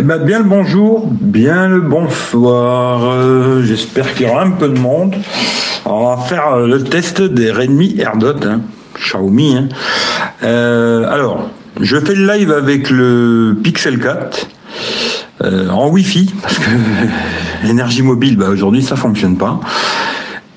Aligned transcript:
Eh 0.00 0.02
ben, 0.02 0.18
bien 0.18 0.38
le 0.38 0.44
bonjour, 0.44 1.08
bien 1.10 1.66
le 1.66 1.80
bonsoir. 1.80 3.00
Euh, 3.04 3.64
J'espère 3.64 4.14
qu'il 4.14 4.28
y 4.28 4.30
aura 4.30 4.44
un 4.44 4.52
peu 4.52 4.68
de 4.68 4.78
monde. 4.78 5.16
On 5.84 6.14
va 6.14 6.22
faire 6.22 6.52
euh, 6.54 6.68
le 6.68 6.84
test 6.84 7.20
des 7.20 7.50
Redmi 7.50 7.96
AirDot, 7.98 8.34
hein, 8.46 8.60
Xiaomi. 8.96 9.56
hein. 9.56 9.68
Euh, 10.44 11.10
alors, 11.12 11.48
je 11.80 11.96
fais 11.98 12.14
le 12.14 12.32
live 12.32 12.52
avec 12.52 12.90
le 12.90 13.56
Pixel 13.60 13.98
4 13.98 14.46
euh, 15.42 15.68
en 15.68 15.88
Wi-Fi 15.88 16.32
parce 16.42 16.58
que 16.58 16.70
énergie 17.68 18.02
mobile, 18.02 18.36
bah, 18.36 18.50
aujourd'hui 18.50 18.84
ça 18.84 18.94
fonctionne 18.94 19.36
pas. 19.36 19.58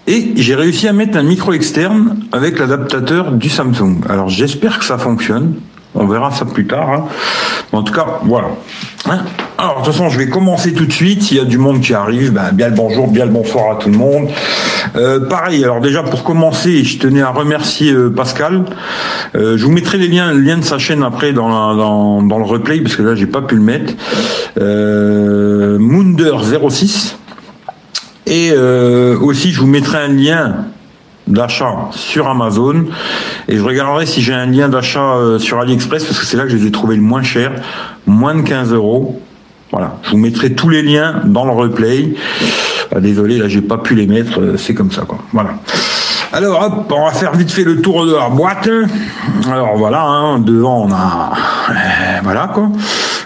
Et 0.05 0.33
j'ai 0.35 0.53
réussi 0.53 0.87
à 0.87 0.93
mettre 0.93 1.17
un 1.17 1.23
micro 1.23 1.53
externe 1.53 2.19
avec 2.31 2.59
l'adaptateur 2.59 3.31
du 3.31 3.49
Samsung. 3.49 4.01
Alors 4.07 4.29
j'espère 4.29 4.77
que 4.77 4.85
ça 4.85 4.99
fonctionne. 4.99 5.55
On 5.95 6.05
verra 6.05 6.31
ça 6.31 6.45
plus 6.45 6.67
tard. 6.67 6.89
hein. 6.91 7.05
En 7.73 7.83
tout 7.83 7.93
cas, 7.93 8.05
voilà. 8.23 8.47
Alors, 9.57 9.81
de 9.81 9.85
toute 9.85 9.93
façon, 9.93 10.09
je 10.09 10.17
vais 10.17 10.27
commencer 10.27 10.73
tout 10.73 10.85
de 10.85 10.91
suite. 10.91 11.23
S'il 11.23 11.37
y 11.37 11.39
a 11.39 11.45
du 11.45 11.57
monde 11.57 11.81
qui 11.81 11.93
arrive, 11.93 12.33
ben, 12.33 12.51
bien 12.51 12.69
le 12.69 12.75
bonjour, 12.75 13.07
bien 13.07 13.25
le 13.25 13.31
bonsoir 13.31 13.71
à 13.71 13.75
tout 13.75 13.89
le 13.89 13.97
monde. 13.97 14.29
Euh, 14.95 15.27
pareil, 15.27 15.63
alors 15.63 15.81
déjà 15.81 16.03
pour 16.03 16.23
commencer, 16.23 16.83
je 16.83 16.97
tenais 16.97 17.21
à 17.21 17.29
remercier 17.29 17.91
euh, 17.91 18.09
Pascal. 18.09 18.65
Euh, 19.35 19.57
je 19.57 19.65
vous 19.65 19.71
mettrai 19.71 19.97
les 19.97 20.07
liens, 20.07 20.33
le 20.33 20.39
lien 20.39 20.57
de 20.57 20.63
sa 20.63 20.79
chaîne 20.79 21.03
après 21.03 21.31
dans, 21.31 22.21
le 22.21 22.43
replay, 22.43 22.81
parce 22.81 22.95
que 22.95 23.03
là, 23.03 23.15
j'ai 23.15 23.27
pas 23.27 23.41
pu 23.41 23.55
le 23.55 23.61
mettre. 23.61 23.93
Euh, 24.59 25.77
Mounder06. 25.77 27.15
Et 28.27 28.53
aussi, 29.19 29.51
je 29.51 29.59
vous 29.59 29.67
mettrai 29.67 29.97
un 29.97 30.07
lien 30.07 30.65
d'achat 31.27 31.89
sur 31.91 32.27
Amazon 32.27 32.85
et 33.47 33.57
je 33.57 33.63
regarderai 33.63 34.05
si 34.05 34.21
j'ai 34.21 34.33
un 34.33 34.45
lien 34.45 34.69
d'achat 34.69 35.15
euh, 35.15 35.39
sur 35.39 35.59
AliExpress 35.59 36.03
parce 36.03 36.19
que 36.19 36.25
c'est 36.25 36.37
là 36.37 36.43
que 36.43 36.49
je 36.49 36.57
les 36.57 36.67
ai 36.67 36.71
trouvés 36.71 36.95
le 36.95 37.01
moins 37.01 37.23
cher, 37.23 37.51
moins 38.05 38.35
de 38.35 38.41
15 38.41 38.73
euros. 38.73 39.21
Voilà, 39.71 39.97
je 40.03 40.11
vous 40.11 40.17
mettrai 40.17 40.53
tous 40.53 40.67
les 40.67 40.81
liens 40.81 41.21
dans 41.23 41.45
le 41.45 41.51
replay. 41.51 42.13
Ah, 42.93 42.99
désolé, 42.99 43.37
là 43.37 43.47
j'ai 43.47 43.61
pas 43.61 43.77
pu 43.77 43.95
les 43.95 44.07
mettre, 44.07 44.41
euh, 44.41 44.57
c'est 44.57 44.73
comme 44.73 44.91
ça 44.91 45.03
quoi. 45.03 45.19
Voilà. 45.31 45.51
Alors 46.33 46.61
hop, 46.61 46.93
on 46.95 47.05
va 47.05 47.11
faire 47.11 47.33
vite 47.33 47.51
fait 47.51 47.63
le 47.63 47.81
tour 47.81 48.05
de 48.05 48.15
la 48.15 48.29
boîte. 48.29 48.69
Alors 49.47 49.77
voilà, 49.77 50.03
hein, 50.03 50.39
devant 50.39 50.85
on 50.85 50.91
a 50.91 51.33
euh, 51.69 51.73
voilà 52.23 52.49
quoi. 52.53 52.69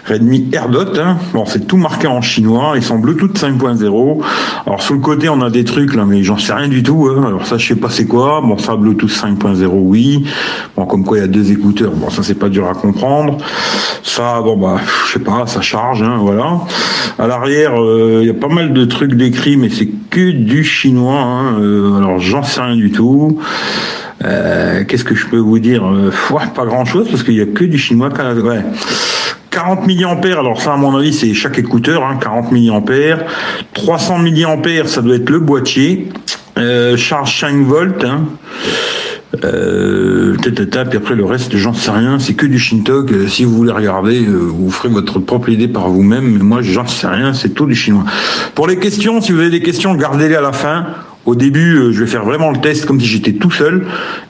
Redmi 0.08 0.50
AirDot, 0.54 1.00
hein. 1.00 1.18
bon 1.34 1.46
c'est 1.48 1.66
tout 1.68 1.78
marqué 1.78 2.06
en 2.06 2.22
chinois, 2.22 2.74
ils 2.76 2.84
sont 2.84 3.00
Bluetooth 3.00 3.36
5.0. 3.40 4.22
Alors 4.68 4.82
sur 4.82 4.94
le 4.94 5.00
côté 5.00 5.30
on 5.30 5.42
a 5.42 5.50
des 5.50 5.64
trucs 5.64 5.96
là, 5.96 6.06
mais 6.06 6.22
j'en 6.22 6.38
sais 6.38 6.54
rien 6.54 6.68
du 6.68 6.84
tout. 6.84 7.10
hein. 7.10 7.24
Alors 7.26 7.46
ça 7.48 7.58
je 7.58 7.68
sais 7.68 7.76
pas 7.76 7.90
c'est 7.90 8.06
quoi. 8.06 8.40
Bon 8.42 8.56
ça 8.58 8.76
Bluetooth 8.76 9.10
5.0 9.10 9.66
oui. 9.74 10.26
Bon 10.78 10.86
comme 10.86 11.04
quoi 11.04 11.18
il 11.18 11.22
y 11.22 11.24
a 11.24 11.28
deux 11.28 11.52
écouteurs. 11.52 11.92
Bon 11.92 12.12
ça 12.12 12.22
c'est 12.22 12.36
pas 12.36 12.50
dur 12.50 12.68
à 12.70 12.74
comprendre. 12.76 13.38
Ça 14.04 14.42
bon 14.42 14.58
bah 14.58 14.78
je 15.08 15.14
sais 15.14 15.20
pas, 15.20 15.48
ça 15.48 15.62
charge, 15.62 16.04
hein, 16.04 16.18
voilà. 16.20 16.60
À 17.18 17.26
l'arrière 17.26 17.72
euh, 17.82 18.20
il 18.22 18.28
y 18.28 18.30
a 18.30 18.34
pas 18.36 18.48
mal 18.50 18.74
de 18.74 18.86
trucs 18.86 19.16
décrits, 19.16 19.58
mais 19.58 19.70
c'est 19.70 19.90
que 20.12 20.30
du 20.32 20.64
chinois. 20.64 21.20
hein. 21.20 21.56
Euh, 21.60 21.98
alors 21.98 22.20
j'en 22.20 22.44
sais 22.44 22.62
rien 22.62 22.76
du 22.76 22.92
tout. 22.92 23.40
Euh, 24.24 24.84
Qu'est-ce 24.88 25.04
que 25.04 25.16
je 25.16 25.26
peux 25.28 25.38
vous 25.38 25.58
dire? 25.60 25.84
Euh, 25.86 26.12
Pas 26.56 26.66
grand 26.66 26.86
chose 26.86 27.08
parce 27.10 27.24
qu'il 27.24 27.34
y 27.36 27.42
a 27.42 27.46
que 27.48 27.64
du 27.66 27.78
chinois. 27.78 28.10
Ouais. 28.44 28.64
40 29.56 29.88
milliampères, 29.88 30.40
alors 30.40 30.62
ça 30.62 30.74
à 30.74 30.78
mon 30.78 30.98
avis 30.98 31.14
c'est 31.14 31.34
chaque 31.34 31.58
écouteur, 31.58 32.04
hein, 32.04 32.18
40 32.20 32.52
milliampères. 32.52 33.24
300 33.74 34.20
milliampères, 34.20 34.90
ça 34.90 35.02
doit 35.02 35.16
être 35.16 35.30
le 35.30 35.40
boîtier. 35.40 36.10
Euh, 36.58 36.98
charge 36.98 37.40
5 37.40 37.66
volts. 37.66 38.04
Hein. 38.04 38.26
Euh, 39.44 40.36
tata, 40.38 40.84
puis 40.86 40.98
après 40.98 41.16
le 41.16 41.24
reste, 41.24 41.56
j'en 41.56 41.74
sais 41.74 41.92
rien, 41.92 42.20
c'est 42.20 42.34
que 42.34 42.46
du 42.46 42.60
Shintok. 42.60 43.12
Euh, 43.12 43.28
si 43.28 43.46
vous 43.46 43.56
voulez 43.56 43.72
regarder, 43.72 44.26
euh, 44.26 44.34
vous 44.34 44.70
ferez 44.70 44.90
votre 44.90 45.20
propre 45.20 45.50
idée 45.50 45.70
par 45.70 45.90
vous-même. 45.90 46.38
Mais 46.38 46.44
moi, 46.44 46.62
j'en 46.62 46.86
sais 46.86 47.08
rien, 47.08 47.34
c'est 47.34 47.50
tout 47.50 47.66
du 47.66 47.76
chinois. 47.76 48.04
Pour 48.56 48.68
les 48.68 48.78
questions, 48.78 49.22
si 49.22 49.32
vous 49.32 49.40
avez 49.40 49.50
des 49.50 49.62
questions, 49.62 49.96
gardez-les 49.96 50.36
à 50.36 50.42
la 50.42 50.52
fin. 50.52 50.86
Au 51.26 51.34
début, 51.36 51.76
euh, 51.78 51.92
je 51.92 52.02
vais 52.02 52.06
faire 52.08 52.24
vraiment 52.24 52.52
le 52.52 52.60
test 52.60 52.86
comme 52.86 53.00
si 53.00 53.08
j'étais 53.08 53.34
tout 53.34 53.50
seul 53.52 53.86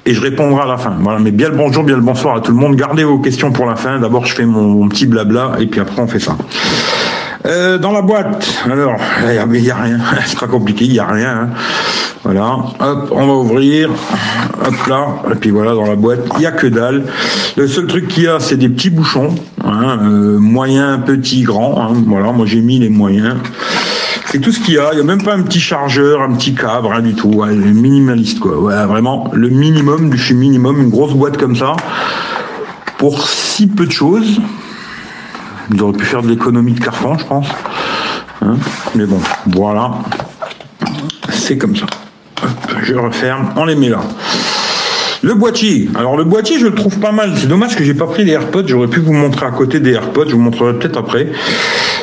et 0.05 0.13
je 0.13 0.21
répondrai 0.21 0.61
à 0.63 0.65
la 0.65 0.77
fin. 0.77 0.95
Voilà, 1.01 1.19
mais 1.19 1.31
bien 1.31 1.49
le 1.49 1.55
bonjour, 1.55 1.83
bien 1.83 1.95
le 1.95 2.01
bonsoir 2.01 2.37
à 2.37 2.39
tout 2.41 2.51
le 2.51 2.57
monde. 2.57 2.75
Gardez 2.75 3.03
vos 3.03 3.19
questions 3.19 3.51
pour 3.51 3.65
la 3.65 3.75
fin. 3.75 3.99
D'abord, 3.99 4.25
je 4.25 4.33
fais 4.33 4.45
mon, 4.45 4.87
petit 4.87 5.05
blabla 5.05 5.53
et 5.59 5.65
puis 5.67 5.81
après, 5.81 6.01
on 6.01 6.07
fait 6.07 6.19
ça. 6.19 6.37
Euh, 7.45 7.77
dans 7.77 7.91
la 7.91 8.01
boîte, 8.01 8.47
alors, 8.65 8.95
il 9.23 9.61
n'y 9.61 9.69
a, 9.69 9.75
a 9.77 9.81
rien, 9.81 9.99
c'est 10.25 10.39
pas 10.39 10.47
compliqué, 10.47 10.85
il 10.85 10.91
n'y 10.93 10.99
a 10.99 11.05
rien. 11.05 11.29
hein. 11.29 11.49
Voilà, 12.23 12.55
hop, 12.79 13.09
on 13.11 13.27
va 13.27 13.33
ouvrir, 13.33 13.89
hop 14.65 14.87
là, 14.87 15.05
et 15.31 15.35
puis 15.35 15.51
voilà, 15.51 15.75
dans 15.75 15.85
la 15.85 15.95
boîte, 15.95 16.21
il 16.33 16.39
n'y 16.39 16.47
a 16.47 16.51
que 16.51 16.65
dalle. 16.65 17.03
Le 17.55 17.67
seul 17.67 17.85
truc 17.85 18.07
qu'il 18.07 18.23
y 18.23 18.27
a, 18.27 18.39
c'est 18.39 18.57
des 18.57 18.67
petits 18.67 18.89
bouchons, 18.89 19.35
hein, 19.63 19.99
euh, 20.01 20.39
moyens, 20.39 21.01
petits, 21.05 21.43
grands. 21.43 21.79
hein. 21.79 21.93
voilà, 22.07 22.31
moi 22.31 22.47
j'ai 22.47 22.61
mis 22.61 22.79
les 22.79 22.89
moyens. 22.89 23.35
Tout 24.41 24.51
ce 24.51 24.59
qu'il 24.59 24.75
y 24.75 24.77
a. 24.77 24.89
Il 24.91 24.95
n'y 24.95 25.01
a 25.01 25.03
même 25.03 25.23
pas 25.23 25.33
un 25.33 25.41
petit 25.41 25.59
chargeur, 25.59 26.21
un 26.21 26.33
petit 26.33 26.53
câble, 26.53 26.87
rien 26.87 27.01
du 27.01 27.15
tout. 27.15 27.43
Minimaliste, 27.45 28.39
quoi. 28.39 28.85
Vraiment, 28.85 29.31
le 29.33 29.49
minimum 29.49 30.09
du 30.09 30.33
minimum, 30.33 30.81
une 30.81 30.89
grosse 30.89 31.13
boîte 31.13 31.37
comme 31.37 31.55
ça, 31.55 31.75
pour 32.97 33.27
si 33.27 33.67
peu 33.67 33.85
de 33.85 33.91
choses. 33.91 34.39
Ils 35.73 35.81
auraient 35.81 35.97
pu 35.97 36.05
faire 36.05 36.21
de 36.21 36.27
l'économie 36.27 36.73
de 36.73 36.79
carton, 36.79 37.17
je 37.17 37.25
pense. 37.25 37.47
Hein 38.41 38.57
Mais 38.93 39.05
bon, 39.05 39.19
voilà. 39.47 39.91
C'est 41.31 41.57
comme 41.57 41.75
ça. 41.75 41.85
Je 42.83 42.93
referme, 42.93 43.53
on 43.55 43.65
les 43.65 43.75
met 43.75 43.89
là. 43.89 44.01
Le 45.21 45.33
boîtier. 45.33 45.89
Alors 45.95 46.17
le 46.17 46.23
boîtier, 46.23 46.59
je 46.59 46.67
le 46.67 46.75
trouve 46.75 46.99
pas 46.99 47.11
mal. 47.11 47.33
C'est 47.35 47.47
dommage 47.47 47.75
que 47.75 47.83
j'ai 47.83 47.95
pas 47.95 48.05
pris 48.05 48.23
les 48.25 48.33
AirPods. 48.33 48.67
J'aurais 48.67 48.87
pu 48.87 48.99
vous 48.99 49.13
montrer 49.13 49.47
à 49.47 49.51
côté 49.51 49.79
des 49.79 49.93
AirPods. 49.93 50.29
Je 50.29 50.35
vous 50.35 50.41
montrerai 50.41 50.77
peut-être 50.77 50.97
après. 50.97 51.29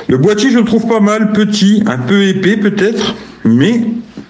Le 0.08 0.18
boîtier, 0.18 0.50
je 0.50 0.58
le 0.58 0.64
trouve 0.64 0.86
pas 0.86 1.00
mal, 1.00 1.32
petit, 1.32 1.82
un 1.86 1.98
peu 1.98 2.24
épais 2.24 2.56
peut-être, 2.56 3.14
mais 3.44 3.82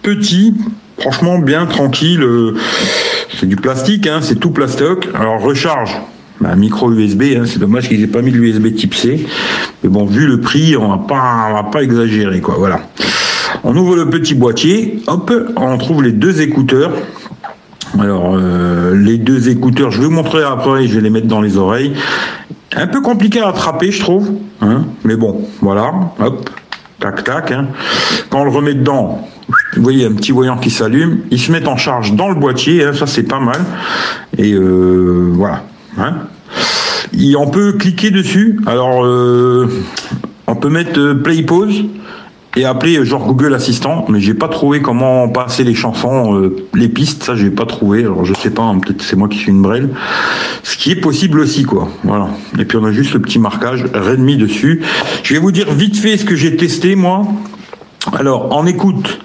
petit. 0.03 0.55
Franchement, 0.99 1.38
bien 1.38 1.66
tranquille. 1.66 2.22
euh, 2.22 2.55
C'est 3.38 3.47
du 3.47 3.56
plastique, 3.56 4.06
hein, 4.06 4.21
c'est 4.22 4.38
tout 4.38 4.50
plastoc. 4.50 5.09
Alors 5.15 5.41
recharge. 5.41 5.91
Bah, 6.41 6.55
micro 6.56 6.91
USB, 6.93 7.22
hein, 7.37 7.43
c'est 7.47 7.59
dommage 7.59 7.88
qu'ils 7.88 8.03
aient 8.03 8.09
pas 8.09 8.22
mis 8.22 8.31
l'USB 8.31 8.75
type 8.75 8.94
C. 8.94 9.27
Mais 9.82 9.88
bon, 9.88 10.06
vu 10.06 10.27
le 10.27 10.41
prix, 10.41 10.77
on 10.77 10.88
va 10.88 10.99
pas, 10.99 11.49
on 11.50 11.55
va 11.55 11.65
pas 11.65 11.82
exagérer, 11.82 12.41
quoi. 12.41 12.56
Voilà. 12.59 12.81
On 13.65 13.77
ouvre 13.77 13.97
le 13.97 14.11
petit 14.11 14.34
boîtier, 14.34 15.03
hop, 15.06 15.32
on 15.56 15.78
trouve 15.78 16.03
les 16.03 16.12
deux 16.12 16.41
écouteurs. 16.41 16.93
Alors, 18.00 18.34
euh, 18.37 18.97
les 18.97 19.19
deux 19.19 19.50
écouteurs, 19.50 19.91
je 19.91 19.99
vais 20.00 20.06
vous 20.06 20.11
montrer 20.11 20.43
après, 20.43 20.87
je 20.87 20.94
vais 20.94 21.00
les 21.00 21.11
mettre 21.11 21.27
dans 21.27 21.41
les 21.41 21.59
oreilles. 21.59 21.93
Un 22.77 22.87
peu 22.87 23.00
compliqué 23.00 23.41
à 23.41 23.49
attraper, 23.49 23.91
je 23.91 24.00
trouve. 24.00 24.31
hein, 24.60 24.84
mais 25.05 25.16
bon, 25.16 25.43
voilà, 25.60 25.93
hop, 26.21 26.49
tac, 27.00 27.25
tac. 27.25 27.50
hein. 27.53 27.69
Quand 28.31 28.41
on 28.43 28.44
le 28.44 28.50
remet 28.50 28.75
dedans, 28.75 29.28
vous 29.77 29.83
voyez 29.83 30.06
un 30.06 30.12
petit 30.12 30.33
voyant 30.33 30.56
qui 30.56 30.71
s'allume. 30.71 31.21
Ils 31.31 31.38
se 31.41 31.53
mettent 31.53 31.69
en 31.69 31.77
charge 31.77 32.15
dans 32.15 32.28
le 32.28 32.34
boîtier, 32.37 32.84
hein, 32.84 32.93
ça 32.94 33.06
c'est 33.06 33.25
pas 33.25 33.41
mal. 33.41 33.61
Et 34.38 34.53
euh, 34.53 35.28
voilà. 35.32 35.62
hein. 35.99 36.15
On 37.37 37.47
peut 37.50 37.72
cliquer 37.72 38.11
dessus. 38.11 38.59
Alors, 38.66 39.05
euh, 39.05 39.69
on 40.47 40.55
peut 40.56 40.71
mettre 40.71 40.99
euh, 40.99 41.15
play 41.22 41.43
pause 41.43 41.84
et 42.56 42.64
appeler 42.64 42.98
euh, 42.98 43.04
genre 43.04 43.26
Google 43.26 43.54
Assistant, 43.54 44.04
mais 44.08 44.20
j'ai 44.20 44.34
pas 44.34 44.48
trouvé 44.48 44.82
comment 44.82 45.28
passer 45.28 45.64
les 45.64 45.74
chansons, 45.74 46.36
euh, 46.38 46.56
les 46.74 46.88
pistes, 46.88 47.22
ça 47.22 47.34
j'ai 47.34 47.50
pas 47.50 47.66
trouvé. 47.66 48.00
Alors 48.00 48.24
je 48.24 48.34
sais 48.34 48.50
pas, 48.50 48.62
hein, 48.62 48.78
peut-être 48.78 49.02
c'est 49.02 49.16
moi 49.16 49.28
qui 49.28 49.38
suis 49.38 49.50
une 49.50 49.62
brêle. 49.62 49.90
Ce 50.62 50.76
qui 50.76 50.90
est 50.92 51.00
possible 51.00 51.40
aussi, 51.40 51.64
quoi. 51.64 51.88
Voilà. 52.04 52.28
Et 52.58 52.64
puis 52.64 52.76
on 52.76 52.84
a 52.84 52.92
juste 52.92 53.14
le 53.14 53.20
petit 53.20 53.38
marquage 53.38 53.84
Redmi 53.94 54.36
dessus. 54.36 54.82
Je 55.22 55.34
vais 55.34 55.40
vous 55.40 55.52
dire 55.52 55.72
vite 55.72 55.96
fait 55.96 56.16
ce 56.16 56.24
que 56.24 56.36
j'ai 56.36 56.56
testé 56.56 56.94
moi. 56.94 57.26
Alors, 58.18 58.52
en 58.52 58.66
écoute, 58.66 59.20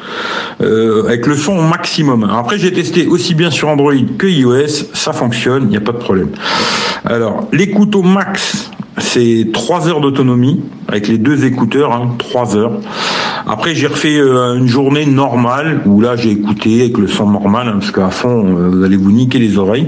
euh, 0.61 1.05
avec 1.05 1.25
le 1.25 1.35
son 1.35 1.61
maximum. 1.61 2.23
Après, 2.23 2.59
j'ai 2.59 2.71
testé 2.71 3.07
aussi 3.07 3.33
bien 3.33 3.49
sur 3.49 3.69
Android 3.69 3.93
que 4.17 4.27
iOS, 4.27 4.93
ça 4.93 5.13
fonctionne, 5.13 5.63
il 5.63 5.69
n'y 5.69 5.77
a 5.77 5.81
pas 5.81 5.93
de 5.93 5.97
problème. 5.97 6.29
Alors, 7.03 7.47
l'écoute 7.51 7.95
au 7.95 8.03
max, 8.03 8.71
c'est 8.97 9.47
3 9.53 9.89
heures 9.89 10.01
d'autonomie, 10.01 10.61
avec 10.87 11.07
les 11.07 11.17
deux 11.17 11.45
écouteurs, 11.45 11.91
hein, 11.91 12.15
3 12.17 12.55
heures. 12.57 12.73
Après, 13.45 13.75
j'ai 13.75 13.87
refait 13.87 14.17
euh, 14.17 14.55
une 14.57 14.67
journée 14.67 15.05
normale, 15.05 15.81
où 15.85 16.01
là, 16.01 16.15
j'ai 16.15 16.31
écouté 16.31 16.81
avec 16.81 16.97
le 16.97 17.07
son 17.07 17.29
normal, 17.29 17.67
hein, 17.67 17.77
parce 17.79 17.91
qu'à 17.91 18.09
fond, 18.09 18.45
euh, 18.45 18.69
vous 18.69 18.83
allez 18.83 18.97
vous 18.97 19.11
niquer 19.11 19.39
les 19.39 19.57
oreilles. 19.57 19.87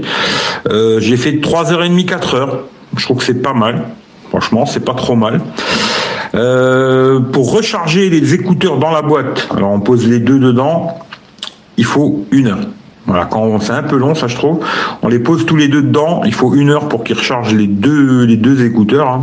Euh, 0.68 1.00
j'ai 1.00 1.16
fait 1.16 1.32
3h30, 1.32 2.04
4 2.04 2.34
heures. 2.34 2.58
Je 2.96 3.04
trouve 3.04 3.18
que 3.18 3.24
c'est 3.24 3.42
pas 3.42 3.54
mal. 3.54 3.84
Franchement, 4.30 4.64
c'est 4.64 4.84
pas 4.84 4.94
trop 4.94 5.16
mal. 5.16 5.40
Pour 7.32 7.52
recharger 7.52 8.08
les 8.08 8.34
écouteurs 8.34 8.78
dans 8.78 8.92
la 8.92 9.02
boîte, 9.02 9.48
alors 9.56 9.72
on 9.72 9.80
pose 9.80 10.06
les 10.06 10.20
deux 10.20 10.38
dedans, 10.38 11.00
il 11.76 11.84
faut 11.84 12.24
une 12.30 12.46
heure. 12.46 12.60
Voilà, 13.10 13.24
quand 13.24 13.58
c'est 13.58 13.72
un 13.72 13.82
peu 13.82 13.96
long, 13.96 14.14
ça 14.14 14.28
je 14.28 14.36
trouve. 14.36 14.60
On 15.02 15.08
les 15.08 15.18
pose 15.18 15.44
tous 15.44 15.56
les 15.56 15.66
deux 15.66 15.82
dedans, 15.82 16.22
il 16.24 16.32
faut 16.32 16.54
une 16.54 16.70
heure 16.70 16.88
pour 16.88 17.02
qu'ils 17.02 17.16
rechargent 17.18 17.52
les 17.52 17.66
deux, 17.66 18.64
écouteurs. 18.64 19.08
hein. 19.08 19.22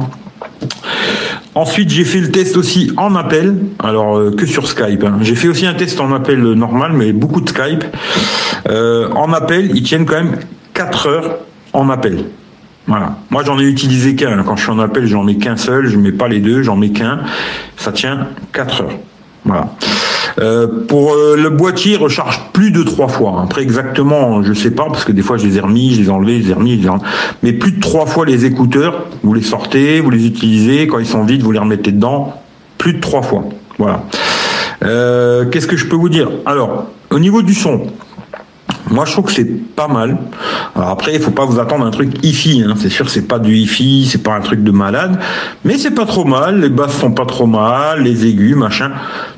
Ensuite, 1.56 1.90
j'ai 1.90 2.04
fait 2.04 2.20
le 2.20 2.30
test 2.30 2.58
aussi 2.58 2.92
en 2.98 3.16
appel, 3.16 3.56
alors 3.82 4.18
euh, 4.18 4.36
que 4.36 4.46
sur 4.46 4.68
Skype. 4.68 5.06
hein. 5.06 5.20
J'ai 5.22 5.36
fait 5.36 5.48
aussi 5.48 5.66
un 5.66 5.74
test 5.74 6.02
en 6.02 6.12
appel 6.14 6.42
normal, 6.42 6.92
mais 6.94 7.14
beaucoup 7.14 7.40
de 7.40 7.48
Skype. 7.48 7.86
Euh, 8.68 9.10
en 9.12 9.32
appel, 9.32 9.72
ils 9.74 9.84
tiennent 9.84 10.06
quand 10.06 10.22
même 10.22 10.36
4 10.74 11.08
heures 11.08 11.38
en 11.72 11.90
appel. 11.90 12.26
Voilà. 12.88 13.16
Moi, 13.30 13.44
j'en 13.46 13.58
ai 13.58 13.64
utilisé 13.64 14.16
qu'un. 14.16 14.44
Quand 14.44 14.58
je 14.58 14.64
suis 14.64 14.72
en 14.72 14.80
appel, 14.80 15.08
j'en 15.08 15.24
mets 15.24 15.36
qu'un 15.38 15.56
seul. 15.56 15.88
Je 15.88 15.98
mets 15.98 16.12
pas 16.12 16.28
les 16.28 16.40
deux, 16.40 16.62
j'en 16.62 16.76
mets 16.76 16.90
qu'un. 16.90 17.22
Ça 17.78 17.94
tient 17.94 18.28
4 18.52 18.82
heures. 18.82 18.98
Voilà. 19.46 19.70
Euh, 20.40 20.68
pour 20.88 21.14
euh, 21.14 21.36
le 21.36 21.50
boîtier, 21.50 21.96
recharge 21.96 22.40
plus 22.54 22.70
de 22.72 22.84
trois 22.84 23.08
fois. 23.08 23.42
Après 23.44 23.64
exactement, 23.64 24.44
je 24.44 24.54
sais 24.54 24.70
pas 24.70 24.86
parce 24.86 25.04
que 25.04 25.12
des 25.12 25.24
fois 25.24 25.38
je 25.38 25.48
les 25.48 25.58
ai 25.58 25.62
remis, 25.62 25.96
je 25.96 26.02
les 26.02 26.08
ai 26.08 26.12
enlevés, 26.12 26.40
je 26.42 26.46
les 26.46 26.52
ai 26.52 26.54
remis, 26.54 26.72
je 26.78 26.88
les 26.88 26.88
ai 26.88 27.00
mais 27.42 27.54
plus 27.54 27.72
de 27.72 27.80
trois 27.80 28.06
fois 28.06 28.26
les 28.26 28.46
écouteurs. 28.46 29.06
Vous 29.24 29.34
les 29.34 29.42
sortez, 29.42 30.00
vous 30.00 30.12
les 30.12 30.28
utilisez. 30.28 30.86
Quand 30.86 31.00
ils 31.00 31.08
sont 31.08 31.24
vides, 31.24 31.42
vous 31.42 31.52
les 31.52 31.60
remettez 31.60 31.92
dedans. 31.92 32.34
Plus 32.78 32.94
de 32.94 33.00
trois 33.00 33.24
fois. 33.24 33.46
Voilà. 33.80 34.04
Euh, 34.84 35.46
Qu'est-ce 35.46 35.68
que 35.68 35.78
je 35.78 35.88
peux 35.88 35.96
vous 35.96 36.10
dire? 36.10 36.30
Alors, 36.46 36.86
au 37.10 37.18
niveau 37.18 37.42
du 37.42 37.56
son, 37.56 37.88
moi, 38.90 39.06
je 39.06 39.12
trouve 39.12 39.26
que 39.26 39.32
c'est 39.32 39.46
pas 39.46 39.88
mal. 39.88 40.18
Alors 40.76 40.90
après, 40.90 41.14
il 41.16 41.22
faut 41.22 41.32
pas 41.32 41.46
vous 41.46 41.60
attendre 41.60 41.86
un 41.86 41.92
truc 41.92 42.10
hi-fi. 42.24 42.64
Hein. 42.66 42.74
C'est 42.78 42.90
sûr, 42.90 43.10
c'est 43.10 43.28
pas 43.28 43.40
du 43.40 43.56
hi-fi, 43.56 44.08
c'est 44.10 44.24
pas 44.24 44.36
un 44.36 44.42
truc 44.42 44.64
de 44.64 44.72
malade, 44.72 45.20
mais 45.66 45.78
c'est 45.78 45.92
pas 45.92 46.06
trop 46.06 46.26
mal. 46.26 46.62
Les 46.62 46.70
basses 46.70 46.98
sont 46.98 47.12
pas 47.12 47.26
trop 47.26 47.48
mal, 47.48 48.04
les 48.04 48.26
aigus, 48.26 48.56
machin. 48.56 48.92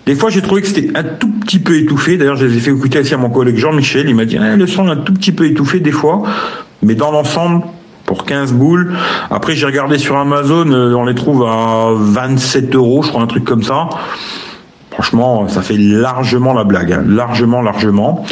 Des 0.05 0.15
fois, 0.15 0.29
j'ai 0.29 0.41
trouvé 0.41 0.61
que 0.61 0.67
c'était 0.67 0.95
un 0.97 1.03
tout 1.03 1.31
petit 1.41 1.59
peu 1.59 1.77
étouffé. 1.77 2.17
D'ailleurs, 2.17 2.35
je 2.35 2.45
les 2.45 2.57
ai 2.57 2.59
fait 2.59 2.71
écouter 2.71 2.99
aussi 2.99 3.13
à 3.13 3.17
mon 3.17 3.29
collègue 3.29 3.57
Jean-Michel. 3.57 4.09
Il 4.09 4.15
m'a 4.15 4.25
dit, 4.25 4.37
eh, 4.37 4.55
le 4.55 4.67
son 4.67 4.87
est 4.87 4.91
un 4.91 4.97
tout 4.97 5.13
petit 5.13 5.31
peu 5.31 5.45
étouffé 5.45 5.79
des 5.79 5.91
fois, 5.91 6.23
mais 6.83 6.95
dans 6.95 7.11
l'ensemble, 7.11 7.63
pour 8.05 8.25
15 8.25 8.53
boules. 8.53 8.93
Après, 9.29 9.55
j'ai 9.55 9.67
regardé 9.67 9.99
sur 9.99 10.17
Amazon, 10.17 10.71
euh, 10.71 10.95
on 10.95 11.05
les 11.05 11.13
trouve 11.13 11.43
à 11.43 11.89
27 11.93 12.73
euros, 12.73 13.03
je 13.03 13.09
crois, 13.09 13.21
un 13.21 13.27
truc 13.27 13.43
comme 13.43 13.61
ça. 13.61 13.87
Franchement, 14.89 15.47
ça 15.47 15.61
fait 15.61 15.77
largement 15.77 16.53
la 16.53 16.63
blague, 16.63 16.91
hein. 16.91 17.03
largement, 17.07 17.61
largement. 17.61 18.25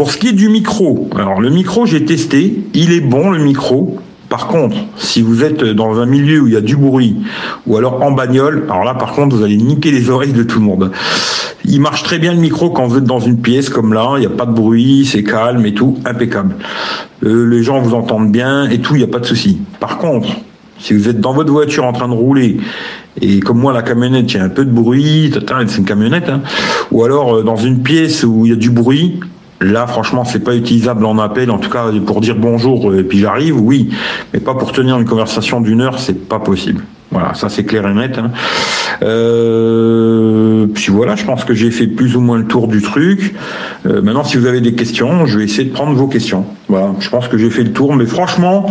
Pour 0.00 0.10
ce 0.10 0.16
qui 0.16 0.28
est 0.28 0.32
du 0.32 0.48
micro, 0.48 1.10
alors 1.14 1.42
le 1.42 1.50
micro, 1.50 1.84
j'ai 1.84 2.06
testé, 2.06 2.64
il 2.72 2.90
est 2.90 3.02
bon 3.02 3.28
le 3.28 3.38
micro. 3.38 3.98
Par 4.30 4.46
contre, 4.46 4.74
si 4.96 5.20
vous 5.20 5.44
êtes 5.44 5.62
dans 5.62 5.98
un 5.98 6.06
milieu 6.06 6.40
où 6.40 6.46
il 6.46 6.54
y 6.54 6.56
a 6.56 6.62
du 6.62 6.74
bruit, 6.74 7.16
ou 7.66 7.76
alors 7.76 8.02
en 8.02 8.10
bagnole, 8.10 8.64
alors 8.70 8.84
là, 8.84 8.94
par 8.94 9.12
contre, 9.12 9.36
vous 9.36 9.42
allez 9.44 9.58
niquer 9.58 9.90
les 9.90 10.08
oreilles 10.08 10.32
de 10.32 10.42
tout 10.42 10.58
le 10.58 10.64
monde. 10.64 10.90
Il 11.66 11.82
marche 11.82 12.02
très 12.02 12.18
bien 12.18 12.32
le 12.32 12.40
micro 12.40 12.70
quand 12.70 12.86
vous 12.86 12.96
êtes 12.96 13.04
dans 13.04 13.20
une 13.20 13.42
pièce 13.42 13.68
comme 13.68 13.92
là, 13.92 14.14
il 14.16 14.20
n'y 14.20 14.26
a 14.26 14.30
pas 14.30 14.46
de 14.46 14.54
bruit, 14.54 15.04
c'est 15.04 15.22
calme 15.22 15.66
et 15.66 15.74
tout, 15.74 15.98
impeccable. 16.06 16.56
Euh, 17.22 17.46
les 17.46 17.62
gens 17.62 17.78
vous 17.82 17.92
entendent 17.92 18.32
bien 18.32 18.70
et 18.70 18.78
tout, 18.78 18.94
il 18.94 19.00
n'y 19.00 19.04
a 19.04 19.12
pas 19.12 19.20
de 19.20 19.26
souci. 19.26 19.60
Par 19.80 19.98
contre, 19.98 20.30
si 20.78 20.94
vous 20.94 21.10
êtes 21.10 21.20
dans 21.20 21.34
votre 21.34 21.52
voiture 21.52 21.84
en 21.84 21.92
train 21.92 22.08
de 22.08 22.14
rouler 22.14 22.56
et 23.20 23.40
comme 23.40 23.58
moi 23.58 23.74
la 23.74 23.82
camionnette, 23.82 24.32
il 24.32 24.38
y 24.38 24.40
a 24.40 24.44
un 24.44 24.48
peu 24.48 24.64
de 24.64 24.72
bruit, 24.72 25.30
c'est 25.34 25.76
une 25.76 25.84
camionnette, 25.84 26.30
hein, 26.30 26.40
ou 26.90 27.04
alors 27.04 27.36
euh, 27.36 27.42
dans 27.42 27.56
une 27.56 27.82
pièce 27.82 28.24
où 28.24 28.46
il 28.46 28.52
y 28.52 28.54
a 28.54 28.56
du 28.56 28.70
bruit, 28.70 29.20
Là, 29.60 29.86
franchement, 29.86 30.24
c'est 30.24 30.42
pas 30.42 30.54
utilisable 30.54 31.04
en 31.04 31.18
appel. 31.18 31.50
En 31.50 31.58
tout 31.58 31.70
cas, 31.70 31.86
pour 32.06 32.20
dire 32.20 32.36
bonjour 32.36 32.94
et 32.94 33.02
puis 33.02 33.18
j'arrive, 33.18 33.60
oui, 33.60 33.90
mais 34.32 34.40
pas 34.40 34.54
pour 34.54 34.72
tenir 34.72 34.98
une 34.98 35.04
conversation 35.04 35.60
d'une 35.60 35.82
heure, 35.82 35.98
c'est 35.98 36.28
pas 36.28 36.38
possible. 36.38 36.82
Voilà, 37.10 37.34
ça 37.34 37.48
c'est 37.48 37.64
clair 37.64 37.86
et 37.88 37.92
net. 37.92 38.18
Hein. 38.18 38.30
Euh, 39.02 40.66
puis 40.72 40.92
voilà, 40.92 41.16
je 41.16 41.24
pense 41.24 41.44
que 41.44 41.54
j'ai 41.54 41.70
fait 41.70 41.88
plus 41.88 42.16
ou 42.16 42.20
moins 42.20 42.38
le 42.38 42.46
tour 42.46 42.68
du 42.68 42.80
truc. 42.80 43.34
Euh, 43.84 44.00
maintenant, 44.00 44.22
si 44.22 44.36
vous 44.36 44.46
avez 44.46 44.60
des 44.60 44.74
questions, 44.74 45.26
je 45.26 45.38
vais 45.38 45.44
essayer 45.44 45.64
de 45.64 45.72
prendre 45.72 45.96
vos 45.96 46.06
questions. 46.06 46.46
Voilà, 46.68 46.94
je 47.00 47.08
pense 47.10 47.26
que 47.26 47.36
j'ai 47.36 47.50
fait 47.50 47.64
le 47.64 47.72
tour, 47.72 47.96
mais 47.96 48.06
franchement, 48.06 48.66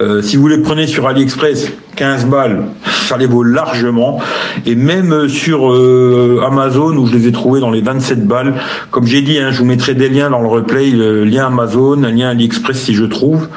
euh, 0.00 0.22
si 0.22 0.36
vous 0.36 0.46
les 0.46 0.58
prenez 0.58 0.86
sur 0.86 1.08
AliExpress, 1.08 1.72
15 1.96 2.26
balles, 2.26 2.66
ça 2.86 3.16
les 3.16 3.26
vaut 3.26 3.42
largement. 3.42 4.20
Et 4.64 4.76
même 4.76 5.12
euh, 5.12 5.28
sur 5.28 5.72
euh, 5.72 6.40
Amazon, 6.46 6.96
où 6.96 7.06
je 7.08 7.16
les 7.16 7.26
ai 7.26 7.32
trouvés 7.32 7.58
dans 7.58 7.72
les 7.72 7.80
27 7.80 8.24
balles, 8.24 8.54
comme 8.92 9.06
j'ai 9.06 9.22
dit, 9.22 9.38
hein, 9.38 9.50
je 9.50 9.58
vous 9.58 9.64
mettrai 9.64 9.94
des 9.94 10.08
liens 10.08 10.30
dans 10.30 10.40
le 10.40 10.46
replay, 10.46 10.90
le 10.90 11.24
lien 11.24 11.46
Amazon, 11.46 12.04
un 12.04 12.12
lien 12.12 12.28
AliExpress 12.28 12.78
si 12.78 12.94
je 12.94 13.04
trouve. 13.04 13.48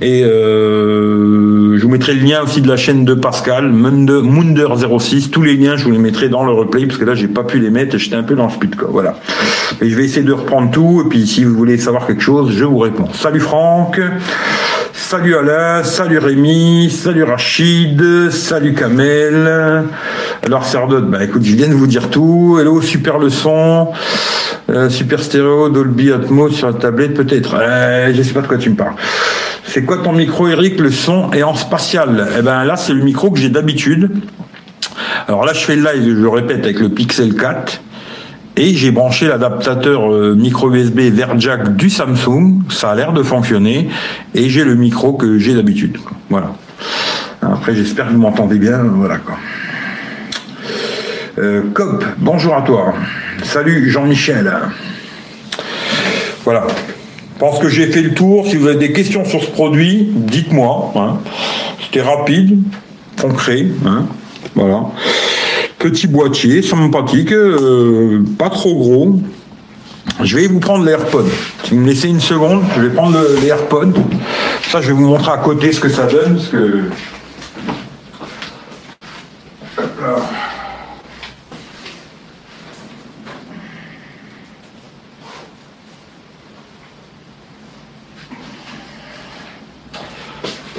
Et 0.00 0.22
je 0.22 1.80
vous 1.80 1.88
mettrai 1.88 2.14
le 2.14 2.22
lien 2.22 2.42
aussi 2.42 2.60
de 2.60 2.68
la 2.68 2.76
chaîne 2.76 3.04
de 3.04 3.14
Pascal, 3.14 3.72
Munder06. 3.72 5.30
Tous 5.30 5.42
les 5.42 5.56
liens, 5.56 5.76
je 5.76 5.84
vous 5.84 5.92
les 5.92 5.98
mettrai 5.98 6.28
dans 6.28 6.44
le 6.44 6.52
replay, 6.52 6.86
parce 6.86 6.98
que 6.98 7.04
là, 7.04 7.14
j'ai 7.14 7.28
pas 7.28 7.44
pu 7.44 7.60
les 7.60 7.70
mettre, 7.70 7.96
j'étais 7.96 8.16
un 8.16 8.24
peu 8.24 8.34
dans 8.34 8.46
le 8.46 8.52
speed, 8.52 8.74
quoi. 8.74 8.88
Voilà. 8.90 9.16
Et 9.80 9.88
je 9.88 9.96
vais 9.96 10.04
essayer 10.04 10.26
de 10.26 10.32
reprendre 10.32 10.70
tout, 10.70 11.02
et 11.04 11.08
puis 11.08 11.26
si 11.26 11.44
vous 11.44 11.54
voulez 11.54 11.78
savoir 11.78 12.06
quelque 12.06 12.22
chose, 12.22 12.52
je 12.52 12.64
vous 12.64 12.78
réponds. 12.78 13.08
Salut 13.12 13.40
Franck 13.40 14.00
Salut 15.16 15.36
Alain, 15.36 15.84
salut 15.84 16.18
Rémi, 16.18 16.90
salut 16.90 17.22
Rachid, 17.22 18.30
salut 18.32 18.74
Kamel. 18.74 19.84
Alors 20.44 20.64
Sardote, 20.64 21.08
bah 21.08 21.22
écoute, 21.22 21.44
je 21.44 21.54
viens 21.54 21.68
de 21.68 21.72
vous 21.72 21.86
dire 21.86 22.10
tout. 22.10 22.58
Hello, 22.60 22.82
super 22.82 23.18
leçon, 23.18 23.92
euh, 24.70 24.90
super 24.90 25.22
stéréo, 25.22 25.68
Dolby 25.68 26.10
Atmos 26.10 26.50
sur 26.50 26.66
la 26.66 26.72
tablette 26.72 27.14
peut-être. 27.14 27.54
Euh, 27.56 28.12
je 28.12 28.22
sais 28.22 28.32
pas 28.32 28.40
de 28.40 28.48
quoi 28.48 28.58
tu 28.58 28.70
me 28.70 28.74
parles. 28.74 28.96
C'est 29.62 29.84
quoi 29.84 29.98
ton 29.98 30.10
micro 30.10 30.48
Eric 30.48 30.80
Le 30.80 30.90
son 30.90 31.32
est 31.32 31.44
en 31.44 31.54
spatial? 31.54 32.26
Eh 32.36 32.42
ben 32.42 32.64
là, 32.64 32.74
c'est 32.74 32.92
le 32.92 33.04
micro 33.04 33.30
que 33.30 33.38
j'ai 33.38 33.50
d'habitude. 33.50 34.10
Alors 35.28 35.44
là, 35.44 35.52
je 35.52 35.64
fais 35.64 35.76
le 35.76 35.88
live, 35.92 36.22
je 36.22 36.26
répète, 36.26 36.64
avec 36.64 36.80
le 36.80 36.88
Pixel 36.88 37.36
4. 37.36 37.80
Et 38.56 38.74
j'ai 38.74 38.92
branché 38.92 39.26
l'adaptateur 39.26 40.12
euh, 40.12 40.34
micro 40.36 40.72
USB 40.72 41.00
vers 41.12 41.38
jack 41.40 41.74
du 41.74 41.90
Samsung. 41.90 42.60
Ça 42.70 42.92
a 42.92 42.94
l'air 42.94 43.12
de 43.12 43.22
fonctionner. 43.24 43.88
Et 44.34 44.48
j'ai 44.48 44.64
le 44.64 44.76
micro 44.76 45.14
que 45.14 45.38
j'ai 45.38 45.54
d'habitude. 45.54 45.98
Voilà. 46.30 46.54
Après, 47.42 47.74
j'espère 47.74 48.06
que 48.06 48.12
vous 48.12 48.20
m'entendez 48.20 48.58
bien. 48.58 48.78
Voilà 48.78 49.18
quoi. 49.18 49.36
Euh, 51.38 51.62
Cop, 51.74 52.04
bonjour 52.18 52.54
à 52.54 52.62
toi. 52.62 52.94
Salut 53.42 53.90
Jean-Michel. 53.90 54.52
Voilà. 56.44 56.68
Je 57.34 57.40
pense 57.40 57.58
que 57.58 57.68
j'ai 57.68 57.88
fait 57.88 58.02
le 58.02 58.14
tour. 58.14 58.46
Si 58.46 58.54
vous 58.54 58.68
avez 58.68 58.78
des 58.78 58.92
questions 58.92 59.24
sur 59.24 59.42
ce 59.42 59.50
produit, 59.50 60.10
dites-moi. 60.14 60.92
Hein. 60.94 61.18
C'était 61.82 62.02
rapide, 62.02 62.62
concret. 63.20 63.66
Hein. 63.84 64.06
Voilà 64.54 64.84
petit 65.84 66.06
boîtier 66.06 66.62
sympathique, 66.62 67.30
euh, 67.30 68.22
pas 68.38 68.48
trop 68.48 68.74
gros. 68.74 69.20
Je 70.22 70.38
vais 70.38 70.46
vous 70.46 70.58
prendre 70.58 70.82
l'AirPod. 70.82 71.26
Si 71.62 71.72
vous 71.74 71.80
me 71.80 71.86
laissez 71.86 72.08
une 72.08 72.20
seconde, 72.20 72.62
je 72.74 72.80
vais 72.80 72.88
prendre 72.88 73.18
l'AirPod. 73.42 73.94
Ça, 74.70 74.80
je 74.80 74.86
vais 74.86 74.92
vous 74.94 75.04
montrer 75.04 75.32
à 75.32 75.36
côté 75.36 75.72
ce 75.72 75.80
que 75.80 75.90
ça 75.90 76.06
donne. 76.06 76.36
Parce 76.36 76.48
que... 76.48 76.84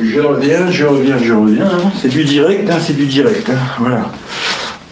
Je 0.01 0.19
reviens, 0.19 0.71
je 0.71 0.85
reviens, 0.85 1.17
je 1.23 1.33
reviens. 1.33 1.71
C'est 2.01 2.09
du 2.09 2.23
direct, 2.23 2.67
hein, 2.71 2.77
c'est 2.83 2.95
du 2.95 3.05
direct. 3.05 3.47
Hein. 3.51 3.59
Voilà. 3.77 4.09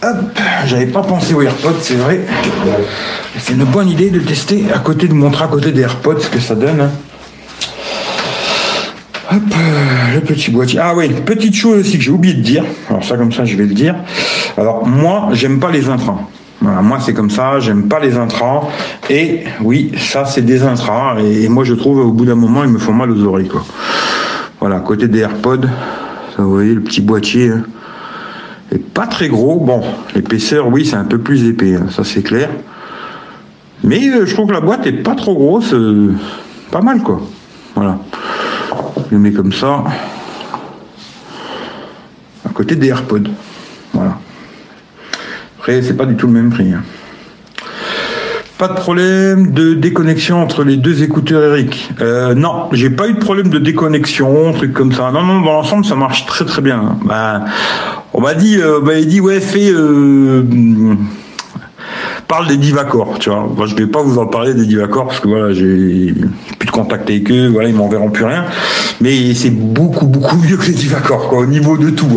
Hop, 0.05 0.37
j'avais 0.65 0.87
pas 0.87 1.01
pensé 1.01 1.33
aux 1.33 1.41
AirPods, 1.41 1.79
c'est 1.79 1.95
vrai. 1.95 2.19
C'est 3.37 3.53
une 3.53 3.63
bonne 3.63 3.87
idée 3.87 4.09
de 4.09 4.19
tester 4.19 4.65
à 4.73 4.79
côté, 4.79 5.07
de 5.07 5.13
montrer 5.13 5.45
à 5.45 5.47
côté 5.47 5.71
des 5.71 5.81
AirPods 5.81 6.19
ce 6.19 6.27
que 6.27 6.39
ça 6.39 6.55
donne. 6.55 6.81
Hein. 6.81 6.91
Hop, 9.31 9.41
le 10.13 10.19
petit 10.19 10.51
boîtier. 10.51 10.79
Ah 10.83 10.93
oui, 10.93 11.07
petite 11.25 11.55
chose 11.55 11.79
aussi 11.79 11.97
que 11.97 12.03
j'ai 12.03 12.11
oublié 12.11 12.33
de 12.33 12.41
dire. 12.41 12.65
Alors 12.89 13.01
ça 13.05 13.15
comme 13.15 13.31
ça 13.31 13.45
je 13.45 13.55
vais 13.55 13.63
le 13.63 13.73
dire. 13.73 13.95
Alors 14.57 14.85
moi, 14.85 15.29
j'aime 15.31 15.61
pas 15.61 15.71
les 15.71 15.87
intrants. 15.87 16.29
Voilà, 16.59 16.81
moi 16.81 16.97
c'est 16.99 17.13
comme 17.13 17.29
ça, 17.29 17.61
j'aime 17.61 17.87
pas 17.87 18.01
les 18.01 18.17
intrants. 18.17 18.69
Et 19.09 19.45
oui, 19.61 19.93
ça 19.97 20.25
c'est 20.25 20.41
des 20.41 20.63
intrants. 20.63 21.17
Et, 21.17 21.47
moi 21.47 21.63
je 21.63 21.75
trouve 21.75 21.99
au 21.99 22.11
bout 22.11 22.25
d'un 22.25 22.35
moment 22.35 22.65
ils 22.65 22.69
me 22.69 22.79
font 22.79 22.93
mal 22.93 23.09
aux 23.09 23.23
oreilles. 23.23 23.49
Voilà, 24.59 24.77
à 24.77 24.81
côté 24.81 25.07
des 25.07 25.19
AirPods, 25.19 25.67
vous 26.37 26.51
voyez 26.51 26.73
le 26.73 26.81
petit 26.81 26.99
boîtier. 26.99 27.51
Hein 27.51 27.63
pas 28.77 29.07
très 29.07 29.27
gros. 29.27 29.59
Bon, 29.59 29.81
l'épaisseur, 30.15 30.67
oui, 30.67 30.85
c'est 30.85 30.95
un 30.95 31.05
peu 31.05 31.17
plus 31.17 31.47
épais, 31.47 31.75
hein, 31.75 31.87
ça 31.89 32.03
c'est 32.03 32.23
clair. 32.23 32.49
Mais 33.83 34.09
euh, 34.09 34.25
je 34.25 34.33
trouve 34.33 34.47
que 34.47 34.53
la 34.53 34.61
boîte 34.61 34.87
est 34.87 34.93
pas 34.93 35.15
trop 35.15 35.35
grosse, 35.35 35.73
euh, 35.73 36.13
pas 36.71 36.81
mal 36.81 37.01
quoi. 37.01 37.21
Voilà. 37.75 37.99
Je 39.11 39.17
mets 39.17 39.31
comme 39.31 39.51
ça. 39.53 39.83
À 42.45 42.49
côté 42.53 42.75
des 42.75 42.87
AirPods. 42.87 43.29
Voilà. 43.93 44.17
Après, 45.57 45.81
c'est 45.81 45.95
pas 45.95 46.05
du 46.05 46.15
tout 46.15 46.27
le 46.27 46.33
même 46.33 46.49
prix. 46.49 46.73
Hein. 46.73 46.83
Pas 48.57 48.67
de 48.67 48.75
problème 48.75 49.51
de 49.51 49.73
déconnexion 49.73 50.41
entre 50.41 50.63
les 50.63 50.77
deux 50.77 51.01
écouteurs 51.01 51.43
Eric. 51.43 51.91
Euh, 52.01 52.35
non, 52.35 52.69
j'ai 52.71 52.91
pas 52.91 53.07
eu 53.07 53.13
de 53.13 53.19
problème 53.19 53.49
de 53.49 53.57
déconnexion, 53.57 54.53
truc 54.53 54.73
comme 54.73 54.93
ça. 54.93 55.11
Non, 55.11 55.23
non, 55.23 55.41
dans 55.41 55.53
l'ensemble, 55.53 55.83
ça 55.83 55.95
marche 55.95 56.25
très 56.27 56.45
très 56.45 56.61
bien. 56.61 56.77
Hein. 56.77 56.97
Bah, 57.03 57.41
on 58.13 58.21
m'a 58.21 58.35
dit, 58.35 58.57
euh, 58.59 58.79
il 58.99 59.07
dit 59.07 59.19
ouais, 59.19 59.39
fais. 59.41 59.71
Euh, 59.71 60.43
parle 62.27 62.47
des 62.47 62.57
divacors, 62.57 63.17
tu 63.19 63.29
vois. 63.29 63.47
Moi, 63.55 63.65
je 63.65 63.75
vais 63.75 63.87
pas 63.87 64.01
vous 64.01 64.17
en 64.17 64.25
parler 64.25 64.53
des 64.53 64.65
divacors 64.65 65.07
parce 65.07 65.19
que 65.19 65.27
voilà, 65.27 65.53
j'ai 65.53 66.13
plus 66.59 66.67
de 66.67 66.71
contact 66.71 67.09
avec 67.09 67.29
eux, 67.31 67.49
voilà, 67.49 67.69
ils 67.69 67.75
m'enverront 67.75 68.09
plus 68.09 68.25
rien. 68.25 68.45
Mais 69.01 69.33
c'est 69.33 69.51
beaucoup, 69.51 70.05
beaucoup 70.07 70.37
mieux 70.37 70.57
que 70.57 70.67
les 70.67 70.73
divacors, 70.73 71.29
quoi, 71.29 71.39
au 71.39 71.45
niveau 71.45 71.77
de 71.77 71.89
tout. 71.89 72.09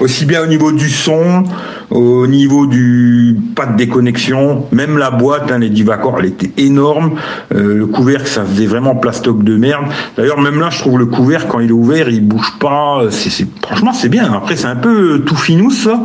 Aussi 0.00 0.24
bien 0.24 0.42
au 0.42 0.46
niveau 0.46 0.72
du 0.72 0.90
son, 0.90 1.44
Au 1.90 2.26
niveau 2.26 2.66
du 2.66 3.36
pas 3.54 3.66
de 3.66 3.76
déconnexion, 3.76 4.66
même 4.72 4.98
la 4.98 5.12
boîte, 5.12 5.52
hein, 5.52 5.58
les 5.60 5.70
Divacor, 5.70 6.16
elle 6.18 6.26
était 6.26 6.50
énorme. 6.56 7.12
Euh, 7.54 7.74
le 7.76 7.86
couvercle, 7.86 8.26
ça 8.26 8.44
faisait 8.44 8.66
vraiment 8.66 8.96
plastoc 8.96 9.44
de 9.44 9.56
merde. 9.56 9.84
D'ailleurs, 10.16 10.40
même 10.40 10.58
là, 10.58 10.68
je 10.70 10.80
trouve 10.80 10.98
le 10.98 11.06
couvercle 11.06 11.46
quand 11.48 11.60
il 11.60 11.68
est 11.68 11.72
ouvert, 11.72 12.08
il 12.08 12.26
bouge 12.26 12.54
pas. 12.58 13.02
C'est, 13.10 13.46
franchement, 13.62 13.92
c'est 13.92 14.08
bien. 14.08 14.32
Après, 14.32 14.56
c'est 14.56 14.66
un 14.66 14.76
peu 14.76 15.20
tout 15.20 15.36
finous 15.36 15.70
ça, 15.70 16.02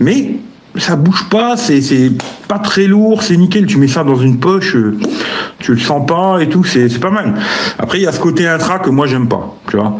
mais 0.00 0.36
ça 0.78 0.96
bouge 0.96 1.28
pas, 1.28 1.56
c'est 1.56 2.12
pas 2.46 2.58
très 2.58 2.86
lourd, 2.86 3.22
c'est 3.22 3.36
nickel. 3.36 3.66
Tu 3.66 3.78
mets 3.78 3.88
ça 3.88 4.04
dans 4.04 4.16
une 4.16 4.38
poche, 4.38 4.76
euh, 4.76 4.98
tu 5.58 5.72
le 5.72 5.78
sens 5.78 6.06
pas 6.06 6.38
et 6.40 6.48
tout, 6.48 6.64
c'est 6.64 6.88
pas 7.00 7.10
mal. 7.10 7.34
Après, 7.78 7.98
il 7.98 8.04
y 8.04 8.06
a 8.06 8.12
ce 8.12 8.20
côté 8.20 8.46
intra 8.48 8.78
que 8.78 8.90
moi 8.90 9.06
j'aime 9.06 9.28
pas, 9.28 9.56
tu 9.68 9.76
vois. 9.76 9.96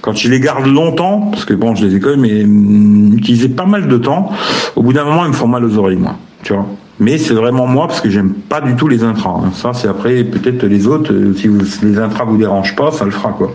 Quand 0.00 0.12
tu 0.12 0.28
les 0.30 0.40
gardes 0.40 0.66
longtemps, 0.66 1.28
parce 1.32 1.44
que 1.44 1.54
bon, 1.54 1.74
je 1.74 1.86
les 1.86 1.96
ai 1.96 2.00
quand 2.00 2.16
même 2.16 2.24
hum, 2.24 3.14
utilisés 3.16 3.48
pas 3.48 3.66
mal 3.66 3.88
de 3.88 3.98
temps, 3.98 4.32
au 4.76 4.82
bout 4.82 4.92
d'un 4.92 5.04
moment, 5.04 5.24
ils 5.24 5.30
me 5.30 5.34
font 5.34 5.48
mal 5.48 5.64
aux 5.64 5.76
oreilles, 5.78 5.96
moi, 5.96 6.16
tu 6.42 6.52
vois. 6.52 6.66
Mais 7.00 7.16
c'est 7.16 7.32
vraiment 7.32 7.66
moi 7.66 7.88
parce 7.88 8.02
que 8.02 8.10
j'aime 8.10 8.34
pas 8.34 8.60
du 8.60 8.76
tout 8.76 8.86
les 8.86 9.02
intras. 9.04 9.30
Hein. 9.30 9.52
Ça, 9.54 9.72
c'est 9.72 9.88
après 9.88 10.22
peut-être 10.22 10.64
les 10.64 10.86
autres. 10.86 11.12
Euh, 11.14 11.34
si 11.34 11.48
vous, 11.48 11.58
les 11.82 11.98
intras 11.98 12.24
vous 12.24 12.36
dérangent 12.36 12.76
pas, 12.76 12.92
ça 12.92 13.06
le 13.06 13.10
fera 13.10 13.30
quoi. 13.30 13.52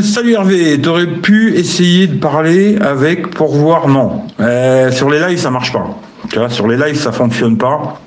Euh, 0.00 0.02
salut 0.02 0.32
Hervé, 0.32 0.80
t'aurais 0.80 1.06
pu 1.06 1.54
essayer 1.54 2.06
de 2.06 2.18
parler 2.18 2.76
avec 2.78 3.30
pour 3.30 3.54
voir 3.54 3.88
non. 3.88 4.22
Euh, 4.40 4.90
sur 4.92 5.10
les 5.10 5.18
lives 5.18 5.38
ça 5.38 5.50
marche 5.50 5.72
pas. 5.72 5.86
Tu 6.30 6.38
vois, 6.38 6.48
sur 6.48 6.66
les 6.66 6.76
lives 6.76 6.96
ça 6.96 7.12
fonctionne 7.12 7.56
pas. 7.58 8.00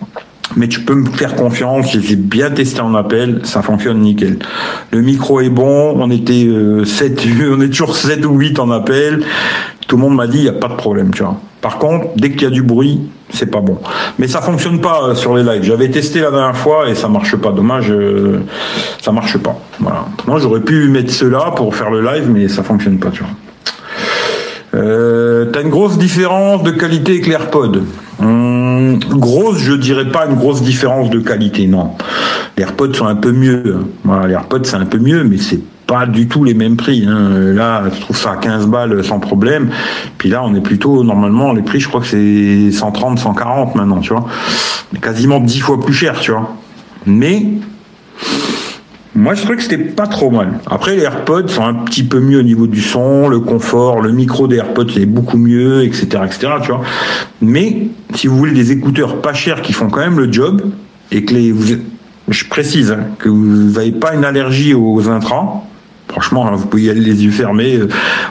Mais 0.55 0.67
tu 0.67 0.81
peux 0.81 0.95
me 0.95 1.09
faire 1.09 1.35
confiance, 1.35 1.95
j'ai 1.97 2.15
bien 2.15 2.51
testé 2.51 2.81
en 2.81 2.93
appel, 2.95 3.41
ça 3.43 3.61
fonctionne 3.61 3.99
nickel. 3.99 4.39
Le 4.91 5.01
micro 5.01 5.41
est 5.41 5.49
bon, 5.49 5.95
on 5.97 6.09
était 6.11 6.47
7, 6.85 7.21
on 7.51 7.61
est 7.61 7.69
toujours 7.69 7.95
7 7.95 8.25
ou 8.25 8.37
8 8.37 8.59
en 8.59 8.71
appel. 8.71 9.23
Tout 9.87 9.97
le 9.97 10.01
monde 10.01 10.15
m'a 10.15 10.27
dit 10.27 10.37
il 10.37 10.43
n'y 10.43 10.49
a 10.49 10.53
pas 10.53 10.69
de 10.69 10.75
problème, 10.75 11.11
tu 11.13 11.23
vois. 11.23 11.39
Par 11.63 11.77
contre, 11.77 12.07
dès 12.17 12.31
qu'il 12.31 12.41
y 12.41 12.45
a 12.45 12.49
du 12.49 12.61
bruit, 12.61 12.99
c'est 13.29 13.49
pas 13.49 13.61
bon. 13.61 13.77
Mais 14.19 14.27
ça 14.27 14.41
fonctionne 14.41 14.81
pas 14.81 15.01
euh, 15.01 15.15
sur 15.15 15.33
les 15.33 15.43
lives. 15.43 15.63
J'avais 15.63 15.89
testé 15.89 16.19
la 16.19 16.29
dernière 16.29 16.57
fois 16.57 16.89
et 16.89 16.93
ça 16.93 17.07
marche 17.07 17.37
pas. 17.37 17.53
Dommage, 17.53 17.89
euh, 17.89 18.41
ça 19.01 19.13
marche 19.13 19.37
pas. 19.37 19.57
Voilà. 19.79 20.05
Moi, 20.27 20.39
j'aurais 20.39 20.59
pu 20.59 20.89
mettre 20.89 21.13
cela 21.13 21.53
pour 21.55 21.73
faire 21.73 21.89
le 21.89 22.01
live, 22.01 22.29
mais 22.29 22.49
ça 22.49 22.63
fonctionne 22.63 22.99
pas, 22.99 23.11
tu 23.11 23.23
vois. 23.23 23.31
Euh, 24.75 25.45
T'as 25.53 25.61
une 25.61 25.69
grosse 25.69 25.97
différence 25.97 26.63
de 26.63 26.71
qualité 26.71 27.13
avec 27.13 27.27
l'AirPod. 27.27 27.83
Hum, 28.19 28.99
grosse, 28.99 29.59
je 29.59 29.73
dirais 29.73 30.09
pas 30.09 30.25
une 30.25 30.35
grosse 30.35 30.63
différence 30.63 31.09
de 31.09 31.19
qualité, 31.19 31.65
non. 31.67 31.91
Les 32.57 32.63
AirPods 32.63 32.93
sont 32.93 33.07
un 33.07 33.15
peu 33.15 33.31
mieux. 33.31 33.85
Voilà, 34.03 34.27
les 34.27 34.33
AirPods 34.33 34.63
c'est 34.65 34.75
un 34.75 34.85
peu 34.85 34.99
mieux, 34.99 35.23
mais 35.23 35.37
c'est 35.37 35.61
pas 35.93 36.07
du 36.07 36.27
tout 36.27 36.43
les 36.43 36.55
mêmes 36.55 36.75
prix. 36.75 37.05
Hein. 37.07 37.53
Là, 37.53 37.83
je 37.93 38.01
trouve 38.01 38.17
ça 38.17 38.31
à 38.31 38.37
15 38.37 38.65
balles 38.65 39.03
sans 39.03 39.19
problème. 39.19 39.69
Puis 40.17 40.27
là, 40.27 40.41
on 40.43 40.55
est 40.55 40.61
plutôt, 40.61 41.03
normalement, 41.03 41.53
les 41.53 41.61
prix, 41.61 41.79
je 41.79 41.87
crois 41.87 42.01
que 42.01 42.07
c'est 42.07 42.71
130, 42.71 43.19
140 43.19 43.75
maintenant, 43.75 43.99
tu 43.99 44.11
vois. 44.11 44.25
Quasiment 44.99 45.39
10 45.39 45.59
fois 45.59 45.79
plus 45.79 45.93
cher, 45.93 46.19
tu 46.19 46.31
vois. 46.31 46.55
Mais, 47.05 47.45
moi, 49.13 49.35
je 49.35 49.41
trouvais 49.41 49.57
que 49.57 49.61
c'était 49.61 49.77
pas 49.77 50.07
trop 50.07 50.31
mal. 50.31 50.53
Après, 50.65 50.95
les 50.95 51.03
AirPods 51.03 51.49
sont 51.49 51.63
un 51.63 51.75
petit 51.75 52.03
peu 52.03 52.19
mieux 52.19 52.39
au 52.39 52.43
niveau 52.43 52.65
du 52.65 52.81
son, 52.81 53.27
le 53.27 53.39
confort, 53.39 54.01
le 54.01 54.11
micro 54.11 54.47
des 54.47 54.55
AirPods 54.55 54.97
est 54.97 55.05
beaucoup 55.05 55.37
mieux, 55.37 55.83
etc., 55.83 56.07
etc., 56.25 56.53
tu 56.63 56.71
vois. 56.71 56.81
Mais, 57.39 57.89
si 58.15 58.25
vous 58.25 58.35
voulez 58.35 58.53
des 58.53 58.71
écouteurs 58.71 59.21
pas 59.21 59.35
chers 59.35 59.61
qui 59.61 59.73
font 59.73 59.89
quand 59.91 60.01
même 60.01 60.17
le 60.17 60.33
job, 60.33 60.63
et 61.11 61.23
que 61.23 61.35
les, 61.35 61.53
je 62.29 62.45
précise 62.45 62.91
hein, 62.91 63.01
que 63.19 63.29
vous 63.29 63.73
n'avez 63.73 63.91
pas 63.91 64.15
une 64.15 64.25
allergie 64.25 64.73
aux 64.73 65.07
intrants, 65.07 65.69
Franchement, 66.13 66.49
vous 66.53 66.67
pouvez 66.67 66.83
y 66.83 66.89
aller 66.91 67.01
les 67.01 67.23
yeux 67.23 67.31
fermés. 67.31 67.79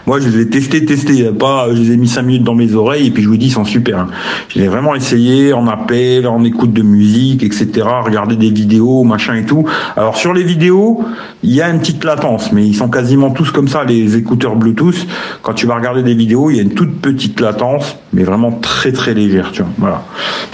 Moi, 0.06 0.20
je 0.20 0.28
les 0.28 0.42
ai 0.42 0.48
testés, 0.48 0.84
testés. 0.84 1.24
Pas, 1.32 1.66
je 1.72 1.82
les 1.82 1.92
ai 1.92 1.96
mis 1.96 2.06
5 2.06 2.22
minutes 2.22 2.44
dans 2.44 2.54
mes 2.54 2.74
oreilles 2.74 3.08
et 3.08 3.10
puis 3.10 3.24
je 3.24 3.28
vous 3.28 3.36
dis, 3.36 3.46
ils 3.46 3.52
sont 3.52 3.64
super. 3.64 3.98
Hein. 3.98 4.06
Je 4.48 4.60
les 4.60 4.66
ai 4.66 4.68
vraiment 4.68 4.94
essayé 4.94 5.52
en 5.52 5.66
appel, 5.66 6.28
en 6.28 6.44
écoute 6.44 6.72
de 6.72 6.82
musique, 6.82 7.42
etc. 7.42 7.68
Regarder 8.04 8.36
des 8.36 8.50
vidéos, 8.50 9.02
machin 9.02 9.34
et 9.34 9.44
tout. 9.44 9.64
Alors 9.96 10.16
sur 10.16 10.32
les 10.32 10.44
vidéos, 10.44 11.04
il 11.42 11.50
y 11.50 11.60
a 11.60 11.68
une 11.68 11.80
petite 11.80 12.04
latence, 12.04 12.52
mais 12.52 12.64
ils 12.64 12.76
sont 12.76 12.88
quasiment 12.88 13.30
tous 13.30 13.50
comme 13.50 13.66
ça, 13.66 13.82
les 13.82 14.16
écouteurs 14.16 14.54
Bluetooth. 14.54 15.06
Quand 15.42 15.54
tu 15.54 15.66
vas 15.66 15.74
regarder 15.74 16.04
des 16.04 16.14
vidéos, 16.14 16.50
il 16.50 16.56
y 16.56 16.60
a 16.60 16.62
une 16.62 16.74
toute 16.74 17.00
petite 17.00 17.40
latence, 17.40 17.96
mais 18.12 18.22
vraiment 18.22 18.52
très 18.52 18.92
très 18.92 19.12
légère, 19.12 19.50
tu. 19.52 19.62
Voilà. 19.78 20.04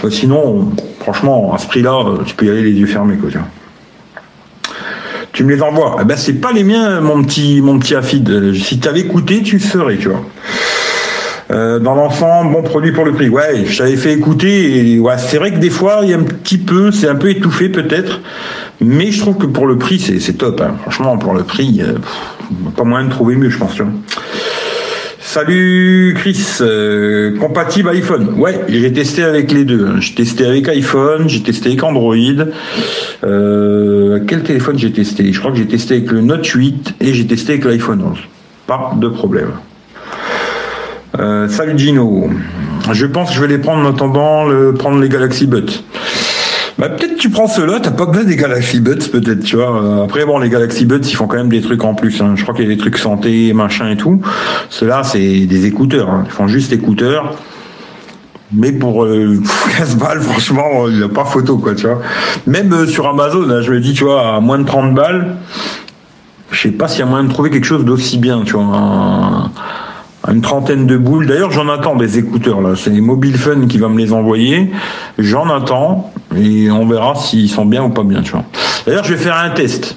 sinon, 0.08 0.72
franchement, 1.00 1.52
à 1.54 1.58
ce 1.58 1.66
prix-là, 1.66 2.04
tu 2.24 2.34
peux 2.34 2.46
y 2.46 2.50
aller 2.50 2.62
les 2.62 2.72
yeux 2.72 2.86
fermés, 2.86 3.16
quoi, 3.16 3.30
tu 3.30 3.38
tu 5.38 5.44
me 5.44 5.54
les 5.54 5.62
envoies. 5.62 5.98
Eh 6.00 6.04
ben, 6.04 6.16
c'est 6.16 6.32
pas 6.32 6.50
les 6.50 6.64
miens, 6.64 7.00
mon 7.00 7.22
petit, 7.22 7.60
mon 7.62 7.78
petit 7.78 7.94
Afid. 7.94 8.28
Euh, 8.28 8.52
si 8.54 8.80
tu 8.80 8.88
avais 8.88 9.02
écouté, 9.02 9.40
tu 9.40 9.54
le 9.58 9.62
ferais, 9.62 9.96
tu 9.96 10.08
vois. 10.08 10.24
Euh, 11.52 11.78
dans 11.78 11.94
l'ensemble, 11.94 12.52
bon 12.52 12.62
produit 12.64 12.90
pour 12.90 13.04
le 13.04 13.12
prix. 13.12 13.28
Ouais, 13.28 13.64
je 13.64 13.78
t'avais 13.78 13.94
fait 13.94 14.14
écouter. 14.14 14.98
Ouais, 14.98 15.14
c'est 15.16 15.38
vrai 15.38 15.52
que 15.52 15.58
des 15.58 15.70
fois, 15.70 16.00
il 16.02 16.10
y 16.10 16.12
a 16.12 16.16
un 16.16 16.24
petit 16.24 16.58
peu, 16.58 16.90
c'est 16.90 17.06
un 17.06 17.14
peu 17.14 17.30
étouffé 17.30 17.68
peut-être, 17.68 18.20
mais 18.80 19.12
je 19.12 19.20
trouve 19.20 19.36
que 19.36 19.46
pour 19.46 19.68
le 19.68 19.78
prix, 19.78 20.00
c'est 20.00 20.32
top. 20.32 20.60
Hein. 20.60 20.74
Franchement, 20.82 21.16
pour 21.18 21.34
le 21.34 21.44
prix, 21.44 21.82
euh, 21.82 21.98
pas 22.76 22.82
moyen 22.82 23.06
de 23.06 23.12
trouver 23.12 23.36
mieux, 23.36 23.48
je 23.48 23.58
pense. 23.58 23.74
Tu 23.74 23.84
vois. 23.84 23.92
Salut 25.38 26.16
Chris, 26.18 26.58
euh, 26.62 27.38
compatible 27.38 27.90
iPhone. 27.90 28.34
Ouais, 28.40 28.60
j'ai 28.68 28.92
testé 28.92 29.22
avec 29.22 29.52
les 29.52 29.64
deux. 29.64 30.00
J'ai 30.00 30.14
testé 30.14 30.44
avec 30.44 30.68
iPhone, 30.68 31.28
j'ai 31.28 31.42
testé 31.42 31.68
avec 31.68 31.84
Android. 31.84 32.16
Euh, 33.22 34.18
quel 34.26 34.42
téléphone 34.42 34.76
j'ai 34.76 34.90
testé? 34.90 35.32
Je 35.32 35.38
crois 35.38 35.52
que 35.52 35.58
j'ai 35.58 35.68
testé 35.68 35.98
avec 35.98 36.10
le 36.10 36.22
Note 36.22 36.44
8 36.44 36.96
et 37.00 37.14
j'ai 37.14 37.24
testé 37.24 37.52
avec 37.52 37.66
l'iPhone 37.66 38.02
11. 38.02 38.18
Pas 38.66 38.96
de 38.96 39.06
problème. 39.06 39.52
Euh, 41.20 41.46
salut 41.46 41.78
Gino. 41.78 42.28
Je 42.90 43.06
pense 43.06 43.28
que 43.28 43.36
je 43.36 43.40
vais 43.40 43.46
les 43.46 43.58
prendre 43.58 43.86
en 43.86 43.90
attendant 43.94 44.48
prendre 44.72 44.98
les 44.98 45.08
Galaxy 45.08 45.46
Buds. 45.46 45.84
Bah, 46.78 46.88
peut-être 46.88 47.16
tu 47.16 47.28
prends 47.28 47.48
ceux-là, 47.48 47.80
t'as 47.82 47.90
pas 47.90 48.06
besoin 48.06 48.22
des 48.24 48.36
Galaxy 48.36 48.78
Buds, 48.78 49.08
peut-être, 49.10 49.42
tu 49.42 49.56
vois. 49.56 49.82
Euh, 49.82 50.04
après, 50.04 50.24
bon, 50.24 50.38
les 50.38 50.48
Galaxy 50.48 50.86
Buds, 50.86 51.00
ils 51.02 51.14
font 51.14 51.26
quand 51.26 51.36
même 51.36 51.48
des 51.48 51.60
trucs 51.60 51.82
en 51.82 51.94
plus. 51.94 52.20
Hein. 52.22 52.34
Je 52.36 52.42
crois 52.44 52.54
qu'il 52.54 52.64
y 52.64 52.66
a 52.68 52.70
des 52.70 52.78
trucs 52.78 52.98
santé, 52.98 53.52
machin 53.52 53.90
et 53.90 53.96
tout. 53.96 54.22
Ceux-là, 54.70 55.02
c'est 55.02 55.46
des 55.46 55.66
écouteurs. 55.66 56.08
Hein. 56.08 56.22
Ils 56.26 56.30
font 56.30 56.46
juste 56.46 56.72
écouteurs. 56.72 57.34
Mais 58.52 58.70
pour 58.70 59.04
euh, 59.04 59.42
15 59.76 59.96
balles, 59.96 60.20
franchement, 60.20 60.86
il 60.88 60.98
n'y 60.98 61.02
a 61.02 61.08
pas 61.08 61.24
photo, 61.24 61.58
quoi, 61.58 61.74
tu 61.74 61.86
vois. 61.86 62.00
Même 62.46 62.72
euh, 62.72 62.86
sur 62.86 63.08
Amazon, 63.08 63.50
hein, 63.50 63.60
je 63.60 63.72
me 63.72 63.80
dis, 63.80 63.92
tu 63.92 64.04
vois, 64.04 64.36
à 64.36 64.40
moins 64.40 64.60
de 64.60 64.64
30 64.64 64.94
balles, 64.94 65.34
je 66.52 66.60
sais 66.60 66.70
pas 66.70 66.86
s'il 66.86 67.00
y 67.00 67.02
a 67.02 67.06
moyen 67.06 67.24
de 67.24 67.32
trouver 67.32 67.50
quelque 67.50 67.66
chose 67.66 67.84
d'aussi 67.84 68.18
bien, 68.18 68.42
tu 68.44 68.52
vois 68.52 69.50
une 70.30 70.40
trentaine 70.40 70.86
de 70.86 70.96
boules. 70.96 71.26
D'ailleurs, 71.26 71.50
j'en 71.50 71.68
attends 71.68 71.96
des 71.96 72.18
écouteurs 72.18 72.60
là. 72.60 72.74
C'est 72.76 72.90
Mobile 72.90 73.36
Fun 73.36 73.66
qui 73.66 73.78
va 73.78 73.88
me 73.88 73.98
les 73.98 74.12
envoyer. 74.12 74.70
J'en 75.18 75.48
attends 75.50 76.12
et 76.36 76.70
on 76.70 76.86
verra 76.86 77.14
s'ils 77.14 77.48
sont 77.48 77.64
bien 77.64 77.82
ou 77.84 77.90
pas 77.90 78.04
bien. 78.04 78.22
D'ailleurs, 78.86 79.04
je 79.04 79.14
vais 79.14 79.22
faire 79.22 79.36
un 79.36 79.50
test. 79.50 79.96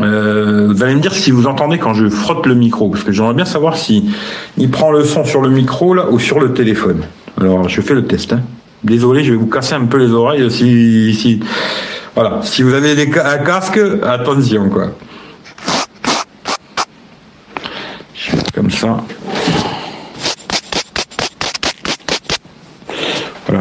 Euh, 0.00 0.72
vous 0.72 0.82
allez 0.82 0.94
me 0.94 1.00
dire 1.00 1.14
si 1.14 1.30
vous 1.30 1.46
entendez 1.46 1.78
quand 1.78 1.94
je 1.94 2.08
frotte 2.08 2.46
le 2.46 2.54
micro, 2.54 2.88
parce 2.88 3.04
que 3.04 3.12
j'aimerais 3.12 3.34
bien 3.34 3.44
savoir 3.44 3.76
si 3.76 4.10
il 4.56 4.70
prend 4.70 4.90
le 4.90 5.04
son 5.04 5.24
sur 5.24 5.40
le 5.40 5.50
micro 5.50 5.96
ou 6.10 6.18
sur 6.18 6.40
le 6.40 6.52
téléphone. 6.52 7.02
Alors, 7.40 7.68
je 7.68 7.80
fais 7.80 7.94
le 7.94 8.04
test. 8.04 8.32
Hein. 8.32 8.40
Désolé, 8.82 9.24
je 9.24 9.32
vais 9.32 9.38
vous 9.38 9.46
casser 9.46 9.74
un 9.74 9.86
peu 9.86 9.98
les 9.98 10.12
oreilles 10.12 10.50
si, 10.50 11.14
si 11.14 11.40
voilà, 12.14 12.40
si 12.42 12.62
vous 12.62 12.74
avez 12.74 12.94
des, 12.94 13.10
un 13.18 13.38
casque, 13.38 13.80
attention 14.04 14.68
quoi. 14.68 14.88
Comme 18.54 18.70
ça. 18.70 18.98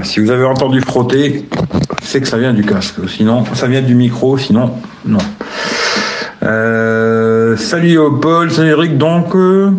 Si 0.03 0.19
vous 0.19 0.29
avez 0.29 0.45
entendu 0.45 0.81
frotter, 0.81 1.45
c'est 2.01 2.21
que 2.21 2.27
ça 2.27 2.37
vient 2.37 2.53
du 2.53 2.63
casque. 2.63 2.95
Sinon, 3.07 3.43
ça 3.53 3.67
vient 3.67 3.81
du 3.81 3.95
micro, 3.95 4.37
sinon, 4.37 4.71
non. 5.05 5.19
Euh, 6.43 7.55
salut 7.55 7.97
Paul, 8.21 8.51
salut 8.51 8.71
Eric. 8.71 8.97
Donc, 8.97 9.35
euh, 9.35 9.71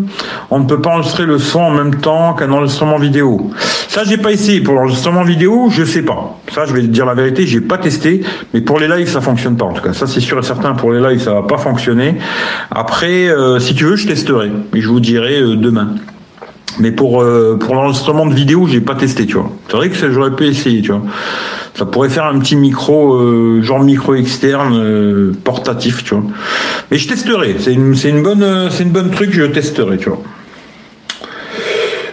on 0.50 0.60
ne 0.60 0.64
peut 0.64 0.80
pas 0.80 0.90
enregistrer 0.90 1.26
le 1.26 1.38
son 1.38 1.60
en 1.60 1.72
même 1.72 1.96
temps 1.96 2.34
qu'un 2.34 2.50
enregistrement 2.50 2.98
vidéo. 2.98 3.50
Ça, 3.88 4.04
j'ai 4.04 4.16
pas 4.16 4.32
essayé. 4.32 4.60
Pour 4.60 4.74
l'enregistrement 4.74 5.24
vidéo, 5.24 5.68
je 5.70 5.84
sais 5.84 6.02
pas. 6.02 6.38
Ça, 6.52 6.64
je 6.64 6.72
vais 6.72 6.82
dire 6.82 7.04
la 7.04 7.14
vérité, 7.14 7.46
j'ai 7.46 7.60
pas 7.60 7.76
testé. 7.76 8.22
Mais 8.54 8.62
pour 8.62 8.78
les 8.78 8.88
lives, 8.88 9.08
ça 9.08 9.20
fonctionne 9.20 9.56
pas. 9.56 9.66
En 9.66 9.72
tout 9.72 9.82
cas, 9.82 9.92
ça, 9.92 10.06
c'est 10.06 10.20
sûr 10.20 10.38
et 10.38 10.42
certain. 10.42 10.72
Pour 10.72 10.92
les 10.92 11.00
lives, 11.00 11.22
ça 11.22 11.34
va 11.34 11.42
pas 11.42 11.58
fonctionner. 11.58 12.16
Après, 12.70 13.28
euh, 13.28 13.58
si 13.58 13.74
tu 13.74 13.84
veux, 13.84 13.96
je 13.96 14.06
testerai. 14.06 14.50
Et 14.74 14.80
je 14.80 14.88
vous 14.88 15.00
dirai 15.00 15.40
demain. 15.56 15.96
Mais 16.78 16.90
pour 16.90 17.22
euh, 17.22 17.56
pour 17.58 17.74
l'enregistrement 17.74 18.26
de 18.26 18.34
vidéo, 18.34 18.66
j'ai 18.66 18.80
pas 18.80 18.94
testé, 18.94 19.26
tu 19.26 19.34
vois. 19.34 19.50
C'est 19.68 19.76
vrai 19.76 19.90
que 19.90 20.10
j'aurais 20.10 20.34
pu 20.34 20.46
essayer, 20.46 20.82
tu 20.82 20.90
vois. 20.90 21.02
Ça 21.74 21.86
pourrait 21.86 22.08
faire 22.08 22.24
un 22.24 22.38
petit 22.38 22.56
micro, 22.56 23.14
euh, 23.14 23.62
genre 23.62 23.80
micro 23.80 24.14
externe, 24.14 24.76
euh, 24.76 25.32
portatif, 25.44 26.04
tu 26.04 26.14
vois. 26.14 26.24
Mais 26.90 26.98
je 26.98 27.08
testerai. 27.08 27.56
C'est 27.58 27.72
une 27.72 27.94
c'est 27.94 28.10
une 28.10 28.22
bonne 28.22 28.70
c'est 28.70 28.82
une 28.82 28.90
bonne 28.90 29.10
truc, 29.10 29.32
je 29.32 29.44
testerai, 29.44 29.98
tu 29.98 30.08
vois. 30.08 30.22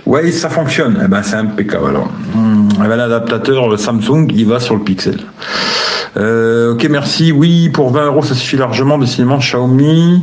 Ouais, 0.06 0.32
ça 0.32 0.50
fonctionne. 0.50 1.02
Eh 1.04 1.08
ben 1.08 1.24
c'est 1.24 1.38
impeccable 1.38 1.90
alors. 1.90 2.12
Hum, 2.36 2.70
eh 2.84 2.88
ben, 2.88 2.96
l'adaptateur 2.96 3.80
Samsung, 3.80 4.28
il 4.34 4.46
va 4.46 4.60
sur 4.60 4.76
le 4.76 4.82
Pixel. 4.82 5.18
ok, 6.16 6.88
merci. 6.90 7.32
Oui, 7.32 7.70
pour 7.70 7.92
20 7.92 8.06
euros, 8.06 8.24
ça 8.24 8.36
suffit 8.36 8.58
largement. 8.58 8.98
Décidément, 8.98 9.38
Xiaomi. 9.38 10.22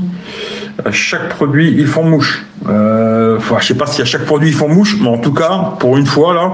À 0.84 0.92
chaque 0.92 1.28
produit, 1.30 1.74
ils 1.76 1.86
font 1.86 2.04
mouche. 2.04 2.44
Euh, 2.68 3.36
enfin, 3.38 3.56
je 3.60 3.66
sais 3.66 3.74
pas 3.74 3.86
si 3.86 4.00
à 4.00 4.04
chaque 4.04 4.24
produit 4.24 4.48
ils 4.48 4.54
font 4.54 4.68
mouche, 4.68 4.96
mais 5.00 5.08
en 5.08 5.18
tout 5.18 5.32
cas, 5.32 5.74
pour 5.80 5.96
une 5.96 6.06
fois 6.06 6.34
là, 6.34 6.52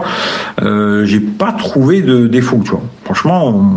euh, 0.62 1.04
j'ai 1.04 1.20
pas 1.20 1.52
trouvé 1.52 2.00
de 2.00 2.26
défaut, 2.26 2.60
tu 2.64 2.70
vois. 2.70 2.82
Franchement, 3.04 3.76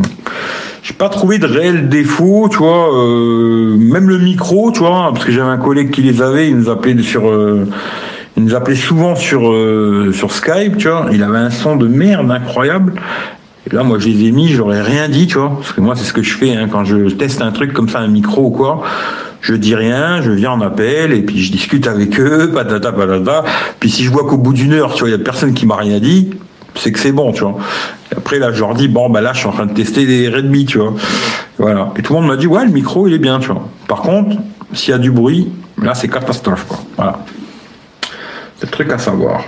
j'ai 0.87 0.93
pas 0.93 1.09
trouvé 1.09 1.37
de 1.37 1.45
réel 1.45 1.89
défaut, 1.89 2.47
tu 2.49 2.59
vois. 2.59 2.95
Euh, 2.95 3.75
même 3.75 4.07
le 4.07 4.19
micro, 4.19 4.71
tu 4.71 4.79
vois, 4.79 5.11
parce 5.13 5.25
que 5.25 5.33
j'avais 5.33 5.49
un 5.49 5.57
collègue 5.57 5.91
qui 5.91 6.01
les 6.01 6.21
avait, 6.21 6.47
il 6.47 6.55
nous 6.55 6.69
appelait 6.69 7.01
sur, 7.01 7.27
euh, 7.27 7.67
il 8.37 8.43
nous 8.45 8.55
appelait 8.55 8.75
souvent 8.75 9.15
sur 9.15 9.51
euh, 9.51 10.13
sur 10.13 10.31
Skype, 10.31 10.77
tu 10.77 10.87
vois. 10.87 11.07
Il 11.11 11.23
avait 11.23 11.39
un 11.39 11.49
son 11.49 11.75
de 11.75 11.87
merde 11.87 12.31
incroyable. 12.31 12.93
Et 13.69 13.75
là, 13.75 13.83
moi, 13.83 13.99
je 13.99 14.07
les 14.07 14.27
ai 14.27 14.31
mis, 14.31 14.47
j'aurais 14.47 14.81
rien 14.81 15.09
dit, 15.09 15.27
tu 15.27 15.37
vois, 15.37 15.49
parce 15.49 15.73
que 15.73 15.81
moi, 15.81 15.95
c'est 15.95 16.05
ce 16.05 16.13
que 16.13 16.23
je 16.23 16.35
fais 16.35 16.55
hein, 16.55 16.69
quand 16.71 16.85
je 16.85 17.09
teste 17.09 17.41
un 17.41 17.51
truc 17.51 17.73
comme 17.73 17.89
ça, 17.89 17.99
un 17.99 18.07
micro 18.07 18.45
ou 18.45 18.49
quoi. 18.49 18.83
Je 19.41 19.53
dis 19.53 19.75
rien, 19.75 20.21
je 20.21 20.31
viens 20.31 20.51
en 20.51 20.61
appel 20.61 21.11
et 21.11 21.21
puis 21.21 21.39
je 21.41 21.51
discute 21.51 21.85
avec 21.87 22.17
eux, 22.19 22.51
patata 22.55 22.91
patata. 22.93 23.43
Puis 23.79 23.89
si 23.89 24.03
je 24.03 24.09
vois 24.09 24.25
qu'au 24.25 24.37
bout 24.37 24.53
d'une 24.53 24.71
heure, 24.73 24.93
tu 24.93 25.01
vois, 25.01 25.09
il 25.09 25.11
y 25.11 25.15
a 25.15 25.23
personne 25.23 25.53
qui 25.53 25.65
m'a 25.65 25.75
rien 25.75 25.99
dit, 25.99 26.29
c'est 26.75 26.91
que 26.91 26.99
c'est 26.99 27.11
bon, 27.11 27.33
tu 27.33 27.41
vois. 27.41 27.57
Après 28.15 28.39
là, 28.39 28.51
je 28.53 28.59
leur 28.59 28.73
dis 28.73 28.87
bon 28.87 29.09
bah 29.09 29.21
là, 29.21 29.33
je 29.33 29.39
suis 29.39 29.47
en 29.47 29.51
train 29.51 29.65
de 29.65 29.73
tester 29.73 30.05
des 30.05 30.29
Redmi, 30.29 30.65
tu 30.65 30.79
vois. 30.79 30.93
Voilà. 31.57 31.91
Et 31.97 32.01
tout 32.01 32.13
le 32.13 32.19
monde 32.19 32.29
m'a 32.29 32.37
dit 32.37 32.47
ouais, 32.47 32.65
le 32.65 32.71
micro 32.71 33.07
il 33.07 33.13
est 33.13 33.19
bien, 33.19 33.39
tu 33.39 33.47
vois. 33.47 33.67
Par 33.87 34.01
contre, 34.01 34.37
s'il 34.73 34.91
y 34.91 34.93
a 34.93 34.97
du 34.97 35.11
bruit, 35.11 35.49
là 35.81 35.93
c'est 35.93 36.07
catastrophe, 36.07 36.65
quoi. 36.67 36.79
Voilà. 36.95 37.19
C'est 38.59 38.65
le 38.65 38.71
truc 38.71 38.91
à 38.91 38.97
savoir. 38.97 39.43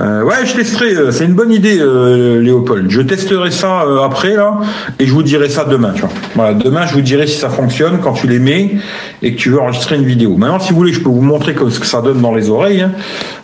Euh, 0.00 0.22
ouais, 0.22 0.46
je 0.46 0.54
testerai. 0.54 0.94
euh, 0.94 1.10
C'est 1.12 1.26
une 1.26 1.34
bonne 1.34 1.52
idée, 1.52 1.78
euh, 1.78 2.40
Léopold. 2.40 2.90
Je 2.90 3.02
testerai 3.02 3.50
ça 3.50 3.84
après 4.04 4.34
là, 4.34 4.58
et 4.98 5.04
je 5.06 5.12
vous 5.12 5.22
dirai 5.22 5.48
ça 5.50 5.64
demain. 5.64 5.92
Tu 5.94 6.00
vois. 6.00 6.10
Voilà, 6.34 6.54
demain 6.54 6.86
je 6.86 6.94
vous 6.94 7.02
dirai 7.02 7.26
si 7.26 7.38
ça 7.38 7.50
fonctionne 7.50 7.98
quand 8.00 8.14
tu 8.14 8.26
les 8.26 8.38
mets 8.38 8.76
et 9.20 9.34
que 9.34 9.38
tu 9.38 9.50
veux 9.50 9.60
enregistrer 9.60 9.96
une 9.96 10.06
vidéo. 10.06 10.36
Maintenant, 10.36 10.58
si 10.60 10.70
vous 10.70 10.76
voulez, 10.78 10.92
je 10.94 11.00
peux 11.00 11.10
vous 11.10 11.20
montrer 11.20 11.54
ce 11.70 11.78
que 11.78 11.86
ça 11.86 12.00
donne 12.00 12.22
dans 12.22 12.34
les 12.34 12.48
oreilles. 12.48 12.80
hein. 12.82 12.92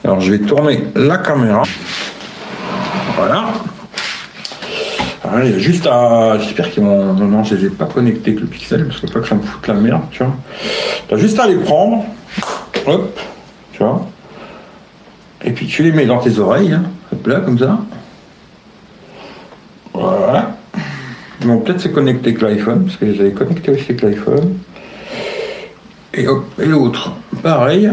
Alors, 0.04 0.20
je 0.20 0.32
vais 0.32 0.38
tourner 0.38 0.84
la 0.96 1.18
caméra. 1.18 1.62
Voilà. 3.16 3.44
Il 5.44 5.50
y 5.50 5.54
a 5.54 5.58
juste 5.58 5.86
à. 5.86 6.38
J'espère 6.38 6.70
qu'ils 6.70 6.82
vont. 6.82 7.12
Non, 7.12 7.26
non, 7.26 7.44
je 7.44 7.56
les 7.56 7.66
ai 7.66 7.70
pas 7.70 7.84
connectés 7.84 8.30
avec 8.30 8.40
le 8.40 8.46
pixel 8.46 8.86
parce 8.86 9.00
que 9.00 9.06
pas 9.12 9.20
que 9.20 9.28
ça 9.28 9.34
me 9.34 9.42
foute 9.42 9.66
la 9.68 9.74
merde, 9.74 10.00
tu 10.10 10.22
vois. 10.22 10.32
T'as 11.08 11.16
juste 11.18 11.38
à 11.38 11.46
les 11.46 11.56
prendre. 11.56 12.06
Hop, 12.86 13.20
tu 13.72 13.78
vois. 13.80 14.06
Et 15.44 15.52
puis 15.52 15.66
tu 15.66 15.82
les 15.82 15.92
mets 15.92 16.06
dans 16.06 16.18
tes 16.18 16.38
oreilles, 16.38 16.72
hein. 16.72 16.84
hop 17.12 17.26
là, 17.26 17.40
comme 17.40 17.58
ça. 17.58 17.78
Voilà. 19.94 20.56
Ils 21.40 21.46
vont 21.46 21.60
peut-être 21.60 21.80
se 21.80 21.88
connecter 21.88 22.30
avec 22.30 22.42
l'iPhone, 22.42 22.84
parce 22.84 22.96
que 22.96 23.14
je 23.14 23.22
les 23.22 23.32
aussi 23.32 23.84
avec 23.90 24.02
l'iPhone. 24.02 24.58
Et 26.14 26.26
et 26.58 26.66
l'autre, 26.66 27.12
pareil. 27.42 27.90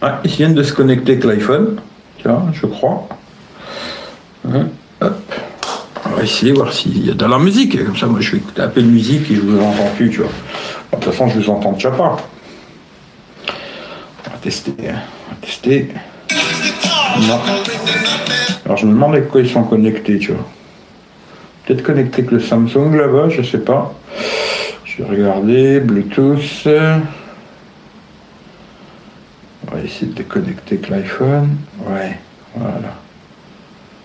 Ah, 0.00 0.20
ils 0.24 0.30
viennent 0.30 0.54
de 0.54 0.62
se 0.62 0.72
connecter 0.72 1.12
avec 1.12 1.24
l'iPhone, 1.24 1.80
tu 2.18 2.28
vois, 2.28 2.44
je 2.52 2.66
crois. 2.66 3.08
Hein, 4.48 4.68
hop. 5.00 5.34
On 6.06 6.10
va 6.16 6.22
essayer 6.22 6.52
de 6.52 6.56
voir 6.56 6.72
s'il 6.72 7.04
y 7.06 7.10
a 7.10 7.14
de 7.14 7.26
la 7.26 7.38
musique. 7.38 7.84
Comme 7.84 7.96
ça, 7.96 8.06
moi, 8.06 8.20
je 8.20 8.32
vais 8.32 8.38
écouter 8.38 8.62
un 8.62 8.68
peu 8.68 8.80
de 8.80 8.86
musique 8.86 9.30
et 9.30 9.34
je 9.34 9.40
vous 9.40 9.58
entends 9.60 9.90
plus, 9.96 10.10
tu 10.10 10.18
vois. 10.18 10.30
De 10.92 10.96
toute 10.96 11.12
façon, 11.12 11.28
je 11.28 11.40
vous 11.40 11.50
entends 11.50 11.72
déjà 11.72 11.90
pas. 11.90 12.16
On 14.26 14.30
va 14.30 14.36
tester. 14.40 14.72
hein. 14.88 15.00
On 15.28 15.34
va 15.34 15.36
tester. 15.40 15.88
Alors 18.64 18.76
je 18.76 18.86
me 18.86 18.92
demande 18.92 19.14
avec 19.14 19.28
quoi 19.28 19.40
ils 19.40 19.50
sont 19.50 19.64
connectés, 19.64 20.18
tu 20.18 20.32
vois. 20.32 20.44
Peut-être 21.64 21.82
connectés 21.82 22.22
avec 22.22 22.30
le 22.30 22.40
Samsung 22.40 22.94
là-bas, 22.94 23.28
je 23.28 23.42
sais 23.42 23.58
pas. 23.58 23.94
Je 24.84 25.02
vais 25.02 25.08
regarder, 25.08 25.80
Bluetooth. 25.80 26.66
On 29.66 29.74
va 29.74 29.82
essayer 29.84 30.12
de 30.12 30.22
connecter 30.22 30.76
avec 30.76 30.88
l'iPhone. 30.88 31.56
Ouais, 31.86 32.18
voilà. 32.54 32.94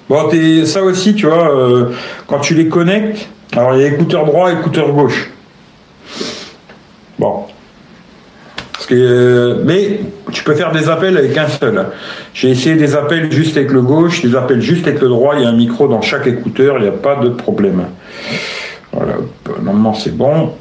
Bon, 0.10 0.30
ça 0.66 0.84
aussi, 0.84 1.16
tu 1.16 1.26
vois, 1.26 1.50
euh, 1.50 1.94
quand 2.28 2.40
tu 2.40 2.54
les 2.54 2.68
connectes, 2.68 3.30
alors 3.54 3.76
il 3.76 3.82
y 3.82 3.86
a 3.86 3.88
écouteur 3.88 4.26
droit, 4.26 4.52
écouteur 4.52 4.92
gauche. 4.92 5.30
Bon, 7.18 7.46
parce 8.74 8.83
que, 8.83 8.83
euh, 8.96 9.64
mais 9.66 10.00
tu 10.32 10.44
peux 10.44 10.56
faire 10.56 10.72
des 10.72 10.90
appels 10.90 11.18
avec 11.18 11.38
un 11.38 11.48
seul. 11.48 11.86
J'ai 12.34 12.50
essayé 12.50 12.76
des 12.76 12.96
appels 12.96 13.32
juste 13.32 13.58
avec 13.58 13.72
le 13.72 13.82
gauche, 13.82 14.22
des 14.22 14.36
appels 14.36 14.62
juste 14.62 14.88
avec 14.88 15.02
le 15.02 15.10
droit. 15.10 15.36
Il 15.38 15.44
y 15.44 15.46
a 15.46 15.50
un 15.50 15.56
micro 15.56 15.88
dans 15.88 16.02
chaque 16.02 16.28
écouteur, 16.28 16.78
il 16.78 16.84
n'y 16.84 16.90
a 16.90 16.92
pas 16.92 17.16
de 17.16 17.30
problème. 17.30 17.86
Voilà, 18.92 19.14
normalement 19.62 19.94
c'est 19.94 20.16
bon. 20.16 20.54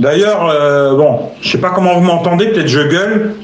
D'ailleurs, 0.00 0.48
euh, 0.50 0.96
bon, 0.96 1.20
je 1.42 1.50
sais 1.50 1.58
pas 1.58 1.70
comment 1.70 1.92
vous 1.94 2.00
m'entendez, 2.00 2.46
peut-être 2.46 2.68
je 2.68 2.80
gueule. 2.80 3.34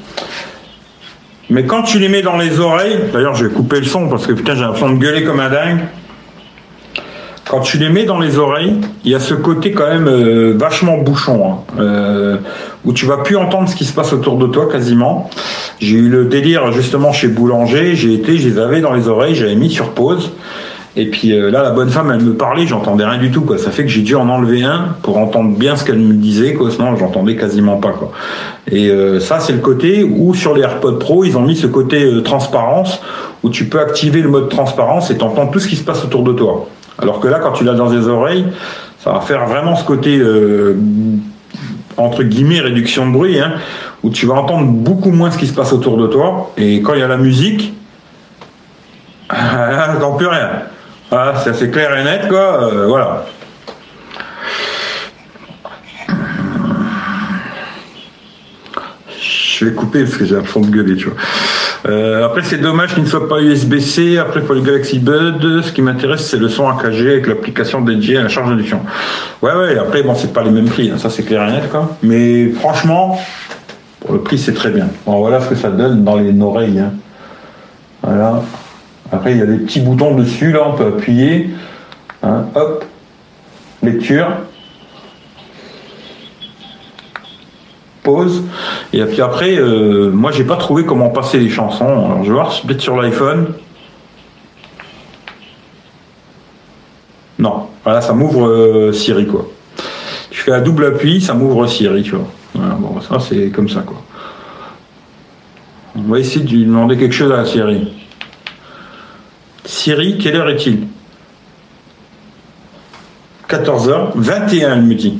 Mais 1.51 1.65
quand 1.65 1.83
tu 1.83 1.99
les 1.99 2.09
mets 2.09 2.23
dans 2.23 2.35
les 2.35 2.59
oreilles, 2.59 2.97
d'ailleurs 3.13 3.35
je 3.35 3.45
vais 3.45 3.53
couper 3.53 3.79
le 3.79 3.85
son 3.85 4.09
parce 4.09 4.25
que 4.25 4.33
putain 4.33 4.55
j'ai 4.55 4.61
l'impression 4.61 4.89
de 4.89 4.97
gueuler 4.97 5.23
comme 5.23 5.39
un 5.39 5.49
dingue. 5.49 5.79
Quand 7.47 7.61
tu 7.61 7.77
les 7.77 7.89
mets 7.89 8.03
dans 8.03 8.19
les 8.19 8.39
oreilles, 8.39 8.73
il 9.05 9.11
y 9.11 9.15
a 9.15 9.21
ce 9.21 9.35
côté 9.35 9.71
quand 9.71 9.87
même 9.87 10.07
euh, 10.07 10.55
vachement 10.57 10.97
bouchon, 10.97 11.45
hein, 11.45 11.79
euh, 11.79 12.37
où 12.83 12.91
tu 12.91 13.05
vas 13.05 13.17
plus 13.17 13.37
entendre 13.37 13.69
ce 13.69 13.75
qui 13.75 13.85
se 13.85 13.93
passe 13.93 14.11
autour 14.11 14.37
de 14.37 14.47
toi 14.47 14.67
quasiment. 14.69 15.29
J'ai 15.79 15.95
eu 15.95 16.09
le 16.09 16.25
délire 16.25 16.71
justement 16.73 17.13
chez 17.13 17.27
Boulanger, 17.27 17.95
j'ai 17.95 18.15
été, 18.15 18.37
je 18.37 18.49
les 18.49 18.59
avais 18.59 18.81
dans 18.81 18.93
les 18.93 19.07
oreilles, 19.07 19.35
j'avais 19.35 19.55
mis 19.55 19.69
sur 19.69 19.91
pause. 19.91 20.31
Et 20.97 21.05
puis 21.05 21.31
euh, 21.31 21.51
là, 21.51 21.61
la 21.61 21.69
bonne 21.69 21.91
femme, 21.91 22.11
elle 22.11 22.25
me 22.25 22.33
parlait, 22.33 22.65
j'entendais 22.65 23.05
rien 23.05 23.19
du 23.19 23.29
tout. 23.29 23.45
Ça 23.57 23.69
fait 23.69 23.83
que 23.83 23.89
j'ai 23.89 24.01
dû 24.01 24.15
en 24.15 24.27
enlever 24.29 24.63
un 24.63 24.95
pour 25.03 25.17
entendre 25.19 25.55
bien 25.55 25.75
ce 25.75 25.85
qu'elle 25.85 25.99
me 25.99 26.15
disait, 26.15 26.55
quoi. 26.55 26.71
Sinon, 26.71 26.95
j'entendais 26.95 27.35
quasiment 27.35 27.77
pas. 27.77 27.93
Et 28.69 28.89
euh, 28.89 29.19
ça, 29.19 29.39
c'est 29.39 29.53
le 29.53 29.59
côté 29.59 30.03
où 30.03 30.33
sur 30.33 30.55
les 30.55 30.63
AirPods 30.63 30.97
Pro, 30.97 31.23
ils 31.23 31.37
ont 31.37 31.43
mis 31.43 31.55
ce 31.55 31.67
côté 31.67 32.03
euh, 32.03 32.21
transparence 32.23 32.99
où 33.43 33.51
tu 33.51 33.65
peux 33.65 33.79
activer 33.79 34.23
le 34.23 34.29
mode 34.29 34.49
transparence 34.49 35.11
et 35.11 35.17
t'entends 35.17 35.45
tout 35.45 35.59
ce 35.59 35.67
qui 35.67 35.75
se 35.75 35.83
passe 35.83 36.03
autour 36.03 36.23
de 36.23 36.33
toi. 36.33 36.67
Alors 36.97 37.19
que 37.19 37.27
là, 37.27 37.37
quand 37.39 37.51
tu 37.51 37.63
l'as 37.63 37.75
dans 37.75 37.89
les 37.89 38.07
oreilles, 38.07 38.47
ça 38.97 39.11
va 39.11 39.21
faire 39.21 39.45
vraiment 39.45 39.75
ce 39.75 39.85
côté 39.85 40.19
entre 41.95 42.23
guillemets 42.23 42.59
réduction 42.59 43.05
de 43.05 43.11
bruit, 43.11 43.39
hein, 43.39 43.53
où 44.01 44.09
tu 44.09 44.25
vas 44.25 44.33
entendre 44.33 44.65
beaucoup 44.65 45.11
moins 45.11 45.29
ce 45.29 45.37
qui 45.37 45.45
se 45.45 45.53
passe 45.53 45.73
autour 45.73 45.97
de 45.97 46.07
toi. 46.07 46.51
Et 46.57 46.81
quand 46.81 46.95
il 46.95 47.01
y 47.01 47.03
a 47.03 47.07
la 47.07 47.17
musique, 47.17 47.75
t'entends 49.29 50.13
plus 50.13 50.27
rien. 50.27 50.49
Voilà, 51.09 51.35
c'est 51.37 51.51
assez 51.51 51.69
clair 51.69 51.97
et 51.97 52.03
net, 52.03 52.27
quoi. 52.27 52.63
euh, 52.73 52.87
voilà. 52.87 53.25
Je 59.19 59.65
vais 59.65 59.71
couper 59.73 60.03
parce 60.03 60.17
que 60.17 60.25
j'ai 60.25 60.35
l'impression 60.35 60.61
de 60.61 60.67
gueuler, 60.67 60.95
tu 60.95 61.05
vois. 61.05 61.15
Euh, 61.89 62.25
après, 62.25 62.41
c'est 62.43 62.57
dommage 62.57 62.93
qu'il 62.93 63.03
ne 63.03 63.07
soit 63.07 63.27
pas 63.27 63.39
USB-C. 63.41 64.17
Après, 64.17 64.41
pour 64.41 64.53
le 64.53 64.61
Galaxy 64.61 64.99
Bud, 64.99 65.61
ce 65.63 65.71
qui 65.71 65.81
m'intéresse, 65.81 66.27
c'est 66.27 66.37
le 66.37 66.49
son 66.49 66.67
AKG 66.69 66.99
avec 67.07 67.27
l'application 67.27 67.81
dédiée 67.81 68.17
à 68.17 68.23
la 68.23 68.29
charge 68.29 68.49
d'induction. 68.49 68.81
Ouais, 69.41 69.53
ouais, 69.53 69.77
après, 69.79 70.03
bon, 70.03 70.13
c'est 70.13 70.33
pas 70.33 70.43
les 70.43 70.51
mêmes 70.51 70.67
prix, 70.69 70.91
hein, 70.91 70.97
ça 70.97 71.09
c'est 71.09 71.23
clair 71.23 71.47
et 71.47 71.51
net, 71.51 71.69
quoi. 71.71 71.95
Mais 72.03 72.49
franchement, 72.51 73.19
pour 74.01 74.13
le 74.13 74.21
prix, 74.21 74.37
c'est 74.37 74.53
très 74.53 74.69
bien. 74.69 74.87
Bon, 75.05 75.19
voilà 75.19 75.39
ce 75.41 75.47
que 75.49 75.55
ça 75.55 75.69
donne 75.69 76.03
dans 76.03 76.17
les 76.17 76.39
oreilles. 76.41 76.79
hein. 76.79 76.91
Voilà. 78.03 78.41
Après, 79.11 79.31
il 79.31 79.37
y 79.37 79.41
a 79.41 79.45
des 79.45 79.57
petits 79.57 79.79
boutons 79.79 80.15
dessus, 80.15 80.51
là, 80.51 80.67
on 80.67 80.73
peut 80.75 80.87
appuyer. 80.87 81.49
Hein, 82.23 82.45
hop, 82.55 82.85
lecture. 83.81 84.27
Pause. 88.03 88.43
Et 88.93 89.03
puis 89.03 89.21
après, 89.21 89.55
euh, 89.57 90.11
moi, 90.11 90.31
j'ai 90.31 90.43
pas 90.43 90.55
trouvé 90.57 90.85
comment 90.85 91.09
passer 91.09 91.39
les 91.39 91.49
chansons. 91.49 91.85
Alors, 91.85 92.23
je 92.23 92.29
vais 92.29 92.33
voir, 92.33 92.53
peut-être 92.65 92.81
sur 92.81 92.95
l'iPhone. 92.95 93.53
Non, 97.39 97.67
voilà, 97.83 98.01
ça 98.01 98.13
m'ouvre 98.13 98.47
euh, 98.47 98.91
Siri, 98.91 99.27
quoi. 99.27 99.47
Je 100.31 100.41
fais 100.41 100.51
un 100.51 100.61
double 100.61 100.85
appui, 100.85 101.21
ça 101.21 101.33
m'ouvre 101.33 101.67
Siri, 101.67 102.03
tu 102.03 102.15
vois. 102.15 102.27
Bon, 102.55 102.99
ça, 103.01 103.19
c'est 103.19 103.49
comme 103.49 103.69
ça, 103.69 103.81
quoi. 103.81 104.01
On 105.95 106.11
va 106.11 106.19
essayer 106.19 106.43
de 106.43 106.49
lui 106.49 106.65
demander 106.65 106.97
quelque 106.97 107.13
chose 107.13 107.31
à 107.31 107.37
la 107.37 107.45
Siri. 107.45 107.93
Siri, 109.67 110.17
quelle 110.17 110.37
heure 110.37 110.49
est-il? 110.49 110.87
14h21, 113.49 114.73
elle 114.73 114.81
me 114.83 114.95
dit. 114.95 115.19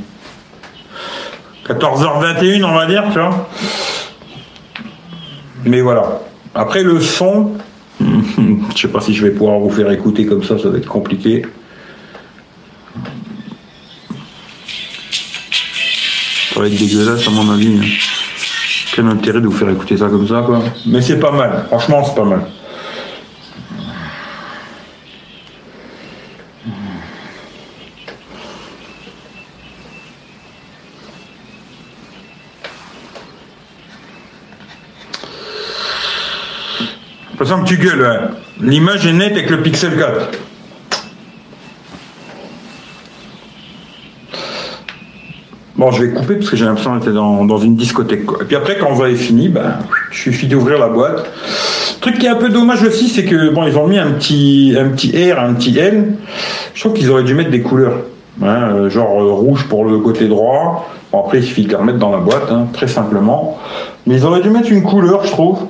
14h21, 1.68 2.64
on 2.64 2.74
va 2.74 2.86
dire, 2.86 3.04
tu 3.12 3.20
vois. 3.20 3.50
Mais 5.66 5.82
voilà. 5.82 6.22
Après, 6.56 6.82
le 6.82 7.02
son, 7.02 7.52
je 8.00 8.82
sais 8.82 8.88
pas 8.88 9.02
si 9.02 9.14
je 9.14 9.26
vais 9.26 9.32
pouvoir 9.32 9.60
vous 9.60 9.70
faire 9.70 9.92
écouter 9.92 10.26
comme 10.26 10.44
ça, 10.44 10.58
ça 10.58 10.70
va 10.70 10.78
être 10.78 10.88
compliqué. 10.88 11.46
Ça 16.54 16.60
va 16.62 16.68
être 16.68 16.78
dégueulasse, 16.78 17.28
à 17.28 17.32
mon 17.32 17.52
avis. 17.52 17.78
hein. 17.80 17.86
quel 18.96 19.08
intérêt 19.08 19.42
de 19.42 19.48
vous 19.48 19.52
faire 19.58 19.70
écouter 19.70 19.98
ça 19.98 20.08
comme 20.08 20.28
ça, 20.28 20.42
quoi? 20.46 20.62
Mais 20.86 21.02
c'est 21.02 21.20
pas 21.20 21.32
mal. 21.32 21.66
Franchement, 21.68 22.04
c'est 22.06 22.16
pas 22.16 22.24
mal. 22.26 22.42
Que 37.38 37.66
tu 37.66 37.78
gueules, 37.78 38.32
l'image 38.62 39.06
est 39.06 39.14
nette 39.14 39.34
avec 39.34 39.50
le 39.50 39.62
Pixel 39.62 39.98
4. 39.98 40.32
Bon, 45.76 45.92
je 45.92 46.04
vais 46.04 46.10
couper 46.12 46.36
parce 46.36 46.50
que 46.50 46.58
j'ai 46.58 46.66
l'impression 46.66 46.96
d'être 46.96 47.14
dans, 47.14 47.46
dans 47.46 47.60
une 47.60 47.76
discothèque. 47.76 48.22
Et 48.42 48.46
puis 48.46 48.56
après, 48.56 48.78
quand 48.80 48.92
vous 48.92 49.04
avez 49.04 49.16
fini, 49.16 49.48
ben, 49.48 49.76
il 50.12 50.18
suffit 50.18 50.48
d'ouvrir 50.48 50.80
la 50.80 50.88
boîte. 50.88 51.32
Le 51.96 52.02
truc 52.02 52.18
qui 52.18 52.26
est 52.26 52.30
un 52.30 52.36
peu 52.36 52.50
dommage 52.50 52.82
aussi, 52.82 53.10
c'est 53.10 53.26
que 53.26 53.54
bon, 53.54 53.68
ils 53.68 53.78
ont 53.78 53.86
mis 53.86 54.00
un 54.00 54.12
petit, 54.14 54.76
un 54.80 54.90
petit 54.90 55.12
R, 55.12 55.40
un 55.40 55.54
petit 55.54 55.78
L. 55.78 56.16
Je 56.74 56.80
trouve 56.80 56.94
qu'ils 56.94 57.12
auraient 57.12 57.24
dû 57.24 57.36
mettre 57.36 57.52
des 57.52 57.62
couleurs. 57.62 58.00
Hein, 58.42 58.70
euh, 58.74 58.90
genre 58.90 59.22
euh, 59.22 59.32
rouge 59.32 59.68
pour 59.68 59.86
le 59.86 60.00
côté 60.00 60.28
droit. 60.28 60.90
Bon, 61.12 61.20
après, 61.20 61.40
il 61.40 61.44
suffit 61.44 61.64
de 61.64 61.70
les 61.70 61.76
remettre 61.76 62.00
dans 62.00 62.12
la 62.12 62.20
boîte, 62.20 62.52
hein, 62.52 62.66
très 62.74 62.88
simplement. 62.88 63.60
Mais 64.08 64.16
ils 64.16 64.26
auraient 64.26 64.42
dû 64.42 64.50
mettre 64.50 64.72
une 64.72 64.82
couleur, 64.82 65.26
je 65.26 65.30
trouve. 65.32 65.68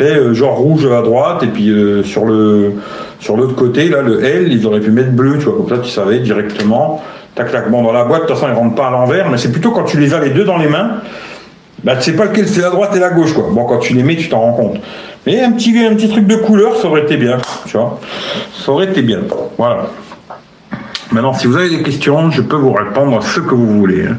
Euh, 0.00 0.32
genre 0.34 0.56
rouge 0.56 0.86
à 0.86 1.02
droite, 1.02 1.42
et 1.42 1.48
puis 1.48 1.72
sur 2.04 2.24
le 2.24 2.74
sur 3.20 3.36
l'autre 3.36 3.54
côté, 3.54 3.88
là, 3.88 4.02
le 4.02 4.24
L, 4.24 4.52
ils 4.52 4.66
auraient 4.66 4.80
pu 4.80 4.90
mettre 4.90 5.12
bleu, 5.12 5.38
tu 5.38 5.44
vois, 5.44 5.54
comme 5.56 5.68
ça, 5.68 5.78
tu 5.78 5.90
savais 5.90 6.18
directement. 6.18 7.02
Tac, 7.34 7.52
tac. 7.52 7.70
Bon, 7.70 7.82
dans 7.82 7.92
la 7.92 8.04
boîte, 8.04 8.22
de 8.22 8.26
toute 8.26 8.36
façon, 8.36 8.52
ils 8.52 8.56
rentrent 8.56 8.74
pas 8.74 8.88
à 8.88 8.90
l'envers, 8.90 9.30
mais 9.30 9.38
c'est 9.38 9.52
plutôt 9.52 9.70
quand 9.70 9.84
tu 9.84 9.98
les 9.98 10.12
as 10.12 10.20
les 10.20 10.30
deux 10.30 10.44
dans 10.44 10.58
les 10.58 10.68
mains, 10.68 10.98
bah, 11.84 11.96
tu 11.96 12.02
sais 12.02 12.16
pas 12.16 12.24
lequel 12.24 12.46
c'est 12.48 12.60
la 12.60 12.70
droite 12.70 12.94
et 12.94 12.98
la 12.98 13.10
gauche, 13.10 13.32
quoi. 13.32 13.48
Bon, 13.50 13.64
quand 13.64 13.78
tu 13.78 13.94
les 13.94 14.02
mets, 14.02 14.16
tu 14.16 14.28
t'en 14.28 14.40
rends 14.40 14.52
compte. 14.52 14.80
Mais 15.26 15.40
un 15.40 15.52
petit, 15.52 15.76
un 15.78 15.94
petit 15.94 16.08
truc 16.08 16.26
de 16.26 16.36
couleur, 16.36 16.76
ça 16.76 16.88
aurait 16.88 17.02
été 17.02 17.16
bien, 17.16 17.38
tu 17.66 17.76
vois. 17.76 18.00
Ça 18.52 18.72
aurait 18.72 18.86
été 18.86 19.02
bien. 19.02 19.20
Voilà. 19.56 19.86
Maintenant, 21.12 21.32
si 21.32 21.46
vous 21.46 21.56
avez 21.56 21.70
des 21.70 21.82
questions, 21.82 22.30
je 22.30 22.42
peux 22.42 22.56
vous 22.56 22.72
répondre 22.72 23.18
à 23.18 23.20
ce 23.20 23.40
que 23.40 23.54
vous 23.54 23.78
voulez. 23.78 24.06
Hein. 24.06 24.16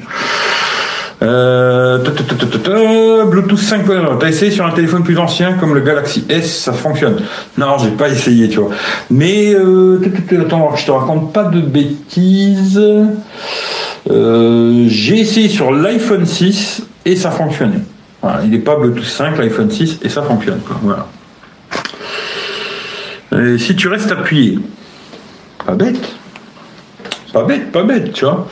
Euh, 1.23 3.25
Bluetooth 3.25 3.59
5.0. 3.59 4.17
T'as 4.19 4.27
essayé 4.27 4.51
sur 4.51 4.65
un 4.65 4.71
téléphone 4.71 5.03
plus 5.03 5.17
ancien 5.17 5.53
comme 5.53 5.73
le 5.73 5.81
Galaxy 5.81 6.25
S, 6.29 6.63
ça 6.63 6.73
fonctionne. 6.73 7.21
Non, 7.57 7.77
j'ai 7.77 7.91
pas 7.91 8.09
essayé, 8.09 8.49
tu 8.49 8.59
vois. 8.59 8.71
Mais 9.09 9.53
euh, 9.53 10.01
attends, 10.41 10.75
je 10.75 10.85
te 10.85 10.91
raconte 10.91 11.31
pas 11.31 11.45
de 11.45 11.61
bêtises. 11.61 12.81
Euh, 14.09 14.85
j'ai 14.87 15.21
essayé 15.21 15.47
sur 15.47 15.71
l'iPhone 15.71 16.25
6 16.25 16.83
et 17.05 17.15
ça 17.15 17.31
fonctionnait. 17.31 17.83
il 18.43 18.49
n'est 18.49 18.59
pas 18.59 18.75
Bluetooth 18.75 19.05
5, 19.05 19.37
l'iPhone 19.37 19.71
6 19.71 19.99
et 20.03 20.09
ça 20.09 20.23
fonctionne. 20.23 20.59
Voilà. 20.81 21.07
si 23.57 23.75
tu 23.75 23.87
restes 23.87 24.11
appuyé, 24.11 24.59
pas 25.65 25.73
bête, 25.73 26.01
pas 27.31 27.45
bête, 27.45 27.71
pas 27.71 27.83
bête, 27.83 28.11
tu 28.11 28.25
vois. 28.25 28.47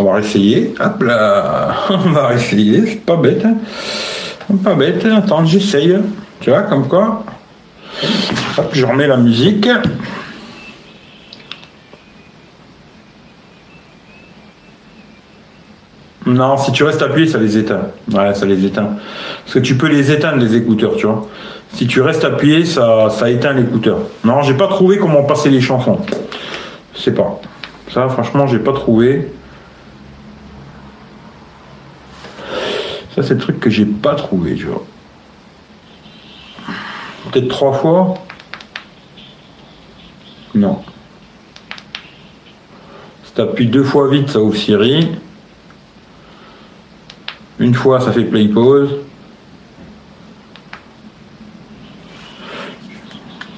On 0.00 0.04
va 0.10 0.20
essayer. 0.20 0.72
Hop 0.80 1.02
là. 1.02 1.74
On 1.90 2.10
va 2.10 2.32
essayer. 2.32 2.86
C'est 2.86 3.04
pas 3.04 3.16
bête. 3.16 3.44
Hein. 3.44 3.56
Pas 4.64 4.74
bête. 4.74 5.04
Attends, 5.04 5.44
j'essaye. 5.44 5.94
Tu 6.40 6.48
vois, 6.48 6.62
comme 6.62 6.88
quoi. 6.88 7.22
Hop, 8.56 8.70
je 8.72 8.86
remets 8.86 9.06
la 9.06 9.18
musique. 9.18 9.68
Non, 16.24 16.56
si 16.56 16.72
tu 16.72 16.84
restes 16.84 17.02
appuyé, 17.02 17.26
ça 17.26 17.36
les 17.36 17.58
éteint. 17.58 17.88
Ouais, 18.10 18.32
ça 18.34 18.46
les 18.46 18.64
éteint. 18.64 18.96
Parce 19.44 19.54
que 19.54 19.58
tu 19.58 19.74
peux 19.74 19.88
les 19.88 20.10
éteindre, 20.10 20.38
les 20.38 20.56
écouteurs, 20.56 20.96
tu 20.96 21.06
vois. 21.06 21.28
Si 21.74 21.86
tu 21.86 22.00
restes 22.00 22.24
appuyé, 22.24 22.64
ça, 22.64 23.10
ça 23.10 23.28
éteint 23.28 23.52
l'écouteur. 23.52 23.98
Non, 24.24 24.40
j'ai 24.40 24.54
pas 24.54 24.68
trouvé 24.68 24.96
comment 24.96 25.24
passer 25.24 25.50
les 25.50 25.60
chansons. 25.60 25.98
Je 26.94 27.00
sais 27.02 27.12
pas. 27.12 27.38
Ça, 27.92 28.08
franchement, 28.08 28.46
j'ai 28.46 28.60
pas 28.60 28.72
trouvé. 28.72 29.30
Ça, 33.14 33.22
c'est 33.22 33.34
le 33.34 33.40
truc 33.40 33.58
que 33.60 33.70
j'ai 33.70 33.84
pas 33.84 34.14
trouvé, 34.14 34.54
tu. 34.54 34.66
Peut-être 37.30 37.48
trois 37.48 37.72
fois? 37.72 38.14
Non. 40.54 40.82
Si 43.24 43.32
t'appuies 43.32 43.66
deux 43.66 43.84
fois 43.84 44.08
vite, 44.08 44.30
ça 44.30 44.40
ouvre 44.40 44.56
Siri. 44.56 45.12
Une 47.58 47.74
fois, 47.74 48.00
ça 48.00 48.12
fait 48.12 48.24
play 48.24 48.48
pause. 48.48 48.90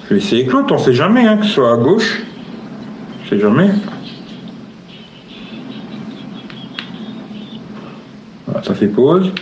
Je 0.05 0.15
vais 0.15 0.21
essayer 0.21 0.45
l'autre, 0.45 0.75
on 0.75 0.79
sait 0.79 0.93
jamais, 0.93 1.27
hein, 1.27 1.39
que 1.39 1.45
ce 1.45 1.53
soit 1.53 1.73
à 1.73 1.77
gauche. 1.77 2.23
On 3.25 3.29
sait 3.29 3.39
jamais. 3.39 3.71
Ça 8.63 8.75
fait 8.75 8.87
pause. 8.87 9.33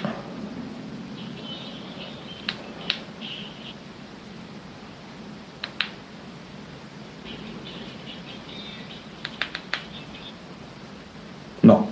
Non. 11.62 11.86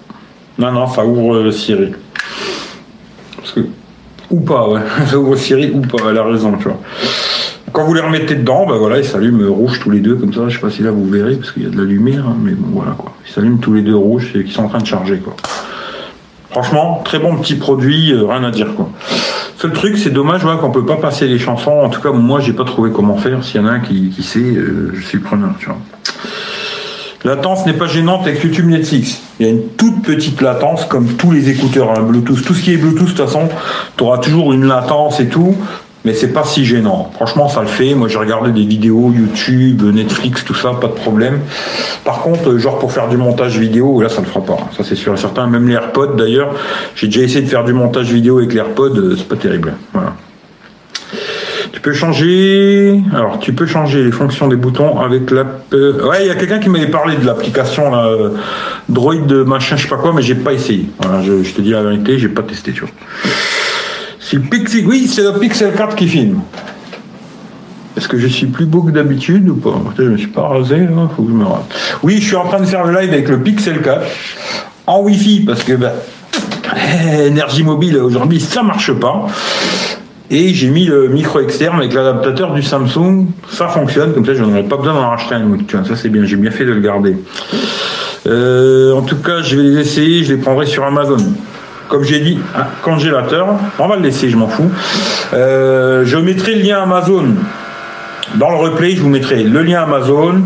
Non, 0.59 0.73
non, 0.73 0.87
ça 0.87 1.05
ouvre 1.05 1.37
euh, 1.37 1.51
Siri. 1.51 1.93
Ou 4.31 4.41
pas, 4.41 4.69
ouais. 4.69 4.81
Ça 5.07 5.19
ouvre 5.19 5.37
Siri 5.37 5.71
ou 5.71 5.81
pas, 5.81 6.11
elle 6.11 6.19
a 6.19 6.25
raison, 6.25 6.57
tu 6.59 6.65
vois. 6.65 6.79
Quand 7.73 7.85
vous 7.85 7.95
les 7.95 8.01
remettez 8.01 8.35
dedans, 8.35 8.67
ben 8.67 8.77
voilà, 8.77 8.99
ils 8.99 9.05
s'allument 9.05 9.51
rouge 9.53 9.81
tous 9.81 9.91
les 9.91 10.01
deux, 10.01 10.17
comme 10.17 10.35
ça. 10.35 10.49
Je 10.49 10.57
sais 10.57 10.61
pas 10.61 10.71
si 10.71 10.83
là 10.83 10.91
vous 10.91 11.07
verrez, 11.07 11.37
parce 11.37 11.53
qu'il 11.53 11.63
y 11.63 11.67
a 11.67 11.71
de 11.71 11.79
la 11.79 11.85
lumière, 11.85 12.27
hein, 12.27 12.37
mais 12.43 12.53
bon, 12.53 12.69
voilà, 12.73 12.93
quoi. 12.93 13.15
Ils 13.27 13.33
s'allument 13.33 13.59
tous 13.59 13.73
les 13.73 13.83
deux 13.83 13.97
rouges 13.97 14.33
et 14.35 14.45
qui 14.45 14.53
sont 14.53 14.65
en 14.65 14.69
train 14.69 14.81
de 14.81 14.87
charger, 14.87 15.19
quoi. 15.19 15.35
Franchement, 16.51 17.03
très 17.05 17.19
bon 17.19 17.37
petit 17.37 17.57
produit, 17.57 18.13
euh, 18.13 18.27
rien 18.27 18.43
à 18.43 18.51
dire 18.51 18.75
quoi. 18.75 18.91
Seul 19.59 19.73
truc, 19.73 19.99
c'est 19.99 20.11
dommage 20.11 20.45
ouais, 20.45 20.57
qu'on 20.61 20.71
peut 20.71 20.87
pas 20.87 20.97
passer 20.97 21.27
les 21.27 21.39
chansons. 21.39 21.73
En 21.73 21.91
tout 21.91 22.01
cas, 22.01 22.13
moi, 22.13 22.41
j'ai 22.41 22.53
pas 22.53 22.65
trouvé 22.65 22.91
comment 22.93 23.17
faire. 23.17 23.45
S'il 23.45 23.61
y 23.61 23.65
en 23.65 23.67
a 23.67 23.73
un 23.73 23.81
qui, 23.81 24.13
sait, 24.23 24.39
euh, 24.39 24.93
je 24.95 25.05
suis 25.05 25.19
preneur. 25.19 25.51
Tu 25.59 25.67
vois. 25.67 25.79
Latence 27.25 27.67
n'est 27.67 27.73
pas 27.73 27.89
gênante 27.89 28.27
avec 28.27 28.43
YouTube 28.43 28.67
Netflix. 28.67 29.21
Il 29.41 29.47
y 29.47 29.49
a 29.49 29.53
une 29.53 29.69
toute 29.77 30.03
petite 30.03 30.41
latence, 30.41 30.85
comme 30.85 31.15
tous 31.15 31.33
les 31.33 31.51
écouteurs 31.51 31.91
hein, 31.91 32.03
Bluetooth. 32.03 32.45
Tout 32.45 32.55
ce 32.55 32.63
qui 32.63 32.73
est 32.73 32.77
Bluetooth, 32.77 33.03
de 33.03 33.09
toute 33.09 33.19
façon, 33.19 33.49
tu 33.97 34.05
auras 34.05 34.19
toujours 34.19 34.53
une 34.53 34.65
latence 34.65 35.19
et 35.19 35.29
tout 35.29 35.57
mais 36.09 36.15
c'est 36.15 36.33
pas 36.33 36.45
si 36.45 36.65
gênant. 36.65 37.11
Franchement, 37.13 37.51
ça 37.51 37.61
le 37.61 37.67
fait. 37.67 37.95
Moi, 37.95 38.09
j'ai 38.09 38.17
regardé 38.17 38.51
des 38.51 38.65
vidéos 38.65 39.13
YouTube, 39.15 39.83
Netflix, 39.83 40.43
tout 40.43 40.55
ça, 40.55 40.71
pas 40.71 40.87
de 40.87 40.95
problème. 40.95 41.41
Par 42.03 42.23
contre, 42.23 42.57
genre 42.57 42.79
pour 42.79 42.93
faire 42.93 43.11
du 43.11 43.19
montage 43.19 43.59
vidéo, 43.59 44.01
là, 44.01 44.09
ça 44.09 44.23
le 44.23 44.27
fera 44.27 44.41
pas. 44.41 44.57
Ça, 44.75 44.85
c'est 44.85 44.95
sûr 44.95 45.13
et 45.13 45.19
certain. 45.19 45.47
Même 45.47 45.69
les 45.69 45.75
AirPods, 45.75 46.15
d'ailleurs, 46.17 46.55
j'ai 46.95 47.09
déjà 47.09 47.21
essayé 47.21 47.43
de 47.43 47.51
faire 47.51 47.63
du 47.63 47.75
montage 47.75 48.11
vidéo 48.11 48.39
avec 48.39 48.55
les 48.55 48.59
AirPods, 48.59 48.97
euh, 48.97 49.17
c'est 49.19 49.29
pas 49.29 49.37
terrible. 49.37 49.75
Voilà. 49.93 50.15
Tu 51.73 51.81
peux 51.83 51.93
changer. 51.93 53.03
Alors, 53.15 53.39
tu 53.39 53.53
peux 53.53 53.67
changer 53.67 54.03
les 54.03 54.11
fonctions 54.11 54.49
des 54.49 54.57
boutons 54.57 55.01
avec 55.01 55.31
l'app. 55.31 55.63
Euh, 55.75 56.09
ouais, 56.09 56.23
il 56.23 56.29
y 56.29 56.31
a 56.31 56.37
quelqu'un 56.37 56.59
qui 56.59 56.71
m'avait 56.71 56.87
parlé 56.87 57.17
de 57.17 57.27
l'application 57.27 57.91
là, 57.91 58.07
euh, 58.07 58.31
Droid 58.89 59.31
machin, 59.47 59.77
je 59.77 59.83
sais 59.83 59.89
pas 59.89 59.99
quoi, 59.99 60.15
mais 60.15 60.23
j'ai 60.23 60.37
pas 60.37 60.55
essayé. 60.55 60.89
Voilà, 61.03 61.21
je, 61.23 61.43
je 61.43 61.53
te 61.53 61.61
dis 61.61 61.73
la 61.73 61.83
vérité, 61.83 62.19
j'ai 62.19 62.31
pas 62.31 62.41
testé, 62.41 62.73
tu 62.73 62.81
vois. 62.81 62.91
Pixel, 64.37 64.87
oui, 64.87 65.07
c'est 65.09 65.23
le 65.23 65.33
Pixel 65.33 65.73
4 65.75 65.97
qui 65.97 66.07
filme. 66.07 66.41
Est-ce 67.97 68.07
que 68.07 68.19
je 68.19 68.27
suis 68.27 68.47
plus 68.47 68.67
beau 68.67 68.83
que 68.83 68.91
d'habitude 68.91 69.49
ou 69.49 69.57
pas? 69.57 69.75
Je 69.97 70.03
ne 70.03 70.11
me 70.11 70.17
suis 70.19 70.29
pas 70.29 70.47
rasé, 70.47 70.87
faut 71.17 71.23
que 71.23 71.31
je 71.31 71.35
me 71.35 71.45
rase. 71.45 71.65
Oui, 72.03 72.19
je 72.21 72.27
suis 72.27 72.37
en 72.37 72.47
train 72.47 72.61
de 72.61 72.67
faire 72.67 72.85
le 72.85 73.01
live 73.01 73.11
avec 73.13 73.29
le 73.29 73.41
Pixel 73.41 73.81
4 73.81 74.03
en 74.87 75.01
Wi-Fi 75.03 75.41
parce 75.47 75.65
que 75.65 75.73
ben, 75.73 75.93
énergie 77.25 77.63
mobile 77.63 77.99
aujourd'hui 77.99 78.41
ça 78.41 78.63
marche 78.63 78.93
pas. 78.93 79.27
Et 80.31 80.53
j'ai 80.53 80.69
mis 80.69 80.85
le 80.85 81.09
micro 81.09 81.41
externe 81.41 81.79
avec 81.79 81.95
l'adaptateur 81.95 82.53
du 82.53 82.63
Samsung, 82.63 83.29
ça 83.51 83.67
fonctionne, 83.69 84.13
comme 84.13 84.27
ça 84.27 84.35
je 84.35 84.45
n'aurais 84.45 84.63
pas 84.63 84.77
besoin 84.77 84.93
d'en 84.93 85.09
racheter 85.09 85.37
un 85.37 85.85
ça 85.85 85.97
c'est 85.97 86.11
bien, 86.11 86.25
j'ai 86.25 86.37
bien 86.37 86.51
fait 86.51 86.67
de 86.67 86.73
le 86.73 86.81
garder. 86.81 87.17
Euh, 88.27 88.93
en 88.93 89.03
tout 89.03 89.17
cas, 89.17 89.41
je 89.43 89.57
vais 89.57 89.63
les 89.63 89.79
essayer, 89.79 90.25
je 90.25 90.35
les 90.35 90.41
prendrai 90.41 90.67
sur 90.67 90.85
Amazon 90.85 91.17
comme 91.89 92.05
j'ai 92.05 92.21
dit, 92.21 92.39
un 92.55 92.67
congélateur. 92.83 93.49
On 93.79 93.89
va 93.89 93.97
le 93.97 94.03
laisser, 94.03 94.29
je 94.29 94.37
m'en 94.37 94.49
fous. 94.49 94.71
Euh, 95.33 96.05
je 96.05 96.17
mettrai 96.17 96.55
le 96.55 96.63
lien 96.63 96.83
Amazon 96.83 97.35
dans 98.37 98.51
le 98.51 98.57
replay. 98.57 98.95
Je 98.95 99.03
vous 99.03 99.09
mettrai 99.09 99.43
le 99.43 99.63
lien 99.63 99.83
Amazon. 99.83 100.43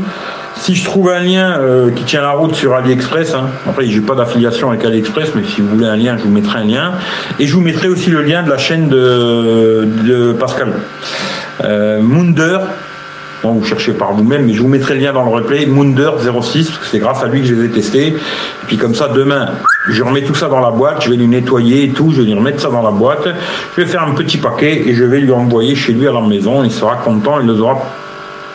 Si 0.54 0.76
je 0.76 0.84
trouve 0.84 1.10
un 1.10 1.20
lien 1.20 1.58
euh, 1.58 1.90
qui 1.90 2.04
tient 2.04 2.22
la 2.22 2.32
route 2.32 2.54
sur 2.54 2.74
AliExpress, 2.74 3.34
hein, 3.34 3.46
après 3.68 3.86
j'ai 3.86 4.00
pas 4.00 4.14
d'affiliation 4.14 4.70
avec 4.70 4.84
AliExpress, 4.84 5.34
mais 5.34 5.42
si 5.42 5.60
vous 5.60 5.68
voulez 5.68 5.86
un 5.86 5.96
lien, 5.96 6.16
je 6.16 6.22
vous 6.22 6.30
mettrai 6.30 6.60
un 6.60 6.64
lien. 6.64 6.92
Et 7.40 7.46
je 7.46 7.54
vous 7.54 7.60
mettrai 7.60 7.88
aussi 7.88 8.10
le 8.10 8.22
lien 8.22 8.44
de 8.44 8.50
la 8.50 8.58
chaîne 8.58 8.88
de, 8.88 10.36
Pascal. 10.38 10.74
Euh, 11.64 12.00
Munder, 12.00 12.58
Bon, 13.42 13.54
vous 13.54 13.64
cherchez 13.64 13.92
par 13.92 14.12
vous-même, 14.12 14.46
mais 14.46 14.52
je 14.52 14.62
vous 14.62 14.68
mettrai 14.68 14.94
le 14.94 15.00
lien 15.00 15.12
dans 15.12 15.24
le 15.24 15.30
replay. 15.30 15.66
Munder 15.66 16.10
06, 16.20 16.68
parce 16.68 16.78
que 16.78 16.86
c'est 16.86 17.00
grâce 17.00 17.24
à 17.24 17.26
lui 17.26 17.40
que 17.40 17.46
je 17.48 17.54
les 17.54 17.64
ai 17.64 17.70
testés. 17.70 18.06
Et 18.08 18.16
puis 18.68 18.76
comme 18.76 18.94
ça, 18.94 19.08
demain, 19.08 19.48
Je 19.88 20.02
remets 20.02 20.22
tout 20.22 20.34
ça 20.34 20.48
dans 20.48 20.60
la 20.60 20.70
boîte, 20.70 21.02
je 21.02 21.10
vais 21.10 21.16
lui 21.16 21.26
nettoyer 21.26 21.84
et 21.84 21.88
tout, 21.90 22.12
je 22.12 22.20
vais 22.20 22.26
lui 22.26 22.34
remettre 22.34 22.60
ça 22.60 22.68
dans 22.68 22.82
la 22.82 22.92
boîte, 22.92 23.26
je 23.76 23.82
vais 23.82 23.86
faire 23.86 24.04
un 24.04 24.12
petit 24.12 24.38
paquet 24.38 24.82
et 24.86 24.94
je 24.94 25.02
vais 25.02 25.18
lui 25.18 25.32
envoyer 25.32 25.74
chez 25.74 25.92
lui 25.92 26.06
à 26.06 26.12
la 26.12 26.20
maison, 26.20 26.62
il 26.62 26.70
sera 26.70 26.96
content, 26.96 27.40
il 27.40 27.46
le 27.48 27.60
aura 27.60 27.82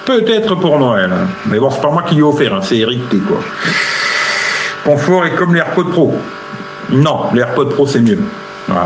peut-être 0.05 0.55
pour 0.55 0.79
Noël. 0.79 1.11
Mais 1.47 1.59
bon, 1.59 1.69
c'est 1.69 1.81
pas 1.81 1.91
moi 1.91 2.03
qui 2.03 2.15
lui 2.15 2.21
ai 2.21 2.23
offert, 2.23 2.53
hein, 2.53 2.61
c'est 2.61 2.77
hérité 2.77 3.17
quoi. 3.17 3.39
Confort 4.85 5.25
est 5.25 5.31
comme 5.31 5.53
les 5.53 5.59
AirPods 5.59 5.89
Pro. 5.91 6.15
Non, 6.91 7.25
les 7.33 7.41
AirPods 7.41 7.71
Pro 7.71 7.85
c'est 7.85 7.99
mieux. 7.99 8.19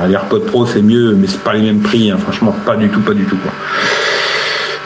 Les 0.07 0.13
AirPods 0.13 0.45
Pro 0.47 0.65
c'est 0.65 0.81
mieux, 0.81 1.13
mais 1.13 1.27
c'est 1.27 1.43
pas 1.43 1.53
les 1.53 1.61
mêmes 1.61 1.81
prix, 1.81 2.09
hein. 2.09 2.17
franchement, 2.17 2.55
pas 2.65 2.75
du 2.75 2.89
tout, 2.89 3.01
pas 3.01 3.13
du 3.13 3.25
tout 3.25 3.37
quoi. 3.37 3.51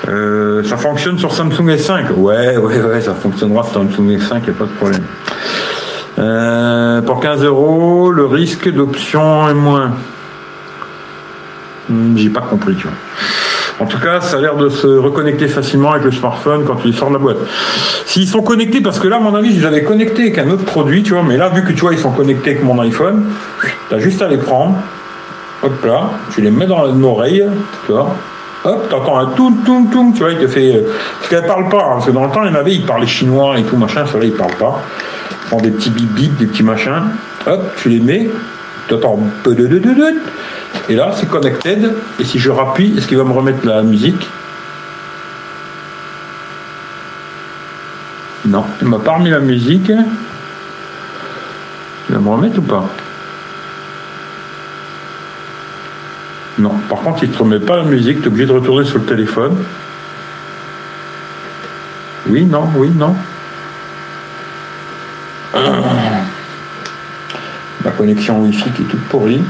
Euh, 0.10 0.62
ça 0.66 0.76
fonctionne 0.76 1.18
sur 1.18 1.34
Samsung 1.34 1.68
S5 1.70 2.12
Ouais, 2.18 2.58
ouais, 2.58 2.82
ouais, 2.82 3.02
ça 3.02 3.14
fonctionnera 3.14 3.64
sur 3.64 3.74
Samsung 3.74 4.18
S5, 4.18 4.42
il 4.44 4.50
a 4.50 4.54
pas 4.54 4.66
de 4.66 4.72
problème. 4.78 5.04
Euh, 6.30 7.02
pour 7.02 7.20
15 7.20 7.44
euros, 7.44 8.12
le 8.12 8.26
risque 8.26 8.70
d'option 8.72 9.48
est 9.50 9.54
moins. 9.54 9.92
Hmm, 11.90 12.18
J'ai 12.18 12.30
pas 12.30 12.42
compris, 12.42 12.76
tu 12.76 12.88
vois. 12.88 12.96
En 13.80 13.86
tout 13.86 14.00
cas, 14.00 14.22
ça 14.22 14.38
a 14.38 14.42
l'air 14.42 14.56
de 14.56 14.70
se 14.70 14.88
reconnecter 14.88 15.48
facilement 15.48 15.92
avec 15.92 16.06
le 16.06 16.12
smartphone 16.12 16.64
quand 16.66 16.76
tu 16.78 16.92
sors 16.94 17.10
de 17.10 17.14
la 17.14 17.20
boîte. 17.20 17.38
S'ils 18.06 18.28
sont 18.28 18.42
connectés, 18.42 18.80
parce 18.82 19.00
que 19.00 19.08
là, 19.08 19.18
à 19.18 19.20
mon 19.20 19.36
avis, 19.36 19.54
je 19.54 19.60
les 19.60 19.66
avais 19.66 19.84
connectés 19.84 20.22
avec 20.24 20.38
un 20.40 20.50
autre 20.50 20.64
produit, 20.64 21.04
tu 21.04 21.14
vois, 21.14 21.24
mais 21.24 21.36
là, 21.38 21.50
vu 21.50 21.62
que 21.64 21.74
tu 21.74 21.82
vois, 21.82 21.92
ils 21.94 22.00
sont 22.00 22.12
connectés 22.12 22.52
avec 22.52 22.64
mon 22.64 22.80
iPhone, 22.80 23.26
t'as 23.90 24.00
juste 24.00 24.22
à 24.22 24.30
les 24.30 24.38
prendre, 24.38 24.76
hop 25.62 25.74
là, 25.86 26.10
tu 26.34 26.40
les 26.42 26.52
mets 26.52 26.68
dans 26.68 26.86
l'oreille, 26.86 27.46
tu 27.86 27.92
vois, 27.92 28.16
hop, 28.64 28.90
t'entends 28.90 29.18
un 29.18 29.26
toum 29.36 29.58
toum 29.66 29.90
toum, 29.90 30.14
tu 30.14 30.20
vois, 30.24 30.32
il 30.32 30.38
te 30.40 30.48
fait. 30.48 30.78
euh, 30.78 30.82
Parce 31.20 31.30
qu'elle 31.30 31.46
parle 31.46 31.68
pas, 31.68 31.80
hein, 31.84 31.90
parce 31.96 32.06
que 32.06 32.12
dans 32.12 32.24
le 32.24 32.32
temps, 32.32 32.44
il 32.46 32.52
y 32.54 32.56
en 32.56 32.60
avait, 32.60 32.74
ils 32.76 32.86
parlaient 32.86 33.06
chinois 33.06 33.60
et 33.60 33.64
tout, 33.64 33.76
machin, 33.76 34.06
ça 34.06 34.18
là, 34.18 34.24
ils 34.24 34.32
parlent 34.32 34.56
pas. 34.56 34.82
Font 35.50 35.62
des 35.62 35.72
petits 35.72 35.92
bip, 35.92 36.36
des 36.38 36.48
petits 36.48 36.64
machins, 36.64 37.04
hop, 37.46 37.76
tu 37.78 37.90
les 37.90 38.00
mets, 38.00 38.30
de 38.90 38.96
de, 38.96 40.16
et 40.90 40.96
là, 40.96 41.12
c'est 41.16 41.28
connected, 41.28 41.94
et 42.20 42.24
si 42.24 42.40
je 42.40 42.50
rappuie, 42.52 42.96
est-ce 42.98 43.08
qu'il 43.08 43.18
va 43.18 43.24
me 43.24 43.32
remettre 43.32 43.66
la 43.66 43.82
musique? 43.82 44.28
Non, 48.46 48.64
il 48.82 48.88
m'a 48.88 49.00
pas 49.00 49.14
remis 49.14 49.32
la 49.32 49.40
musique. 49.40 49.92
Il 52.10 52.16
va 52.16 52.22
me 52.22 52.30
remettre 52.30 52.60
ou 52.60 52.62
pas? 52.62 52.88
Non, 56.60 56.70
par 56.88 57.00
contre, 57.00 57.24
il 57.24 57.32
ne 57.32 57.34
te 57.34 57.40
remet 57.40 57.60
pas 57.60 57.78
la 57.78 57.84
musique, 57.84 58.20
tu 58.22 58.26
es 58.26 58.28
obligé 58.28 58.46
de 58.46 58.52
retourner 58.52 58.86
sur 58.86 59.00
le 59.00 59.06
téléphone. 59.06 59.58
Oui, 62.28 62.46
non, 62.46 62.70
oui, 62.76 62.92
non. 62.96 63.16
Ah. 65.58 66.26
La 67.86 67.92
connexion 67.92 68.42
Wi-Fi 68.42 68.72
qui 68.72 68.82
est 68.82 68.86
toute 68.86 69.04
pourrie. 69.06 69.42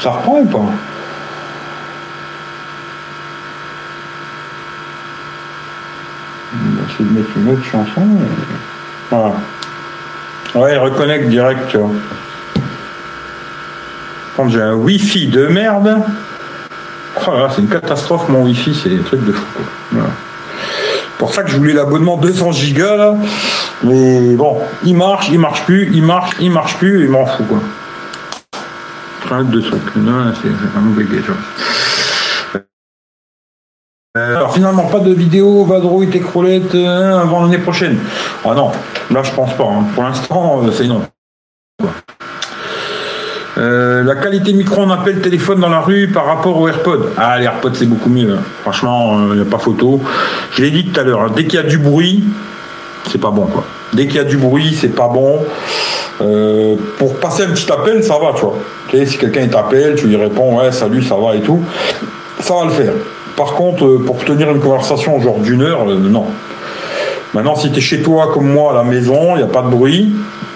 Ça 0.00 0.10
reprend 0.10 0.40
ou 0.40 0.46
pas? 0.46 0.58
On 6.54 6.82
va 6.82 7.04
de 7.04 7.10
mettre 7.10 7.36
une 7.36 7.48
autre 7.50 7.64
chanson. 7.64 8.08
Voilà. 9.10 9.36
Ouais, 10.54 10.76
reconnecte 10.76 11.28
direct, 11.28 11.60
tu 11.68 11.78
vois. 11.78 11.90
J'ai 14.48 14.60
un 14.60 14.74
Wi-Fi 14.74 15.28
de 15.28 15.46
merde, 15.46 15.98
oh 17.26 17.30
c'est 17.50 17.62
une 17.62 17.68
catastrophe 17.68 18.28
mon 18.28 18.42
Wi-Fi, 18.42 18.74
c'est 18.74 18.88
des 18.88 18.98
trucs 18.98 19.24
de 19.24 19.32
fou. 19.32 19.44
Voilà. 19.92 20.10
Pour 21.18 21.32
ça 21.32 21.44
que 21.44 21.50
je 21.50 21.56
voulais 21.56 21.74
l'abonnement 21.74 22.16
200 22.16 22.50
gigas 22.52 22.96
là. 22.96 23.14
Mais 23.84 24.34
bon, 24.34 24.58
il 24.84 24.96
marche, 24.96 25.28
il 25.30 25.38
marche 25.38 25.64
plus, 25.64 25.90
il 25.92 26.02
marche, 26.02 26.32
il 26.40 26.50
marche 26.50 26.76
plus, 26.76 27.02
et 27.02 27.04
il 27.04 27.10
m'en 27.10 27.24
fout 27.24 27.46
quoi. 27.46 27.60
Plein 29.26 29.44
de 29.44 29.60
trucs. 29.60 29.80
C'est 29.94 30.00
vraiment 30.00 30.90
bugué, 30.90 31.22
tu 31.24 31.32
alors 34.14 34.52
finalement, 34.52 34.84
pas 34.84 35.00
de 35.00 35.10
vidéo 35.10 35.64
Vadrouille 35.64 36.10
et 36.12 36.20
Crolette 36.20 36.74
euh, 36.74 37.18
avant 37.18 37.40
l'année 37.40 37.56
prochaine. 37.56 37.96
Ah 38.44 38.52
non, 38.54 38.70
là 39.12 39.22
je 39.22 39.32
pense 39.32 39.54
pas. 39.54 39.64
hein. 39.64 39.84
Pour 39.94 40.04
l'instant, 40.04 40.62
euh, 40.64 40.70
c'est 40.72 40.86
non. 40.86 41.02
Euh, 43.58 44.02
la 44.02 44.14
qualité 44.16 44.52
micro 44.54 44.80
en 44.82 44.90
appel 44.90 45.20
téléphone 45.20 45.60
dans 45.60 45.68
la 45.68 45.80
rue 45.80 46.08
par 46.08 46.24
rapport 46.24 46.58
aux 46.58 46.68
AirPods. 46.68 47.10
Ah, 47.18 47.38
les 47.38 47.44
AirPods 47.44 47.74
c'est 47.74 47.86
beaucoup 47.86 48.08
mieux. 48.08 48.32
hein. 48.32 48.38
Franchement, 48.62 49.28
il 49.30 49.36
n'y 49.36 49.42
a 49.42 49.50
pas 49.50 49.58
photo. 49.58 50.00
Je 50.52 50.62
l'ai 50.62 50.70
dit 50.70 50.86
tout 50.86 50.98
à 50.98 51.02
l'heure, 51.02 51.20
hein, 51.22 51.30
dès 51.36 51.44
qu'il 51.44 51.54
y 51.60 51.62
a 51.62 51.66
du 51.66 51.76
bruit, 51.78 52.24
c'est 53.10 53.20
pas 53.20 53.30
bon 53.30 53.46
quoi. 53.46 53.64
Dès 53.92 54.06
qu'il 54.06 54.16
y 54.16 54.20
a 54.20 54.24
du 54.24 54.38
bruit, 54.38 54.74
c'est 54.74 54.94
pas 54.94 55.08
bon. 55.08 55.40
Euh, 56.22 56.76
pour 56.98 57.18
passer 57.20 57.42
un 57.44 57.48
petit 57.50 57.70
appel, 57.70 58.02
ça 58.02 58.14
va, 58.18 58.32
tu 58.34 58.42
vois. 58.42 58.56
Si 59.06 59.18
quelqu'un 59.18 59.46
t'appelle, 59.48 59.96
tu 59.96 60.06
lui 60.06 60.16
réponds 60.16 60.58
ouais 60.58 60.72
salut, 60.72 61.02
ça 61.02 61.16
va 61.16 61.34
et 61.34 61.40
tout, 61.40 61.62
ça 62.40 62.54
va 62.54 62.64
le 62.64 62.70
faire. 62.70 62.92
Par 63.36 63.52
contre, 63.52 63.84
euh, 63.84 64.02
pour 64.04 64.24
tenir 64.24 64.50
une 64.50 64.60
conversation 64.60 65.20
genre 65.20 65.38
d'une 65.40 65.62
heure, 65.62 65.88
euh, 65.90 65.96
non. 65.98 66.26
Maintenant, 67.34 67.56
si 67.56 67.70
tu 67.72 67.78
es 67.78 67.80
chez 67.80 68.02
toi 68.02 68.30
comme 68.32 68.52
moi 68.52 68.72
à 68.72 68.74
la 68.74 68.84
maison, 68.84 69.34
il 69.34 69.38
n'y 69.38 69.42
a 69.42 69.46
pas 69.46 69.62
de 69.62 69.68
bruit, 69.68 70.12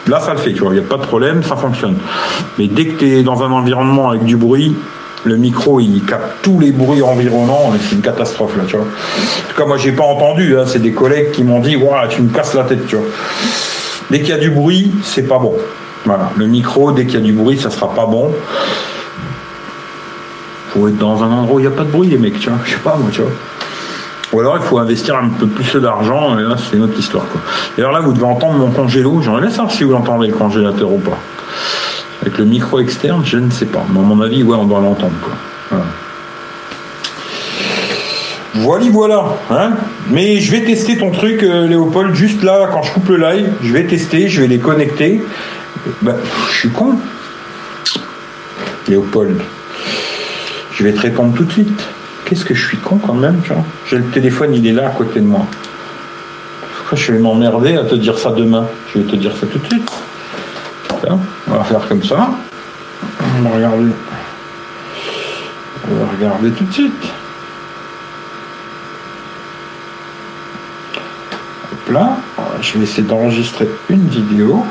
là 0.07 0.21
ça 0.21 0.33
le 0.33 0.39
fait, 0.39 0.53
tu 0.53 0.61
vois, 0.61 0.75
il 0.75 0.81
n'y 0.81 0.85
a 0.85 0.89
pas 0.89 0.99
de 0.99 1.07
problème, 1.07 1.43
ça 1.43 1.57
fonctionne. 1.57 1.97
Mais 2.59 2.67
dès 2.67 2.87
que 2.87 2.99
tu 2.99 3.19
es 3.19 3.23
dans 3.23 3.43
un 3.43 3.51
environnement 3.51 4.11
avec 4.11 4.25
du 4.25 4.37
bruit, 4.37 4.77
le 5.25 5.37
micro 5.37 5.81
il 5.81 6.05
capte 6.05 6.43
tous 6.43 6.61
les 6.61 6.73
bruits 6.73 7.03
environnants, 7.03 7.73
c'est 7.81 7.95
une 7.95 8.03
catastrophe 8.03 8.57
là, 8.57 8.65
tu 8.67 8.77
vois. 8.77 8.85
En 8.85 9.49
tout 9.51 9.57
cas, 9.57 9.67
moi 9.67 9.79
j'ai 9.79 9.93
pas 9.93 10.05
entendu, 10.05 10.59
hein, 10.59 10.65
c'est 10.67 10.83
des 10.83 10.93
collègues 10.93 11.33
qui 11.33 11.45
m'ont 11.45 11.61
dit, 11.61 11.77
Ouah, 11.77 12.09
tu 12.09 12.21
me 12.21 12.33
casses 12.33 12.55
la 12.55 12.65
tête, 12.65 12.87
tu 12.87 12.97
vois. 12.97 13.07
Dès 14.11 14.21
qu'il 14.21 14.29
y 14.29 14.33
a 14.33 14.39
du 14.39 14.51
bruit, 14.51 14.93
c'est 15.03 15.27
pas 15.27 15.39
bon. 15.39 15.55
Voilà, 16.05 16.31
le 16.37 16.47
micro, 16.47 16.93
dès 16.93 17.07
qu'il 17.07 17.15
y 17.15 17.23
a 17.23 17.25
du 17.25 17.33
bruit, 17.33 17.59
ça 17.59 17.71
sera 17.71 17.93
pas 17.93 18.07
bon. 18.07 18.33
Faut 20.69 20.87
être 20.89 20.99
dans 20.99 21.25
un 21.25 21.33
endroit 21.33 21.57
où 21.57 21.59
il 21.59 21.62
n'y 21.62 21.73
a 21.73 21.77
pas 21.77 21.83
de 21.83 21.91
bruit, 21.91 22.09
les 22.09 22.19
mecs, 22.19 22.39
tu 22.39 22.49
vois. 22.49 22.59
Je 22.65 22.73
sais 22.73 22.79
pas, 22.79 22.97
moi, 22.97 23.09
tu 23.11 23.23
vois. 23.23 23.31
Ou 24.37 24.40
alors 24.40 24.59
il 24.59 24.62
faut 24.62 24.79
investir 24.79 25.16
un 25.16 25.31
peu 25.31 25.46
plus 25.46 25.81
d'argent, 25.81 26.38
et 26.38 26.42
là 26.42 26.57
c'est 26.59 26.77
une 26.77 26.83
autre 26.83 26.99
histoire. 26.99 27.25
D'ailleurs 27.75 27.92
là 27.92 28.01
vous 28.01 28.12
devez 28.12 28.27
entendre 28.27 28.59
mon 28.59 28.70
congélo, 28.70 29.22
j'aimerais 29.22 29.40
bien 29.40 29.51
savoir 29.51 29.72
si 29.72 29.83
vous 29.83 29.94
entendez 29.94 30.27
le 30.27 30.35
congélateur 30.35 30.92
ou 30.92 30.99
pas. 30.99 31.16
Avec 32.20 32.37
le 32.37 32.44
micro 32.44 32.79
externe, 32.79 33.22
je 33.25 33.38
ne 33.38 33.51
sais 33.51 33.64
pas. 33.64 33.83
Mais 33.90 33.99
à 33.99 34.03
mon 34.03 34.20
avis, 34.20 34.42
ouais, 34.42 34.55
on 34.55 34.66
doit 34.66 34.81
l'entendre. 34.81 35.14
Voilà, 38.57 38.85
voilà. 38.90 39.25
Hein 39.51 39.70
Mais 40.11 40.38
je 40.38 40.53
vais 40.53 40.64
tester 40.64 40.99
ton 40.99 41.12
truc, 41.12 41.42
euh, 41.42 41.66
Léopold, 41.66 42.14
juste 42.14 42.42
là, 42.42 42.68
quand 42.70 42.83
je 42.83 42.92
coupe 42.92 43.09
le 43.09 43.16
live, 43.16 43.55
je 43.62 43.72
vais 43.72 43.87
tester, 43.87 44.29
je 44.29 44.42
vais 44.42 44.49
les 44.49 44.59
connecter. 44.59 45.22
Bah, 46.03 46.16
je 46.51 46.59
suis 46.59 46.68
con. 46.68 46.96
Léopold. 48.87 49.40
Je 50.72 50.85
vais 50.85 50.92
te 50.92 51.01
répondre 51.01 51.35
tout 51.35 51.44
de 51.44 51.53
suite. 51.53 51.87
Qu'est-ce 52.27 52.45
que 52.45 52.55
je 52.55 52.67
suis 52.67 52.77
con 52.79 52.99
quand 52.99 53.15
même, 53.15 53.41
vois? 53.47 53.65
J'ai 53.89 53.99
le 53.99 54.11
téléphone, 54.11 54.53
il 54.53 54.67
est 54.67 54.73
là 54.73 54.89
à 54.89 54.91
côté 54.91 55.21
de 55.21 55.27
moi. 55.27 55.47
Pourquoi 56.77 56.99
je 56.99 57.12
vais 57.12 57.21
m'emmerder 57.21 57.77
à 57.77 57.85
te 57.85 57.95
dire 57.95 58.19
ça 58.19 58.33
demain? 58.33 58.67
Je 58.93 58.99
vais 58.99 59.09
te 59.09 59.15
dire 59.15 59.31
ça 59.37 59.47
tout 59.47 59.61
de 59.61 59.67
suite. 59.67 59.91
On 61.49 61.53
va 61.53 61.62
faire 61.62 61.87
comme 61.87 62.03
ça. 62.03 62.31
On 63.39 63.49
va 63.49 63.55
regarder. 63.55 63.93
On 65.89 65.95
va 65.95 66.11
regarder 66.17 66.51
tout 66.51 66.65
de 66.65 66.73
suite. 66.73 67.05
Hop 71.73 71.93
là. 71.93 72.17
Je 72.61 72.77
vais 72.77 72.85
essayer 72.85 73.07
d'enregistrer 73.07 73.69
une 73.89 74.09
vidéo. 74.09 74.67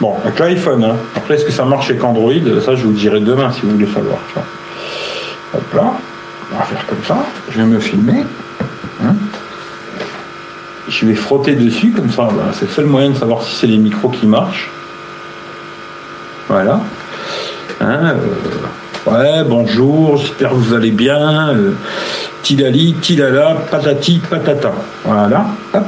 Bon, 0.00 0.16
avec 0.22 0.38
l'iPhone. 0.38 0.84
Hein. 0.84 0.96
Après, 1.16 1.34
est-ce 1.34 1.44
que 1.44 1.52
ça 1.52 1.64
marche 1.64 1.88
avec 1.90 2.04
Android? 2.04 2.32
Ça, 2.64 2.74
je 2.74 2.84
vous 2.84 2.92
dirai 2.92 3.20
demain 3.20 3.50
si 3.52 3.62
vous 3.62 3.70
voulez 3.70 3.86
savoir. 3.86 4.18
Hop 5.54 5.74
là. 5.74 5.92
On 6.52 6.58
va 6.58 6.64
faire 6.64 6.86
comme 6.86 7.04
ça. 7.04 7.16
Je 7.50 7.58
vais 7.58 7.64
me 7.64 7.78
filmer. 7.78 8.24
Hein. 9.02 9.14
Je 10.88 11.06
vais 11.06 11.14
frotter 11.14 11.54
dessus 11.54 11.92
comme 11.92 12.10
ça. 12.10 12.28
C'est 12.52 12.66
le 12.66 12.70
seul 12.70 12.86
moyen 12.86 13.10
de 13.10 13.16
savoir 13.16 13.42
si 13.42 13.54
c'est 13.54 13.66
les 13.66 13.78
micros 13.78 14.08
qui 14.08 14.26
marchent. 14.26 14.70
Voilà. 16.48 16.80
Hein, 17.80 18.14
euh, 18.14 19.10
ouais, 19.10 19.44
bonjour, 19.44 20.16
j'espère 20.16 20.50
que 20.50 20.54
vous 20.54 20.74
allez 20.74 20.90
bien. 20.90 21.50
Euh, 21.50 21.72
tilala, 22.42 23.56
patati, 23.70 24.20
patata. 24.30 24.72
Voilà. 25.04 25.46
Hop. 25.74 25.84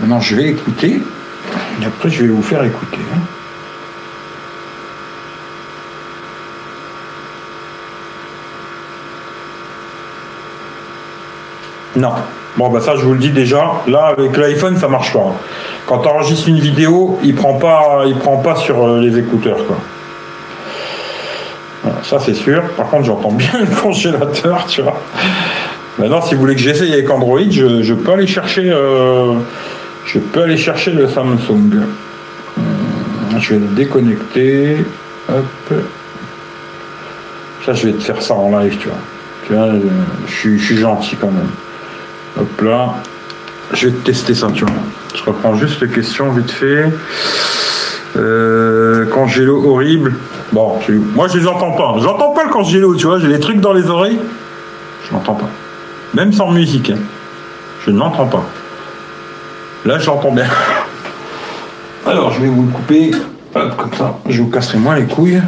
Maintenant, 0.00 0.20
je 0.20 0.36
vais 0.36 0.48
écouter. 0.48 1.02
Et 1.80 1.84
après, 1.86 2.10
je 2.10 2.22
vais 2.22 2.28
vous 2.28 2.42
faire 2.42 2.62
écouter. 2.64 2.98
hein. 3.14 3.20
Non, 11.96 12.12
Bon, 12.56 12.70
bah 12.70 12.80
ça, 12.80 12.96
je 12.96 13.02
vous 13.02 13.12
le 13.12 13.18
dis 13.18 13.30
déjà. 13.30 13.82
Là, 13.86 14.14
avec 14.16 14.34
l'iPhone, 14.36 14.78
ça 14.78 14.88
marche 14.88 15.12
pas. 15.12 15.34
Quand 15.84 15.98
tu 15.98 16.08
enregistres 16.08 16.48
une 16.48 16.58
vidéo, 16.58 17.18
il 17.22 17.34
prend 17.34 17.54
pas, 17.54 18.04
il 18.06 18.16
prend 18.16 18.38
pas 18.38 18.56
sur 18.56 18.82
euh, 18.82 19.00
les 19.00 19.18
écouteurs, 19.18 19.58
quoi. 19.66 19.76
ça, 22.02 22.18
c'est 22.18 22.34
sûr. 22.34 22.62
Par 22.78 22.88
contre, 22.88 23.04
j'entends 23.04 23.32
bien 23.32 23.60
le 23.60 23.66
congélateur, 23.66 24.64
tu 24.66 24.80
vois. 24.80 24.98
Maintenant, 25.98 26.22
si 26.22 26.34
vous 26.34 26.40
voulez 26.40 26.54
que 26.54 26.60
j'essaye 26.62 26.94
avec 26.94 27.10
Android, 27.10 27.40
je, 27.50 27.92
peux 27.92 28.12
aller 28.12 28.26
chercher, 28.26 28.70
euh, 28.70 29.34
je 30.06 30.18
peux 30.18 30.42
aller 30.42 30.56
chercher 30.56 30.92
le 30.92 31.08
Samsung. 31.08 31.82
Hum, 32.56 33.38
je 33.38 33.54
vais 33.54 33.60
le 33.60 33.66
déconnecter. 33.74 34.78
Hop. 35.28 35.74
Ça, 37.64 37.74
je 37.74 37.88
vais 37.88 37.92
te 37.94 38.02
faire 38.02 38.22
ça 38.22 38.34
en 38.34 38.56
live, 38.58 38.76
tu 38.78 38.88
vois. 38.88 38.98
Tu 39.46 39.52
vois, 39.52 39.68
je, 40.26 40.56
suis 40.56 40.76
gentil 40.76 41.16
quand 41.16 41.30
même. 41.30 41.50
Hop 42.38 42.60
là. 42.62 42.94
Je 43.72 43.88
vais 43.88 43.92
tester 43.92 44.34
ça, 44.34 44.48
tu 44.54 44.64
vois. 44.64 44.74
Je 45.14 45.22
reprends 45.24 45.56
juste 45.56 45.80
les 45.82 45.88
questions 45.88 46.30
vite 46.30 46.50
fait. 46.50 46.84
Euh, 48.16 49.06
congélo 49.06 49.62
horrible. 49.68 50.14
Bon, 50.52 50.78
moi 51.14 51.26
je 51.28 51.38
les 51.38 51.46
entends 51.46 51.72
pas. 51.72 51.96
J'entends 52.00 52.30
pas 52.30 52.44
le 52.44 52.50
congélo, 52.50 52.94
tu 52.94 53.06
vois. 53.06 53.18
J'ai 53.18 53.28
des 53.28 53.40
trucs 53.40 53.60
dans 53.60 53.72
les 53.72 53.88
oreilles. 53.88 54.20
Je 55.08 55.12
n'entends 55.12 55.34
pas. 55.34 55.48
Même 56.14 56.32
sans 56.32 56.52
musique. 56.52 56.90
Hein. 56.90 56.98
Je 57.84 57.90
ne 57.90 57.98
l'entends 57.98 58.26
pas. 58.26 58.44
Là, 59.86 60.00
j'entends 60.00 60.32
bien. 60.32 60.46
Alors, 62.04 62.32
je 62.32 62.42
vais 62.42 62.48
vous 62.48 62.62
le 62.62 62.72
couper. 62.72 63.12
Hop, 63.54 63.76
comme 63.76 63.94
ça, 63.94 64.18
je 64.28 64.42
vous 64.42 64.50
casserai 64.50 64.78
moins 64.78 64.96
les 64.96 65.04
couilles. 65.04 65.40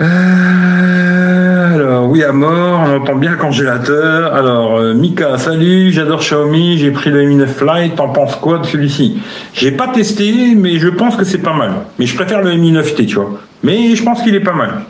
Euh, 0.00 1.74
alors, 1.74 2.08
oui, 2.08 2.24
à 2.24 2.32
mort, 2.32 2.80
on 2.84 2.96
entend 2.96 3.14
bien 3.14 3.30
le 3.30 3.36
congélateur. 3.36 4.34
Alors, 4.34 4.78
euh, 4.78 4.94
Mika, 4.94 5.38
salut, 5.38 5.92
j'adore 5.92 6.18
Xiaomi, 6.18 6.76
j'ai 6.76 6.90
pris 6.90 7.10
le 7.10 7.22
Mi 7.22 7.36
9 7.36 7.62
Lite, 7.72 7.94
t'en 7.94 8.08
penses 8.08 8.34
quoi 8.34 8.58
de 8.58 8.66
celui-ci? 8.66 9.22
J'ai 9.52 9.70
pas 9.70 9.86
testé, 9.86 10.56
mais 10.56 10.80
je 10.80 10.88
pense 10.88 11.14
que 11.14 11.22
c'est 11.22 11.38
pas 11.38 11.54
mal. 11.54 11.70
Mais 12.00 12.06
je 12.06 12.16
préfère 12.16 12.42
le 12.42 12.56
Mi 12.56 12.72
9T, 12.72 13.06
tu 13.06 13.14
vois. 13.14 13.30
Mais 13.62 13.94
je 13.94 14.02
pense 14.02 14.22
qu'il 14.22 14.34
est 14.34 14.40
pas 14.40 14.54
mal. 14.54 14.80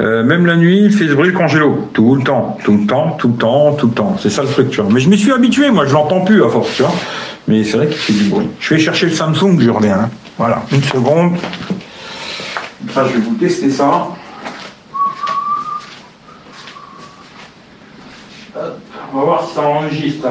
Euh, 0.00 0.24
même 0.24 0.46
la 0.46 0.56
nuit, 0.56 0.80
il 0.84 0.92
fait 0.92 1.08
ce 1.08 1.12
bruit 1.12 1.32
congélo. 1.32 1.90
Tout 1.92 2.14
le 2.14 2.22
temps, 2.22 2.56
tout 2.64 2.72
le 2.72 2.86
temps, 2.86 3.16
tout 3.18 3.28
le 3.28 3.34
temps, 3.34 3.74
tout 3.74 3.88
le 3.88 3.92
temps. 3.92 4.16
C'est 4.18 4.30
ça 4.30 4.42
le 4.42 4.48
truc, 4.48 4.70
tu 4.70 4.80
vois. 4.80 4.90
Mais 4.90 5.00
je 5.00 5.10
me 5.10 5.16
suis 5.16 5.30
habitué, 5.30 5.70
moi, 5.70 5.84
je 5.84 5.92
l'entends 5.92 6.22
plus 6.22 6.42
à 6.42 6.48
force, 6.48 6.74
tu 6.74 6.82
vois. 6.82 6.94
Mais 7.46 7.62
c'est 7.64 7.76
vrai 7.76 7.88
qu'il 7.88 7.98
fait 7.98 8.12
du 8.14 8.24
bruit. 8.30 8.48
Je 8.58 8.74
vais 8.74 8.80
chercher 8.80 9.06
le 9.06 9.12
Samsung, 9.12 9.60
je 9.60 9.68
reviens. 9.68 9.98
Hein. 9.98 10.10
Voilà, 10.38 10.62
une 10.72 10.82
seconde. 10.82 11.36
Ça, 12.94 13.04
je 13.06 13.18
vais 13.18 13.20
vous 13.20 13.34
tester 13.34 13.70
ça. 13.70 14.08
On 19.12 19.18
va 19.18 19.24
voir 19.24 19.46
si 19.46 19.54
ça 19.54 19.62
enregistre. 19.62 20.28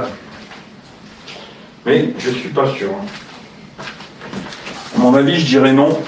Mais 1.86 2.14
je 2.18 2.30
suis 2.32 2.50
pas 2.50 2.72
sûr. 2.72 2.90
À 3.78 5.00
mon 5.00 5.14
avis, 5.14 5.40
je 5.40 5.46
dirais 5.46 5.74
non. 5.74 6.00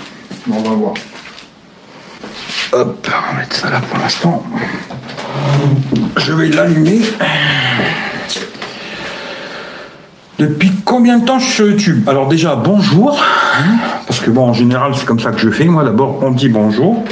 Mais 0.48 0.56
on 0.58 0.62
va 0.64 0.76
voir. 0.76 0.94
Hop, 2.74 3.06
on 3.06 3.34
va 3.34 3.40
mettre 3.42 3.56
ça 3.56 3.70
là 3.70 3.82
pour 3.82 4.00
l'instant. 4.00 4.44
Je 6.16 6.32
vais 6.32 6.48
l'allumer. 6.50 7.02
Depuis 10.40 10.72
combien 10.86 11.20
de 11.20 11.26
temps 11.26 11.38
je 11.38 11.46
suis 11.46 11.54
sur 11.54 11.68
YouTube 11.68 12.08
Alors 12.08 12.30
déjà, 12.30 12.56
bonjour. 12.56 13.22
Hein, 13.60 13.78
parce 14.08 14.22
que 14.22 14.32
bon, 14.32 14.48
en 14.48 14.54
général, 14.54 14.94
c'est 14.96 15.06
comme 15.06 15.20
ça 15.20 15.32
que 15.32 15.40
je 15.40 15.50
fais. 15.50 15.66
Moi, 15.66 15.84
d'abord, 15.84 16.20
on 16.22 16.32
dit 16.32 16.48
bonjour. 16.48 17.04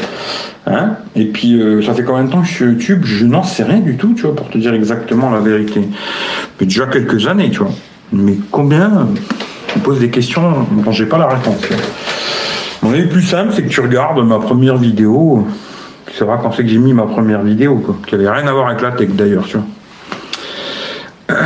Hein, 0.65 0.91
et 1.15 1.25
puis, 1.25 1.59
euh, 1.59 1.83
ça 1.83 1.93
fait 1.93 2.03
combien 2.03 2.23
de 2.23 2.31
temps 2.31 2.41
que 2.41 2.47
je 2.47 2.53
suis 2.53 2.65
YouTube 2.65 3.01
Je 3.03 3.25
n'en 3.25 3.43
sais 3.43 3.63
rien 3.63 3.79
du 3.79 3.97
tout, 3.97 4.13
tu 4.15 4.21
vois, 4.21 4.35
pour 4.35 4.49
te 4.49 4.57
dire 4.57 4.73
exactement 4.73 5.29
la 5.29 5.39
vérité. 5.39 5.81
Mais 6.59 6.67
déjà 6.67 6.87
quelques 6.87 7.27
années, 7.27 7.51
tu 7.51 7.59
vois. 7.59 7.71
Mais 8.13 8.37
combien? 8.49 9.07
On 9.75 9.79
pose 9.79 9.99
des 9.99 10.09
questions 10.09 10.65
dont 10.71 10.91
j'ai 10.91 11.05
pas 11.05 11.17
la 11.17 11.27
réponse. 11.27 11.57
Mon 12.81 12.93
avis 12.93 13.07
plus 13.07 13.23
simple, 13.23 13.51
c'est 13.53 13.63
que 13.63 13.69
tu 13.69 13.81
regardes 13.81 14.25
ma 14.25 14.39
première 14.39 14.77
vidéo. 14.77 15.45
Tu 16.07 16.15
sauras 16.15 16.37
quand 16.37 16.51
c'est 16.53 16.63
que 16.63 16.69
j'ai 16.69 16.77
mis 16.77 16.93
ma 16.93 17.03
première 17.03 17.41
vidéo, 17.41 17.75
quoi. 17.77 17.97
Qui 18.07 18.15
avait 18.15 18.29
rien 18.29 18.47
à 18.47 18.53
voir 18.53 18.67
avec 18.67 18.81
la 18.81 18.91
tech 18.91 19.09
d'ailleurs, 19.09 19.45
tu 19.45 19.57
vois. 19.57 19.65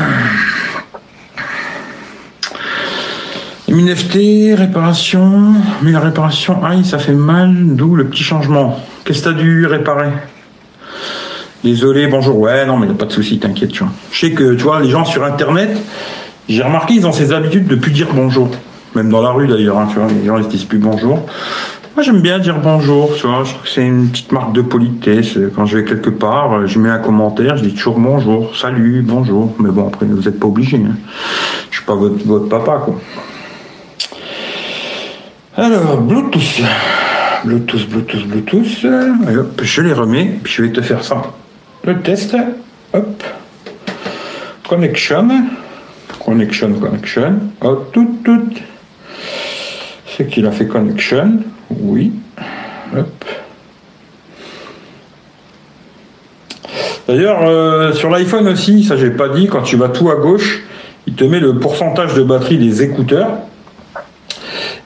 NFT, 3.69 4.55
réparation. 4.55 5.53
Mais 5.81 5.91
la 5.91 5.99
réparation, 5.99 6.63
aïe, 6.63 6.85
ça 6.85 6.99
fait 6.99 7.13
mal, 7.13 7.75
d'où 7.75 7.95
le 7.95 8.05
petit 8.05 8.23
changement. 8.23 8.79
Qu'est-ce 9.03 9.23
que 9.23 9.29
t'as 9.29 9.35
dû 9.35 9.65
réparer? 9.65 10.11
Désolé, 11.63 12.07
bonjour. 12.07 12.37
Ouais, 12.37 12.65
non, 12.65 12.77
mais 12.77 12.87
pas 12.87 13.05
de 13.05 13.11
souci, 13.11 13.39
t'inquiète, 13.39 13.71
tu 13.71 13.83
vois. 13.83 13.91
Je 14.11 14.19
sais 14.19 14.31
que, 14.31 14.53
tu 14.53 14.63
vois, 14.63 14.81
les 14.81 14.89
gens 14.89 15.05
sur 15.05 15.23
Internet, 15.23 15.75
j'ai 16.47 16.61
remarqué, 16.61 16.93
ils 16.93 17.07
ont 17.07 17.11
ces 17.11 17.31
habitudes 17.31 17.67
de 17.67 17.75
plus 17.75 17.91
dire 17.91 18.09
bonjour. 18.13 18.51
Même 18.95 19.09
dans 19.09 19.21
la 19.21 19.31
rue, 19.31 19.47
d'ailleurs, 19.47 19.77
hein, 19.77 19.87
tu 19.91 19.97
vois, 19.97 20.07
les 20.07 20.25
gens, 20.25 20.37
ils 20.37 20.43
se 20.43 20.49
disent 20.49 20.65
plus 20.65 20.77
bonjour. 20.77 21.25
Moi, 21.95 22.03
j'aime 22.03 22.21
bien 22.21 22.39
dire 22.39 22.59
bonjour, 22.59 23.13
tu 23.15 23.27
vois. 23.27 23.43
Je 23.43 23.51
trouve 23.51 23.63
que 23.63 23.69
c'est 23.69 23.85
une 23.85 24.09
petite 24.09 24.31
marque 24.31 24.51
de 24.53 24.63
politesse. 24.63 25.37
Quand 25.55 25.67
je 25.67 25.77
vais 25.77 25.83
quelque 25.83 26.09
part, 26.09 26.65
je 26.65 26.79
mets 26.79 26.89
un 26.89 26.97
commentaire, 26.97 27.55
je 27.55 27.63
dis 27.63 27.73
toujours 27.75 27.99
bonjour, 27.99 28.55
salut, 28.57 29.03
bonjour. 29.05 29.53
Mais 29.59 29.69
bon, 29.69 29.87
après, 29.89 30.07
vous 30.07 30.23
n'êtes 30.23 30.39
pas 30.39 30.47
obligé. 30.47 30.77
Hein. 30.77 30.95
Je 31.69 31.77
suis 31.77 31.85
pas 31.85 31.93
votre, 31.93 32.49
papa, 32.49 32.81
quoi. 32.83 32.99
Alors, 35.55 36.01
Bluetooth. 36.01 36.63
Bluetooth, 37.45 37.87
Bluetooth, 37.87 38.27
Bluetooth. 38.27 38.87
je 39.61 39.81
les 39.81 39.93
remets, 39.93 40.39
puis 40.43 40.51
je 40.51 40.63
vais 40.63 40.71
te 40.71 40.81
faire 40.81 41.03
ça. 41.03 41.21
Le 41.83 41.99
test. 42.01 42.35
Hop. 42.93 43.23
Connection. 44.67 45.27
Connection, 46.25 46.73
connection. 46.73 47.39
Hop, 47.61 47.91
tout, 47.91 48.17
tout. 48.23 48.49
C'est 50.15 50.27
qu'il 50.27 50.45
a 50.45 50.51
fait 50.51 50.67
connection. 50.67 51.39
Oui. 51.71 52.11
Hop. 52.95 53.25
D'ailleurs, 57.07 57.39
euh, 57.43 57.91
sur 57.93 58.09
l'iPhone 58.09 58.47
aussi, 58.47 58.83
ça 58.83 58.95
j'ai 58.95 59.11
pas 59.11 59.29
dit, 59.29 59.47
quand 59.47 59.61
tu 59.61 59.75
vas 59.75 59.89
tout 59.89 60.09
à 60.09 60.15
gauche, 60.15 60.63
il 61.07 61.15
te 61.15 61.23
met 61.23 61.39
le 61.39 61.55
pourcentage 61.55 62.13
de 62.13 62.23
batterie 62.23 62.57
des 62.57 62.81
écouteurs. 62.81 63.29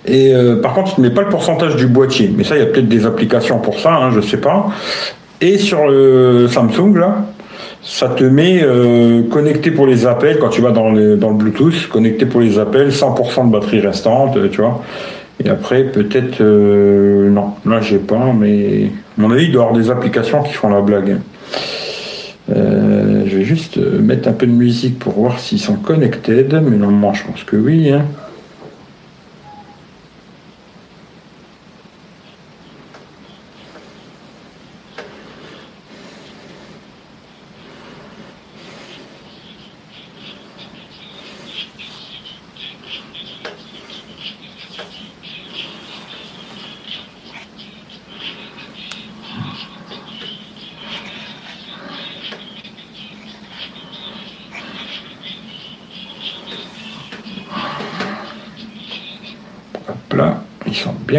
Et 0.06 0.34
euh, 0.34 0.56
par 0.56 0.74
contre, 0.74 0.94
il 0.98 1.04
ne 1.04 1.10
met 1.10 1.14
pas 1.14 1.22
le 1.22 1.30
pourcentage 1.30 1.76
du 1.76 1.88
boîtier. 1.88 2.32
Mais 2.36 2.44
ça, 2.44 2.56
il 2.56 2.60
y 2.60 2.64
a 2.64 2.68
peut-être 2.68 2.88
des 2.88 3.06
applications 3.06 3.60
pour 3.60 3.80
ça, 3.80 3.94
hein, 3.94 4.12
je 4.12 4.18
ne 4.18 4.22
sais 4.22 4.38
pas. 4.38 4.68
Et 5.42 5.58
sur 5.58 5.86
le 5.88 6.48
Samsung, 6.48 6.96
là, 6.96 7.26
ça 7.84 8.08
te 8.10 8.24
met 8.24 8.62
euh, 8.64 9.24
connecté 9.30 9.70
pour 9.70 9.86
les 9.86 10.08
appels 10.08 10.40
quand 10.40 10.50
tu 10.50 10.62
vas 10.62 10.72
dans 10.72 10.92
dans 10.92 11.30
le 11.30 11.36
Bluetooth, 11.36 11.88
connecté 11.90 12.26
pour 12.26 12.42
les 12.42 12.58
appels, 12.58 12.90
100% 12.90 13.48
de 13.48 13.52
batterie 13.52 13.82
restante, 13.82 14.38
tu 14.50 14.62
vois. 14.62 14.82
Et 15.44 15.50
après, 15.50 15.84
peut-être, 15.84 16.42
euh, 16.42 17.30
non, 17.30 17.54
là 17.66 17.80
j'ai 17.82 18.00
pas, 18.00 18.34
mais 18.38 18.92
à 19.18 19.22
mon 19.22 19.32
avis, 19.32 19.46
il 19.46 19.52
doit 19.52 19.64
y 19.64 19.66
avoir 19.66 19.80
des 19.80 19.92
applications 19.92 20.42
qui 20.44 20.54
font 20.54 20.70
la 20.70 20.82
blague. 20.82 21.18
je 22.50 23.36
vais 23.36 23.44
juste 23.44 23.78
mettre 23.78 24.30
un 24.30 24.34
peu 24.34 24.48
de 24.48 24.52
musique 24.52 25.00
pour 25.00 25.14
voir 25.14 25.40
s'ils 25.40 25.60
sont 25.60 25.76
connected, 25.76 26.54
mais 26.54 26.78
normalement, 26.78 27.14
je 27.14 27.26
pense 27.26 27.44
que 27.44 27.56
oui. 27.56 27.92
Hein. 27.92 28.04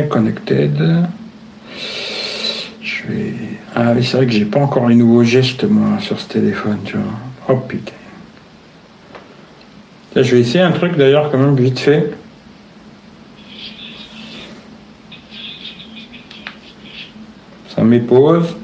connected. 0.07 0.77
Je 2.83 3.07
vais. 3.07 3.35
Ah 3.75 3.93
oui, 3.95 4.05
c'est 4.05 4.17
vrai 4.17 4.27
que 4.27 4.28
j'ai 4.39 4.45
pas 4.45 4.61
encore 4.61 4.89
les 4.89 4.95
nouveaux 4.95 5.25
gestes 5.25 5.65
moi 5.65 5.99
sur 5.99 6.21
ce 6.21 6.29
téléphone, 6.29 6.79
tu 6.85 6.97
vois. 6.97 7.05
Oh 7.49 7.57
putain. 7.57 7.93
je 10.15 10.23
vais 10.23 10.41
essayer 10.41 10.61
un 10.61 10.71
truc 10.71 10.97
d'ailleurs 10.97 11.33
quand 11.33 11.39
même 11.39 11.57
vite 11.57 11.81
fait. 11.81 12.13
Ça 17.75 17.83
m'épose. 17.83 18.55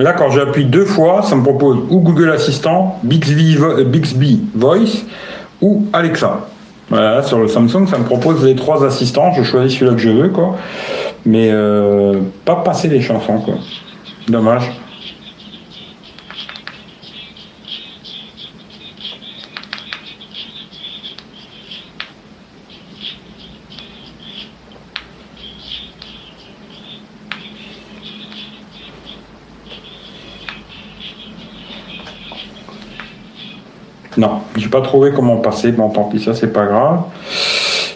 Là, 0.00 0.14
quand 0.14 0.30
j'appuie 0.30 0.64
deux 0.64 0.86
fois, 0.86 1.20
ça 1.22 1.36
me 1.36 1.42
propose 1.42 1.76
ou 1.90 2.00
Google 2.00 2.30
Assistant, 2.30 2.98
Bixby, 3.02 3.58
Bixby 3.84 4.40
Voice 4.54 5.04
ou 5.60 5.84
Alexa. 5.92 6.40
Voilà, 6.88 7.22
sur 7.22 7.38
le 7.38 7.48
Samsung, 7.48 7.86
ça 7.86 7.98
me 7.98 8.04
propose 8.04 8.42
les 8.44 8.56
trois 8.56 8.82
assistants. 8.82 9.32
Je 9.32 9.42
choisis 9.42 9.78
celui-là 9.78 9.94
que 9.94 10.00
je 10.00 10.08
veux, 10.08 10.28
quoi. 10.30 10.56
Mais 11.26 11.50
euh, 11.52 12.14
pas 12.46 12.56
passer 12.56 12.88
les 12.88 13.02
chansons, 13.02 13.40
quoi. 13.40 13.54
Dommage. 14.26 14.72
Non, 34.20 34.42
j'ai 34.54 34.68
pas 34.68 34.82
trouvé 34.82 35.12
comment 35.16 35.38
passer. 35.38 35.72
Bon, 35.72 35.88
tant 35.88 36.04
pis, 36.04 36.20
ça 36.20 36.34
c'est 36.34 36.52
pas 36.52 36.66
grave. 36.66 37.04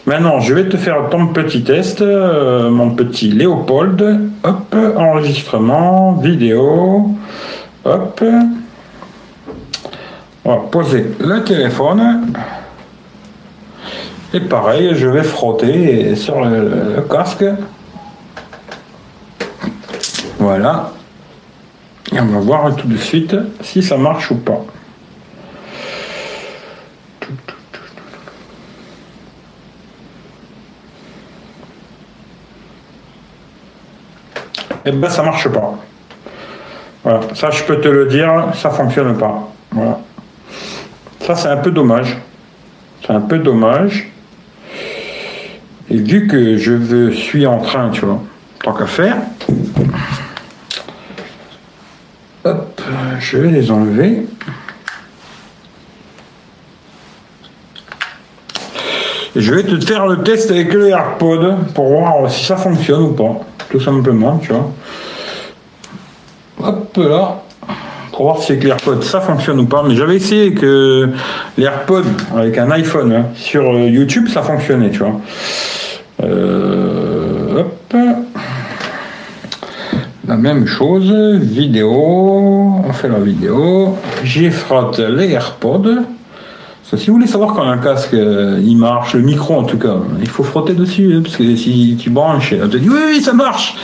Maintenant, 0.07 0.41
je 0.41 0.55
vais 0.55 0.67
te 0.71 0.79
faire 0.79 1.11
ton 1.11 1.27
petit 1.27 1.63
test, 1.63 2.01
euh, 2.01 2.71
mon 2.71 2.93
petit 2.93 3.29
Léopold. 3.29 4.31
Hop, 4.43 4.75
enregistrement, 4.97 6.15
vidéo. 6.15 7.11
Hop. 7.85 8.25
On 10.47 10.51
va 10.51 10.63
poser 10.71 11.11
le 11.21 11.45
téléphone. 11.45 12.33
Et 14.33 14.41
pareil, 14.41 14.93
je 14.95 15.07
vais 15.07 15.25
frotter 15.25 16.17
sur 16.17 16.43
le, 16.43 16.95
le 16.97 17.03
casque. 17.03 17.45
Voilà. 20.39 20.91
Et 22.15 22.19
on 22.19 22.25
va 22.25 22.39
voir 22.39 22.75
tout 22.77 22.89
de 22.89 22.97
suite 22.97 23.37
si 23.61 23.83
ça 23.83 23.99
marche 23.99 24.31
ou 24.31 24.37
pas. 24.37 24.65
Eh 34.87 34.93
ben 34.93 35.09
ça 35.09 35.23
marche 35.23 35.49
pas. 35.49 35.79
Voilà, 37.03 37.21
ça 37.35 37.51
je 37.51 37.63
peux 37.65 37.81
te 37.81 37.89
le 37.89 38.07
dire, 38.07 38.49
ça 38.55 38.71
fonctionne 38.71 39.17
pas. 39.17 39.49
Voilà. 39.71 40.01
Ça 41.21 41.35
c'est 41.35 41.49
un 41.49 41.57
peu 41.59 41.71
dommage. 41.71 42.17
C'est 43.07 43.13
un 43.13 43.21
peu 43.21 43.39
dommage. 43.39 44.11
Et 45.91 45.97
vu 45.97 46.27
que 46.27 46.57
je 46.57 47.11
suis 47.11 47.47
en 47.47 47.59
train, 47.59 47.91
tu 47.91 48.05
vois, 48.05 48.23
tant 48.63 48.73
qu'à 48.73 48.87
faire, 48.87 49.17
hop, 52.45 52.81
je 53.21 53.39
vais 53.39 53.51
les 53.51 53.71
enlever. 53.71 54.27
Et 59.37 59.41
je 59.41 59.53
vais 59.53 59.65
te 59.65 59.85
faire 59.85 60.07
le 60.07 60.23
test 60.23 60.51
avec 60.51 60.73
le 60.73 60.89
AirPod 60.89 61.73
pour 61.75 61.89
voir 61.89 62.31
si 62.31 62.45
ça 62.45 62.57
fonctionne 62.57 63.03
ou 63.03 63.13
pas 63.13 63.41
tout 63.75 63.81
simplement, 63.81 64.39
tu 64.39 64.53
vois. 64.53 64.71
Hop 66.63 66.97
là, 66.97 67.43
pour 68.13 68.23
voir 68.23 68.39
si 68.39 68.53
avec 68.53 68.63
l'AirPod 68.63 69.03
ça 69.03 69.21
fonctionne 69.21 69.59
ou 69.59 69.67
pas. 69.67 69.83
Mais 69.83 69.97
j'avais 69.97 70.15
essayé 70.15 70.55
que 70.55 71.11
l'AirPod 71.59 72.05
avec 72.37 72.57
un 72.57 72.71
iPhone 72.71 73.13
hein, 73.13 73.25
sur 73.35 73.63
euh, 73.75 73.89
YouTube 73.89 74.29
ça 74.29 74.43
fonctionnait, 74.43 74.91
tu 74.91 75.01
vois. 75.01 75.21
Euh. 76.23 77.65
La 80.27 80.37
même 80.37 80.67
chose, 80.67 81.13
vidéo, 81.41 81.91
on 82.89 82.93
fait 82.93 83.09
la 83.09 83.19
vidéo, 83.19 83.97
j'y 84.23 84.51
frotte 84.51 85.01
les 85.01 85.33
AirPods 85.33 86.05
si 86.97 87.09
vous 87.09 87.15
voulez 87.15 87.27
savoir 87.27 87.55
quand 87.55 87.63
un 87.63 87.79
casque 87.79 88.15
euh, 88.15 88.61
il 88.63 88.77
marche, 88.77 89.15
le 89.15 89.23
micro 89.23 89.55
en 89.55 89.65
tout 89.65 89.79
cas, 89.79 89.97
il 90.21 90.29
faut 90.29 90.43
frotter 90.43 90.75
dessus, 90.75 91.15
hein, 91.15 91.21
parce 91.23 91.37
que 91.37 91.57
si 91.57 91.97
tu 91.99 92.11
branches, 92.11 92.55
on 92.63 92.69
te 92.69 92.77
dit 92.77 92.89
oui, 92.89 93.01
oui, 93.07 93.21
ça 93.23 93.33
marche. 93.33 93.75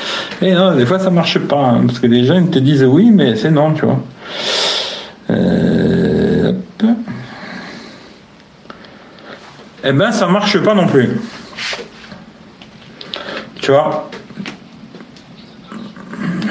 Et 0.43 0.53
non, 0.53 0.75
des 0.75 0.87
fois 0.87 0.99
ça 0.99 1.11
marche 1.11 1.39
pas, 1.39 1.57
hein, 1.57 1.83
parce 1.87 1.99
que 1.99 2.07
les 2.07 2.25
gens 2.25 2.45
te 2.47 2.59
disent 2.59 2.85
oui, 2.85 3.11
mais 3.13 3.37
c'est 3.37 3.51
non, 3.51 3.73
tu 3.73 3.85
vois. 3.85 4.01
Euh, 5.31 6.53
eh 9.83 9.93
ben 9.93 10.13
ça 10.13 10.27
marche 10.27 10.59
pas 10.59 10.75
non 10.75 10.87
plus. 10.87 11.09
Tu 13.61 13.71
vois. 13.71 14.11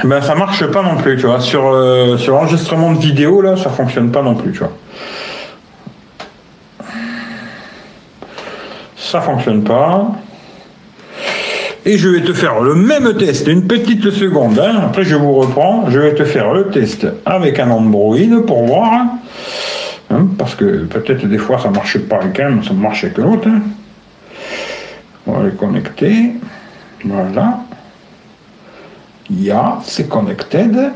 Eh 0.03 0.07
ben 0.07 0.21
ça 0.21 0.35
marche 0.35 0.65
pas 0.67 0.81
non 0.81 0.95
plus, 0.95 1.17
tu 1.17 1.25
vois. 1.25 1.39
Sur, 1.39 1.67
euh, 1.67 2.17
sur 2.17 2.33
l'enregistrement 2.33 2.93
de 2.93 2.99
vidéo 2.99 3.41
là, 3.41 3.57
ça 3.57 3.69
fonctionne 3.69 4.11
pas 4.11 4.21
non 4.21 4.35
plus, 4.35 4.51
tu 4.51 4.59
vois. 4.59 4.71
Ça 9.09 9.21
fonctionne 9.21 9.63
pas. 9.63 10.11
Et 11.85 11.97
je 11.97 12.09
vais 12.09 12.21
te 12.21 12.33
faire 12.33 12.59
le 12.59 12.75
même 12.75 13.15
test, 13.17 13.47
une 13.47 13.65
petite 13.65 14.11
seconde. 14.11 14.59
Hein. 14.59 14.81
Après, 14.85 15.03
je 15.03 15.15
vous 15.15 15.33
reprends. 15.33 15.89
Je 15.89 15.99
vais 15.99 16.13
te 16.13 16.23
faire 16.23 16.53
le 16.53 16.67
test 16.67 17.07
avec 17.25 17.57
un 17.59 17.71
Android 17.71 18.17
pour 18.45 18.65
voir. 18.65 19.07
Hein, 20.11 20.27
parce 20.37 20.55
que 20.55 20.85
peut-être 20.85 21.25
des 21.27 21.37
fois 21.37 21.59
ça 21.59 21.69
marche 21.69 21.99
pas 21.99 22.17
avec 22.17 22.39
un, 22.39 22.63
ça 22.63 22.73
marche 22.73 23.03
avec 23.03 23.17
l'autre. 23.17 23.47
Hein. 23.47 23.61
On 25.25 25.33
va 25.33 25.45
les 25.45 25.55
connecter. 25.55 26.33
Voilà. 27.05 27.59
Ya, 29.31 29.79
c'est 29.83 30.09
connected. 30.09 30.91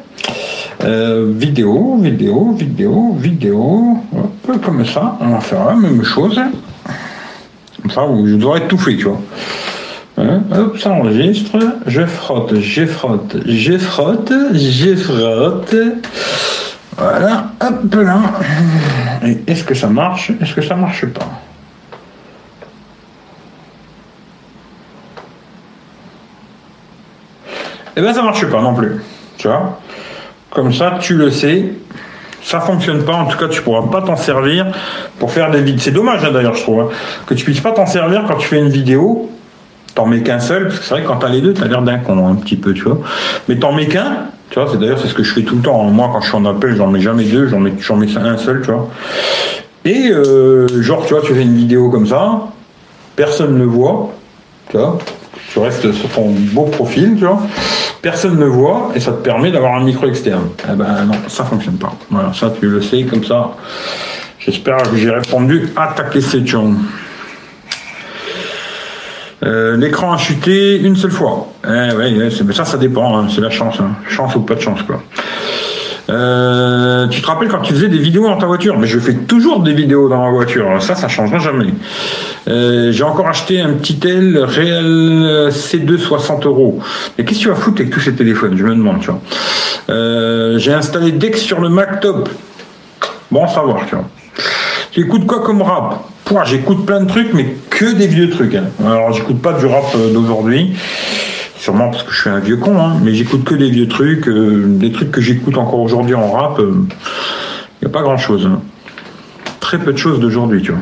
Euh, 0.83 1.31
vidéo, 1.35 1.97
vidéo, 2.01 2.51
vidéo, 2.51 3.15
vidéo. 3.17 3.97
Hop, 4.15 4.65
comme 4.65 4.85
ça. 4.85 5.17
On 5.21 5.29
va 5.29 5.39
faire 5.39 5.65
la 5.65 5.75
même 5.75 6.03
chose. 6.03 6.39
Ça, 7.93 8.01
je 8.25 8.35
dois 8.35 8.57
être 8.57 8.67
tu 8.67 9.03
vois. 9.03 9.21
Hein, 10.17 10.41
hop, 10.51 10.77
ça 10.79 10.91
enregistre. 10.91 11.59
Je 11.85 12.05
frotte, 12.05 12.59
je 12.59 12.85
frotte, 12.85 13.35
je 13.45 13.77
frotte, 13.77 14.33
je 14.53 14.95
frotte. 14.95 15.75
Voilà, 16.97 17.51
hop 17.61 17.95
là. 17.95 18.19
Est-ce 19.47 19.63
que 19.63 19.75
ça 19.75 19.87
marche 19.87 20.31
Est-ce 20.41 20.53
que 20.53 20.61
ça 20.61 20.75
marche 20.75 21.05
pas? 21.05 21.41
Eh 27.95 28.01
bien, 28.01 28.13
ça 28.13 28.23
marche 28.23 28.45
pas 28.47 28.61
non 28.61 28.73
plus. 28.73 29.01
Tu 29.37 29.47
vois 29.47 29.79
Comme 30.49 30.73
ça, 30.73 30.97
tu 30.99 31.15
le 31.15 31.29
sais 31.29 31.73
ça 32.43 32.59
fonctionne 32.59 33.03
pas. 33.03 33.13
En 33.13 33.25
tout 33.25 33.37
cas, 33.37 33.47
tu 33.47 33.61
pourras 33.61 33.87
pas 33.87 34.01
t'en 34.01 34.15
servir 34.15 34.67
pour 35.19 35.31
faire 35.31 35.51
des 35.51 35.61
vidéos. 35.61 35.81
C'est 35.81 35.91
dommage 35.91 36.23
hein, 36.23 36.31
d'ailleurs, 36.31 36.55
je 36.55 36.61
trouve, 36.61 36.81
hein, 36.81 36.89
que 37.25 37.33
tu 37.33 37.45
puisses 37.45 37.61
pas 37.61 37.71
t'en 37.71 37.85
servir 37.85 38.23
quand 38.27 38.35
tu 38.35 38.47
fais 38.47 38.59
une 38.59 38.69
vidéo. 38.69 39.29
T'en 39.95 40.07
mets 40.07 40.21
qu'un 40.21 40.39
seul, 40.39 40.67
parce 40.67 40.79
que 40.79 40.85
c'est 40.85 40.93
vrai 40.95 41.03
que 41.03 41.07
quand 41.07 41.17
t'as 41.17 41.29
les 41.29 41.41
deux, 41.41 41.53
t'as 41.53 41.65
l'air 41.65 41.83
d'un 41.83 41.99
con 41.99 42.27
un 42.27 42.33
petit 42.33 42.55
peu, 42.55 42.73
tu 42.73 42.81
vois. 42.81 42.97
Mais 43.47 43.57
t'en 43.57 43.73
mets 43.73 43.87
qu'un, 43.87 44.25
tu 44.49 44.59
vois. 44.59 44.67
C'est 44.71 44.79
d'ailleurs 44.79 44.99
c'est 44.99 45.07
ce 45.07 45.13
que 45.13 45.21
je 45.21 45.31
fais 45.31 45.43
tout 45.43 45.55
le 45.55 45.61
temps. 45.61 45.83
Moi, 45.83 46.09
quand 46.11 46.21
je 46.21 46.29
suis 46.29 46.35
en 46.35 46.45
appel, 46.45 46.75
j'en 46.75 46.87
mets 46.87 46.99
jamais 46.99 47.25
deux, 47.25 47.47
j'en 47.47 47.59
mets, 47.59 47.73
j'en 47.79 47.95
mets 47.95 48.07
un 48.17 48.37
seul, 48.37 48.61
tu 48.61 48.71
vois. 48.71 48.89
Et 49.85 50.09
euh, 50.09 50.67
genre, 50.81 51.05
tu 51.05 51.13
vois, 51.13 51.21
tu 51.21 51.35
fais 51.35 51.43
une 51.43 51.55
vidéo 51.55 51.89
comme 51.89 52.07
ça, 52.07 52.47
personne 53.15 53.57
ne 53.57 53.65
voit, 53.65 54.13
tu 54.69 54.77
vois. 54.77 54.97
Tu 55.51 55.59
restes 55.59 55.91
sur 55.91 56.09
ton 56.09 56.29
beau 56.29 56.65
profil, 56.65 57.15
tu 57.17 57.25
vois 57.25 57.41
personne 58.03 58.37
ne 58.37 58.45
voit 58.45 58.91
et 58.93 58.99
ça 58.99 59.13
te 59.13 59.23
permet 59.23 59.49
d'avoir 59.49 59.75
un 59.75 59.83
micro 59.83 60.05
externe. 60.05 60.49
Eh 60.69 60.75
ben 60.75 61.05
non, 61.05 61.15
ça 61.27 61.45
fonctionne 61.45 61.77
pas. 61.77 61.93
Voilà, 62.11 62.33
ça 62.33 62.53
tu 62.59 62.67
le 62.67 62.81
sais 62.81 63.03
comme 63.03 63.23
ça. 63.23 63.55
J'espère 64.37 64.83
que 64.83 64.97
j'ai 64.97 65.09
répondu 65.09 65.69
à 65.75 65.93
ta 65.95 66.03
question. 66.03 66.75
Euh, 69.41 69.77
l'écran 69.77 70.11
a 70.11 70.17
chuté 70.17 70.79
une 70.79 70.97
seule 70.97 71.11
fois. 71.11 71.47
Eh 71.65 71.95
ouais, 71.95 72.29
ça, 72.53 72.65
ça 72.65 72.77
dépend. 72.77 73.17
Hein, 73.17 73.27
c'est 73.33 73.41
la 73.41 73.49
chance. 73.49 73.77
Hein. 73.79 73.95
Chance 74.09 74.35
ou 74.35 74.41
pas 74.41 74.55
de 74.55 74.61
chance, 74.61 74.81
quoi. 74.83 75.01
Euh, 76.09 77.07
tu 77.07 77.21
te 77.21 77.27
rappelles 77.27 77.47
quand 77.47 77.61
tu 77.61 77.73
faisais 77.73 77.87
des 77.87 77.97
vidéos 77.97 78.23
dans 78.23 78.37
ta 78.37 78.45
voiture? 78.45 78.77
Mais 78.77 78.87
je 78.87 78.99
fais 78.99 79.13
toujours 79.13 79.61
des 79.61 79.73
vidéos 79.73 80.09
dans 80.09 80.21
ma 80.21 80.29
voiture. 80.29 80.81
Ça, 80.81 80.95
ça 80.95 81.07
changera 81.07 81.39
jamais. 81.39 81.73
Euh, 82.47 82.91
j'ai 82.91 83.03
encore 83.03 83.27
acheté 83.27 83.61
un 83.61 83.73
petit 83.73 83.95
tel 83.99 84.37
Real 84.37 85.49
C2 85.49 85.97
60 85.97 86.45
euros. 86.45 86.79
Mais 87.17 87.23
qu'est-ce 87.23 87.39
que 87.39 87.43
tu 87.43 87.49
vas 87.49 87.55
foutre 87.55 87.81
avec 87.81 87.93
tous 87.93 88.01
ces 88.01 88.13
téléphones? 88.13 88.57
Je 88.57 88.63
me 88.63 88.75
demande, 88.75 88.99
tu 88.99 89.07
vois. 89.07 89.21
Euh, 89.89 90.57
j'ai 90.57 90.73
installé 90.73 91.11
Dex 91.11 91.41
sur 91.41 91.61
le 91.61 91.69
Mac 91.69 92.01
Top. 92.01 92.29
Bon, 93.31 93.47
savoir, 93.47 93.85
tu 93.87 93.95
vois. 93.95 94.05
Tu 94.91 95.01
écoutes 95.01 95.25
quoi 95.25 95.41
comme 95.41 95.61
rap? 95.61 96.03
J'écoute 96.45 96.85
plein 96.85 97.01
de 97.01 97.07
trucs, 97.07 97.33
mais 97.33 97.55
que 97.69 97.93
des 97.93 98.07
vieux 98.07 98.29
trucs. 98.29 98.55
Hein. 98.55 98.65
Alors, 98.83 99.13
j'écoute 99.13 99.41
pas 99.41 99.53
du 99.53 99.67
rap 99.67 99.95
d'aujourd'hui 100.13 100.75
sûrement 101.63 101.89
parce 101.89 102.03
que 102.03 102.11
je 102.11 102.19
suis 102.19 102.29
un 102.29 102.39
vieux 102.39 102.57
con, 102.57 102.77
hein, 102.77 102.97
mais 103.01 103.13
j'écoute 103.13 103.45
que 103.45 103.55
des 103.55 103.69
vieux 103.69 103.87
trucs, 103.87 104.27
euh, 104.27 104.65
des 104.67 104.91
trucs 104.91 105.11
que 105.11 105.21
j'écoute 105.21 105.57
encore 105.57 105.79
aujourd'hui 105.79 106.13
en 106.13 106.29
rap. 106.29 106.55
Il 106.59 106.65
euh, 106.65 106.73
n'y 107.81 107.87
a 107.87 107.89
pas 107.89 108.01
grand 108.01 108.17
chose. 108.17 108.45
Hein. 108.45 108.59
Très 109.61 109.77
peu 109.77 109.93
de 109.93 109.97
choses 109.97 110.19
d'aujourd'hui, 110.19 110.61
tu 110.61 110.73
vois. 110.73 110.81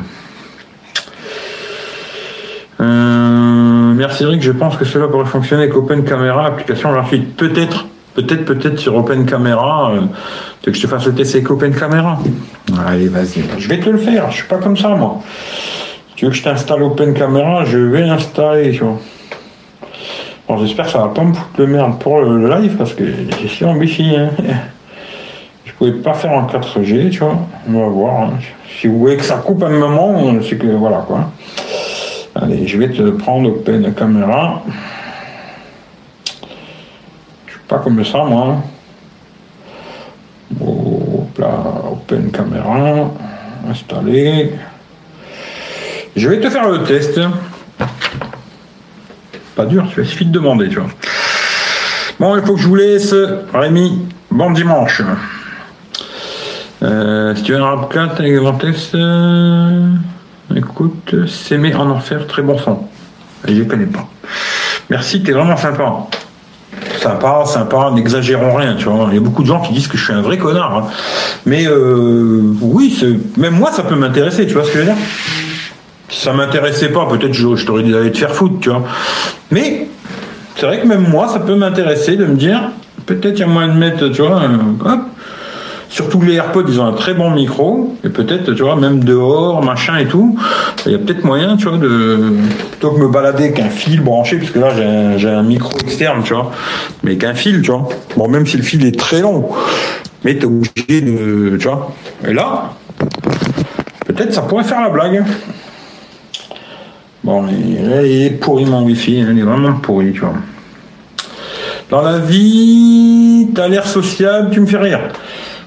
Euh, 2.80 3.92
merci 3.94 4.24
Eric, 4.24 4.42
je 4.42 4.50
pense 4.50 4.76
que 4.76 4.84
cela 4.84 5.06
pourrait 5.06 5.26
fonctionner 5.26 5.62
avec 5.62 5.76
Open 5.76 6.02
Camera, 6.02 6.46
application 6.46 6.90
graphique. 6.90 7.36
Peut-être, 7.36 7.86
peut-être, 8.16 8.44
peut-être 8.44 8.80
sur 8.80 8.96
Open 8.96 9.24
Camera. 9.24 9.92
tu 10.62 10.66
veux 10.66 10.72
que 10.72 10.78
je 10.78 10.82
te 10.82 10.88
fasse 10.88 11.06
le 11.06 11.14
test 11.14 11.36
avec 11.36 11.48
Open 11.48 11.72
Camera 11.72 12.18
Allez, 12.88 13.06
vas-y. 13.06 13.44
Je 13.56 13.68
vais 13.68 13.78
te 13.78 13.88
le 13.88 13.98
faire, 13.98 14.32
je 14.32 14.38
suis 14.38 14.48
pas 14.48 14.58
comme 14.58 14.76
ça, 14.76 14.88
moi 14.88 15.20
Tu 16.16 16.24
veux 16.24 16.32
que 16.32 16.36
je 16.36 16.42
t'installe 16.42 16.82
Open 16.82 17.14
Camera 17.14 17.64
Je 17.64 17.78
vais 17.78 18.04
l'installer, 18.04 18.72
tu 18.72 18.82
vois. 18.82 18.98
Bon, 20.48 20.58
j'espère 20.58 20.86
que 20.86 20.90
ça 20.90 20.98
va 20.98 21.08
pas 21.08 21.22
me 21.22 21.32
foutre 21.32 21.58
le 21.58 21.66
merde 21.66 21.98
pour 22.00 22.20
le 22.20 22.48
live 22.48 22.76
parce 22.76 22.94
que 22.94 23.04
j'ai 23.46 23.64
en 23.64 23.76
wifi. 23.76 24.16
Hein. 24.16 24.30
Je 25.64 25.72
pouvais 25.72 25.92
pas 25.92 26.14
faire 26.14 26.32
en 26.32 26.46
4G, 26.46 27.10
tu 27.10 27.20
vois. 27.20 27.38
On 27.68 27.72
va 27.72 27.86
voir. 27.88 28.22
Hein. 28.22 28.32
Si 28.80 28.88
vous 28.88 28.98
voulez 28.98 29.16
que 29.16 29.22
ça 29.22 29.36
coupe 29.36 29.62
un 29.62 29.70
moment, 29.70 30.34
c'est 30.42 30.56
que 30.56 30.66
voilà 30.66 31.04
quoi. 31.06 31.30
Allez, 32.34 32.66
je 32.66 32.78
vais 32.78 32.88
te 32.88 33.10
prendre 33.10 33.50
Open 33.50 33.94
Camera. 33.94 34.62
Je 37.46 37.52
suis 37.52 37.60
pas 37.68 37.78
comme 37.78 38.04
ça, 38.04 38.24
moi. 38.24 38.56
Hop 40.60 41.38
là, 41.38 41.64
Open 41.92 42.30
Camera. 42.32 43.10
Installer. 43.70 44.54
Je 46.16 46.28
vais 46.28 46.40
te 46.40 46.50
faire 46.50 46.68
le 46.68 46.82
test. 46.82 47.20
Pas 49.56 49.66
dur, 49.66 49.86
tu 49.94 50.04
suffit 50.04 50.24
de 50.24 50.32
demander, 50.32 50.68
tu 50.68 50.76
vois. 50.76 50.88
Bon, 52.18 52.36
il 52.36 52.42
faut 52.42 52.54
que 52.54 52.60
je 52.60 52.68
vous 52.68 52.76
laisse. 52.76 53.14
Rémi, 53.52 54.06
bon 54.30 54.50
dimanche. 54.50 55.02
Euh, 56.82 57.34
si 57.34 57.42
tu 57.42 57.52
veux 57.52 57.58
un 57.58 57.64
rap 57.64 57.92
4 57.92 58.20
avec 58.20 58.34
grand 58.34 58.54
test, 58.54 58.94
euh, 58.94 59.88
écoute, 60.56 61.26
s'aimer 61.26 61.74
en 61.74 61.90
enfer, 61.90 62.26
très 62.26 62.42
bon 62.42 62.58
son. 62.58 62.80
Je 63.46 63.52
ne 63.52 63.64
connais 63.64 63.86
pas. 63.86 64.08
Merci, 64.90 65.22
t'es 65.22 65.32
vraiment 65.32 65.56
sympa. 65.56 66.06
Sympa, 66.98 67.44
sympa, 67.44 67.90
n'exagérons 67.94 68.54
rien, 68.54 68.74
tu 68.76 68.84
vois. 68.84 69.08
Il 69.10 69.14
y 69.14 69.18
a 69.18 69.20
beaucoup 69.20 69.42
de 69.42 69.48
gens 69.48 69.60
qui 69.60 69.72
disent 69.72 69.88
que 69.88 69.98
je 69.98 70.04
suis 70.04 70.12
un 70.12 70.22
vrai 70.22 70.38
connard. 70.38 70.76
Hein. 70.76 70.86
Mais 71.46 71.66
euh, 71.66 72.40
oui, 72.60 72.96
même 73.36 73.54
moi, 73.54 73.70
ça 73.72 73.82
peut 73.82 73.96
m'intéresser, 73.96 74.46
tu 74.46 74.54
vois 74.54 74.64
ce 74.64 74.70
que 74.70 74.74
je 74.74 74.78
veux 74.78 74.86
dire? 74.86 74.96
Ça 76.12 76.32
m'intéressait 76.32 76.90
pas, 76.90 77.06
peut-être 77.06 77.32
je, 77.32 77.56
je 77.56 77.66
t'aurais 77.66 77.82
dit 77.82 77.92
d'aller 77.92 78.12
te 78.12 78.18
faire 78.18 78.34
foutre, 78.34 78.60
tu 78.60 78.68
vois. 78.68 78.84
Mais 79.50 79.88
c'est 80.56 80.66
vrai 80.66 80.80
que 80.80 80.86
même 80.86 81.08
moi, 81.08 81.28
ça 81.28 81.40
peut 81.40 81.54
m'intéresser 81.54 82.16
de 82.16 82.26
me 82.26 82.36
dire, 82.36 82.70
peut-être 83.06 83.38
il 83.38 83.40
y 83.40 83.42
a 83.42 83.46
moyen 83.46 83.68
de 83.68 83.78
mettre, 83.78 84.08
tu 84.08 84.22
vois, 84.22 84.40
Surtout 85.88 86.22
les 86.22 86.36
AirPods, 86.36 86.64
ils 86.68 86.80
ont 86.80 86.86
un 86.86 86.94
très 86.94 87.12
bon 87.12 87.30
micro. 87.30 87.94
Et 88.02 88.08
peut-être, 88.08 88.54
tu 88.54 88.62
vois, 88.62 88.76
même 88.76 89.04
dehors, 89.04 89.62
machin 89.62 89.98
et 89.98 90.06
tout, 90.06 90.38
il 90.86 90.92
y 90.92 90.94
a 90.94 90.98
peut-être 90.98 91.22
moyen, 91.22 91.58
tu 91.58 91.68
vois, 91.68 91.76
de 91.76 92.32
plutôt 92.70 92.92
que 92.92 93.00
me 93.00 93.08
balader 93.08 93.52
qu'un 93.52 93.68
fil 93.68 94.00
branché, 94.00 94.38
parce 94.38 94.52
que 94.52 94.58
là 94.58 95.18
j'ai 95.18 95.28
un, 95.28 95.42
micro 95.42 95.70
externe, 95.80 96.22
tu 96.24 96.32
vois, 96.32 96.50
mais 97.02 97.16
qu'un 97.16 97.34
fil, 97.34 97.60
tu 97.60 97.70
vois. 97.70 97.90
Bon, 98.16 98.26
même 98.26 98.46
si 98.46 98.56
le 98.56 98.62
fil 98.62 98.86
est 98.86 98.98
très 98.98 99.20
long, 99.20 99.50
mais 100.24 100.38
t'es 100.38 100.46
obligé 100.46 101.02
de, 101.02 101.58
tu 101.58 101.68
vois. 101.68 101.92
Et 102.26 102.32
là, 102.32 102.72
peut-être 104.06 104.32
ça 104.32 104.40
pourrait 104.40 104.64
faire 104.64 104.80
la 104.80 104.88
blague. 104.88 105.22
Bon, 107.24 107.46
il 107.48 107.92
est 107.92 108.30
pourri 108.30 108.64
mon 108.64 108.82
wifi, 108.82 109.20
hein, 109.20 109.28
il 109.32 109.38
est 109.38 109.42
vraiment 109.42 109.74
pourri, 109.74 110.12
tu 110.12 110.20
vois. 110.20 110.34
Dans 111.88 112.02
la 112.02 112.18
vie, 112.18 113.48
t'as 113.54 113.68
l'air 113.68 113.86
sociable, 113.86 114.50
tu 114.50 114.60
me 114.60 114.66
fais 114.66 114.78
rire. 114.78 115.00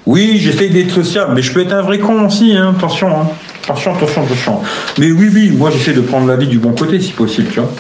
Oui, 0.06 0.38
j'essaie 0.38 0.70
d'être 0.70 0.92
sociable, 0.92 1.34
mais 1.34 1.42
je 1.42 1.54
peux 1.54 1.62
être 1.62 1.74
un 1.74 1.82
vrai 1.82 2.00
con 2.00 2.26
aussi, 2.26 2.56
hein, 2.56 2.74
attention, 2.78 3.08
hein. 3.08 3.28
Attention, 3.64 3.96
attention, 3.96 4.24
attention. 4.24 4.60
Mais 5.00 5.12
oui, 5.12 5.30
oui, 5.34 5.52
moi 5.52 5.72
j'essaie 5.72 5.94
de 5.94 6.02
prendre 6.02 6.28
la 6.28 6.36
vie 6.36 6.48
du 6.48 6.60
bon 6.60 6.74
côté 6.74 7.00
si 7.00 7.14
possible, 7.14 7.48
tu 7.52 7.60
vois. 7.60 7.72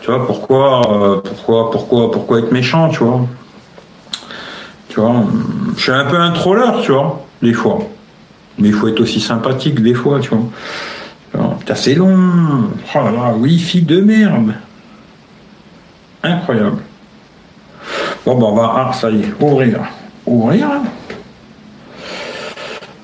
Tu 0.00 0.10
vois, 0.10 0.26
pourquoi, 0.26 0.80
euh, 0.90 1.20
pourquoi, 1.22 1.70
pourquoi, 1.70 2.10
pourquoi 2.10 2.38
être 2.38 2.52
méchant, 2.52 2.88
tu 2.88 3.04
vois. 3.04 3.26
Tu 4.88 5.00
vois, 5.00 5.24
je 5.76 5.82
suis 5.82 5.92
un 5.92 6.04
peu 6.04 6.16
un 6.16 6.30
troller, 6.30 6.82
tu 6.82 6.92
vois, 6.92 7.24
des 7.42 7.52
fois. 7.52 7.78
Mais 8.58 8.68
il 8.68 8.74
faut 8.74 8.88
être 8.88 9.00
aussi 9.00 9.20
sympathique 9.20 9.82
des 9.82 9.94
fois, 9.94 10.20
tu 10.20 10.30
vois. 10.30 10.44
Putain, 11.62 11.76
c'est 11.76 11.94
long. 11.94 12.18
Oh 12.92 12.98
là 12.98 13.12
là, 13.12 13.34
fille 13.56 13.82
de 13.82 14.00
merde. 14.00 14.52
Incroyable. 16.24 16.78
Bon, 18.26 18.36
ben, 18.36 18.46
on 18.46 18.54
va, 18.56 18.72
ah, 18.74 18.92
ça 18.92 19.08
y 19.08 19.20
est, 19.20 19.32
ouvrir. 19.40 19.78
Ouvrir. 20.26 20.66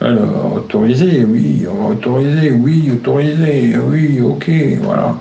Alors, 0.00 0.54
autoriser, 0.56 1.24
oui, 1.24 1.66
autoriser, 1.68 2.50
oui, 2.50 2.90
autoriser, 2.92 3.76
oui, 3.78 4.20
ok, 4.20 4.50
voilà. 4.82 5.14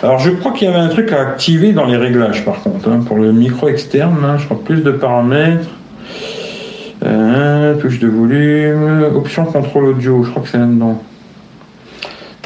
Alors, 0.00 0.20
je 0.20 0.30
crois 0.30 0.52
qu'il 0.52 0.68
y 0.68 0.70
avait 0.70 0.78
un 0.78 0.88
truc 0.88 1.10
à 1.10 1.20
activer 1.20 1.72
dans 1.72 1.86
les 1.86 1.96
réglages, 1.96 2.44
par 2.44 2.62
contre, 2.62 2.88
hein, 2.88 3.00
pour 3.04 3.16
le 3.16 3.32
micro 3.32 3.66
externe, 3.66 4.18
hein, 4.24 4.36
je 4.38 4.44
crois 4.44 4.62
plus 4.64 4.84
de 4.84 4.92
paramètres. 4.92 5.68
Euh, 7.04 7.74
touche 7.74 7.98
de 7.98 8.06
volume, 8.06 9.04
option 9.16 9.46
contrôle 9.46 9.86
audio, 9.86 10.22
je 10.22 10.30
crois 10.30 10.44
que 10.44 10.48
c'est 10.48 10.58
là-dedans. 10.58 11.02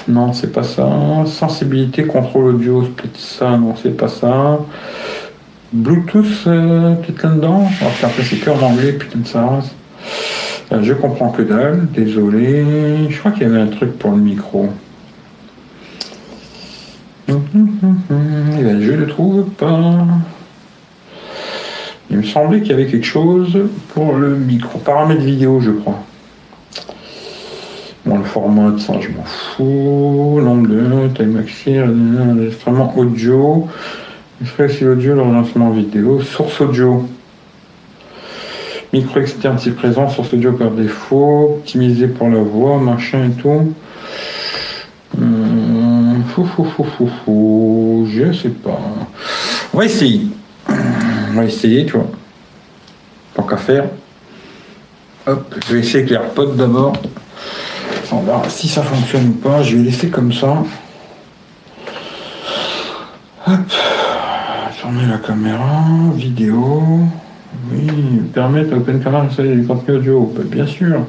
Non, 0.08 0.32
c'est 0.32 0.52
pas 0.52 0.62
ça. 0.62 0.88
Sensibilité, 1.26 2.04
contrôle 2.04 2.54
audio, 2.54 2.80
peut-être 2.82 3.18
ça. 3.18 3.56
Non, 3.56 3.74
c'est 3.80 3.96
pas 3.96 4.08
ça. 4.08 4.58
Bluetooth, 5.72 6.44
peut-être 6.44 7.22
là-dedans. 7.22 7.68
Alors 7.80 8.12
c'est 8.22 8.40
que 8.40 8.50
en 8.50 8.62
anglais, 8.62 8.92
putain 8.92 9.18
de 9.18 9.26
ça. 9.26 9.60
Euh, 10.72 10.82
je 10.82 10.92
comprends 10.92 11.30
que 11.30 11.42
dalle, 11.42 11.88
désolé. 11.92 13.08
Je 13.08 13.18
crois 13.18 13.30
qu'il 13.32 13.42
y 13.42 13.46
avait 13.46 13.60
un 13.60 13.68
truc 13.68 13.98
pour 13.98 14.12
le 14.12 14.18
micro. 14.18 14.68
Et 17.28 17.32
ben, 17.32 18.80
je 18.80 18.92
ne 18.92 18.96
le 18.96 19.06
trouve 19.06 19.44
pas. 19.50 20.06
Il 22.10 22.18
me 22.18 22.22
semblait 22.22 22.60
qu'il 22.60 22.70
y 22.70 22.74
avait 22.74 22.86
quelque 22.86 23.06
chose 23.06 23.58
pour 23.94 24.14
le 24.14 24.36
micro. 24.36 24.78
Paramètres 24.78 25.22
vidéo, 25.22 25.60
je 25.60 25.70
crois. 25.70 26.02
Le 28.16 28.24
format 28.24 28.70
de 28.70 28.78
ça, 28.78 28.94
je 29.00 29.08
m'en 29.08 29.24
fous. 29.24 30.40
Nombre 30.40 30.68
de 30.68 31.08
taille 31.08 31.26
maxi, 31.26 31.76
enregistrement 31.78 32.96
audio. 32.96 33.68
si 34.68 34.86
audio, 34.86 35.14
l'enregistrement 35.14 35.70
vidéo. 35.70 36.20
Source 36.22 36.60
audio. 36.62 37.06
Micro 38.94 39.20
externe 39.20 39.58
si 39.58 39.72
présent, 39.72 40.08
sur 40.08 40.24
studio 40.24 40.52
par 40.52 40.70
défaut, 40.70 41.58
optimisé 41.58 42.08
pour 42.08 42.30
la 42.30 42.40
voix, 42.40 42.78
machin 42.78 43.26
et 43.26 43.42
tout. 43.42 43.74
Hum, 45.20 46.22
fou, 46.34 46.44
fou, 46.44 46.64
fou, 46.64 46.84
fou, 46.84 47.10
fou, 47.24 48.08
je 48.10 48.32
sais 48.32 48.48
pas. 48.48 48.80
On 49.74 49.78
va 49.78 49.84
essayer. 49.84 50.22
On 50.68 51.34
va 51.34 51.44
essayer, 51.44 51.84
tu 51.84 51.92
vois. 51.92 52.08
Tant 53.34 53.42
qu'à 53.42 53.58
faire. 53.58 53.84
Hop, 55.26 55.54
je 55.66 55.74
vais 55.74 55.80
essayer 55.80 55.98
avec 55.98 56.10
les 56.10 56.16
AirPods 56.16 56.54
d'abord. 56.54 56.94
Si 58.48 58.68
ça 58.68 58.82
fonctionne 58.82 59.28
ou 59.28 59.32
pas. 59.32 59.62
Je 59.62 59.76
vais 59.76 59.82
laisser 59.84 60.08
comme 60.08 60.32
ça. 60.32 60.62
Hop. 63.46 63.58
La 65.08 65.18
caméra, 65.18 65.84
vidéo. 66.14 66.82
Oui, 67.70 67.86
permettre 68.32 68.74
à 68.74 68.76
OpenCamera 68.78 69.22
d'installer 69.22 69.56
des 69.56 69.66
contenus 69.66 69.98
audio. 69.98 70.32
Bah, 70.34 70.42
bien 70.44 70.66
sûr. 70.66 71.04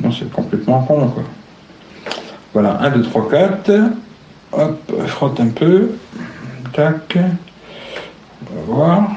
Non, 0.00 0.10
c'est 0.10 0.30
complètement 0.30 0.82
con. 0.82 1.12
Voilà, 2.52 2.78
1, 2.82 2.90
2, 2.90 3.02
3, 3.02 3.30
4. 3.30 3.72
Hop, 4.52 4.92
frotte 5.06 5.40
un 5.40 5.48
peu. 5.48 5.90
Tac. 6.72 7.16
On 7.16 8.54
va 8.56 8.62
voir. 8.66 9.08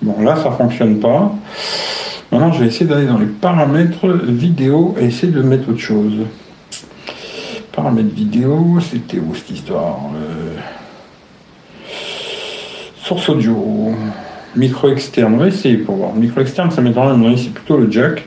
Bon, 0.00 0.20
là, 0.22 0.36
ça 0.36 0.52
fonctionne 0.52 1.00
pas. 1.00 1.32
Maintenant, 2.30 2.52
je 2.52 2.60
vais 2.60 2.66
essayer 2.66 2.86
d'aller 2.86 3.06
dans 3.06 3.18
les 3.18 3.26
paramètres 3.26 4.06
vidéo 4.06 4.94
et 5.00 5.06
essayer 5.06 5.32
de 5.32 5.42
mettre 5.42 5.70
autre 5.70 5.80
chose. 5.80 6.14
Paramètres 7.72 8.14
vidéo, 8.14 8.78
c'était 8.80 9.18
où 9.18 9.34
cette 9.34 9.50
histoire 9.50 9.98
euh, 10.14 10.56
Source 13.02 13.28
audio, 13.30 13.94
micro 14.54 14.90
externe, 14.90 15.34
on 15.34 15.38
va 15.38 15.48
essayer 15.48 15.78
pour 15.78 15.96
voir. 15.96 16.14
Micro 16.14 16.42
externe, 16.42 16.70
ça 16.70 16.80
m'étonnerait, 16.80 17.16
mais 17.16 17.36
c'est 17.36 17.52
plutôt 17.52 17.78
le 17.78 17.90
jack. 17.90 18.24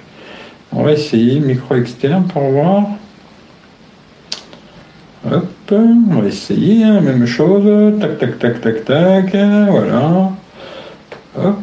On 0.74 0.84
va 0.84 0.94
essayer 0.94 1.40
micro 1.40 1.76
externe 1.76 2.24
pour 2.24 2.42
voir. 2.50 2.84
Hop, 5.30 5.72
on 5.72 6.22
va 6.22 6.28
essayer, 6.28 6.84
hein, 6.84 7.00
même 7.02 7.26
chose. 7.28 8.00
Tac, 8.00 8.18
tac, 8.18 8.40
tac, 8.40 8.62
tac, 8.62 8.86
tac. 8.86 9.36
Voilà. 9.70 10.32
Hop. 11.38 11.60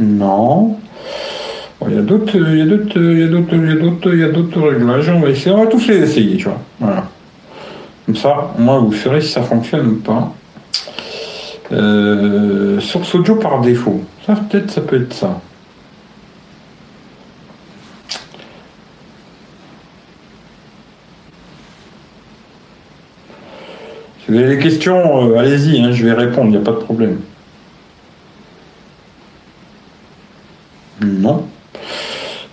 Non. 0.00 0.76
Il 1.88 1.94
y 1.94 1.98
a 1.98 2.02
d'autres, 2.02 2.36
il 2.36 2.58
y 2.58 2.62
a 2.62 2.64
d'autres, 2.66 2.96
il 2.96 3.18
y 3.18 3.22
a 3.22 3.28
d'autres, 3.28 3.54
il 3.54 3.68
y 3.68 3.72
a 3.72 3.76
d'autres, 3.76 4.14
il 4.14 4.32
d'autres 4.32 4.68
réglages. 4.68 5.08
On 5.08 5.20
va 5.20 5.30
essayer, 5.30 5.54
on 5.54 5.64
va 5.64 5.70
tous 5.70 5.86
les 5.88 5.96
essayer, 5.96 6.36
tu 6.36 6.44
vois. 6.44 6.58
Voilà. 6.78 7.04
Comme 8.06 8.16
ça, 8.16 8.52
moi, 8.58 8.78
vous 8.78 8.92
ferez 8.92 9.20
si 9.20 9.30
ça 9.30 9.42
fonctionne 9.42 9.86
ou 9.88 9.96
pas. 9.96 10.32
Euh, 11.72 12.80
source 12.80 13.14
audio 13.14 13.36
par 13.36 13.60
défaut. 13.60 14.02
Ça, 14.26 14.34
peut-être, 14.34 14.70
ça 14.70 14.80
peut 14.82 15.02
être 15.02 15.14
ça. 15.14 15.40
Vous 24.32 24.38
des 24.38 24.58
questions, 24.58 25.30
euh, 25.30 25.36
allez-y, 25.36 25.78
hein, 25.82 25.92
je 25.92 26.06
vais 26.06 26.14
répondre, 26.14 26.46
il 26.46 26.50
n'y 26.52 26.56
a 26.56 26.60
pas 26.60 26.70
de 26.70 26.76
problème. 26.76 27.18
Non. 31.02 31.44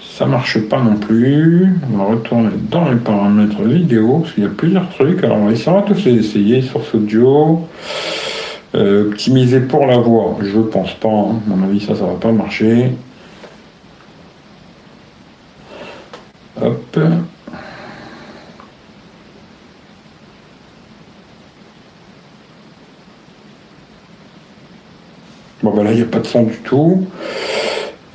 Ça 0.02 0.26
marche 0.26 0.60
pas 0.60 0.82
non 0.82 0.98
plus. 0.98 1.70
On 1.94 1.98
va 2.00 2.04
retourner 2.04 2.50
dans 2.70 2.90
les 2.90 2.98
paramètres 2.98 3.62
vidéo, 3.62 4.20
parce 4.20 4.34
qu'il 4.34 4.44
y 4.44 4.46
a 4.46 4.50
plusieurs 4.50 4.90
trucs. 4.90 5.24
Alors 5.24 5.38
on 5.38 5.46
va 5.46 5.54
essayer, 5.54 5.70
on 5.70 5.76
va 5.76 5.84
tous 5.84 6.04
les 6.04 6.16
essayer. 6.16 6.62
Source 6.62 6.94
audio. 6.94 7.66
Euh, 8.76 9.08
optimiser 9.08 9.62
pour 9.62 9.86
la 9.86 10.00
voix, 10.00 10.38
je 10.42 10.58
ne 10.58 10.64
pense 10.64 10.94
pas. 10.96 11.08
Hein. 11.08 11.40
À 11.48 11.56
mon 11.56 11.64
avis, 11.64 11.80
ça, 11.80 11.96
ça 11.96 12.04
va 12.04 12.16
pas 12.20 12.34
marcher. 12.34 12.92
Hop. 16.62 17.00
Bon 25.62 25.76
ben 25.76 25.84
là 25.84 25.92
il 25.92 25.98
n'y 25.98 26.04
a 26.04 26.06
pas 26.06 26.20
de 26.20 26.28
son 26.28 26.44
du 26.44 26.58
tout. 26.60 27.06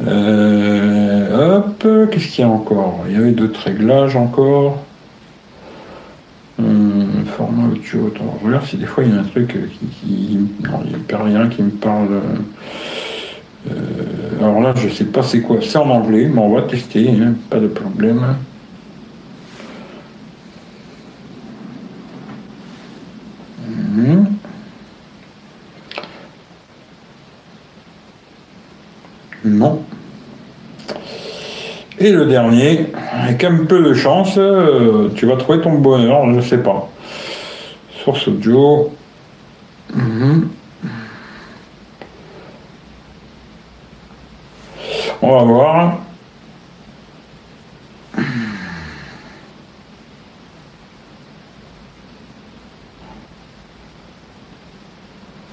Euh, 0.07 1.57
hop, 1.59 1.87
qu'est-ce 2.11 2.29
qu'il 2.29 2.45
y 2.45 2.49
a 2.49 2.51
encore? 2.51 3.05
Il 3.09 3.15
y 3.15 3.17
avait 3.17 3.33
d'autres 3.33 3.61
réglages 3.61 4.17
encore. 4.17 4.83
Hum, 6.59 7.25
format 7.37 7.69
audio, 7.69 8.13
attends, 8.15 8.39
regarde 8.45 8.65
si 8.65 8.77
des 8.77 8.87
fois 8.87 9.05
il 9.05 9.15
y 9.15 9.17
a 9.17 9.21
un 9.21 9.25
truc 9.25 9.57
qui. 10.01 10.39
non, 10.63 10.83
il 10.85 10.93
n'y 10.93 11.13
a 11.13 11.23
rien 11.23 11.49
qui 11.49 11.63
me 11.63 11.71
parle. 11.71 12.21
Euh, 13.71 13.75
alors 14.41 14.61
là, 14.61 14.75
je 14.77 14.89
sais 14.89 15.05
pas 15.05 15.23
c'est 15.23 15.41
quoi. 15.41 15.59
C'est 15.61 15.79
en 15.79 15.91
anglais, 15.91 16.31
mais 16.33 16.41
on 16.41 16.55
va 16.55 16.63
tester, 16.63 17.11
hein, 17.11 17.35
pas 17.51 17.59
de 17.59 17.69
problème. 17.69 18.37
Hum. 23.97 24.34
Non. 29.55 29.83
Et 31.99 32.11
le 32.11 32.27
dernier, 32.27 32.93
avec 33.13 33.45
un 33.45 33.65
peu 33.67 33.83
de 33.83 33.95
chance, 33.95 34.35
euh, 34.37 35.11
tu 35.15 35.27
vas 35.27 35.37
trouver 35.37 35.61
ton 35.61 35.75
bonheur, 35.75 36.27
je 36.27 36.37
ne 36.37 36.41
sais 36.41 36.59
pas. 36.59 36.91
Source 38.03 38.27
audio. 38.27 38.93
Mhm. 39.95 40.49
On 45.23 45.31
va 45.31 45.45
voir. 45.45 45.99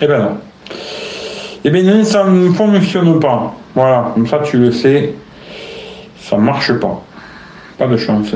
Eh 0.03 0.07
ben 0.07 0.17
non. 0.17 0.50
Eh 1.63 1.69
bien 1.69 2.03
ça 2.03 2.25
ne 2.25 2.49
fonctionne 2.51 3.19
pas. 3.19 3.55
Voilà, 3.75 4.11
comme 4.13 4.27
ça 4.27 4.39
tu 4.39 4.57
le 4.57 4.71
sais, 4.71 5.13
ça 6.19 6.37
marche 6.37 6.73
pas. 6.73 7.03
Pas 7.77 7.87
de 7.87 7.97
chance. 7.97 8.35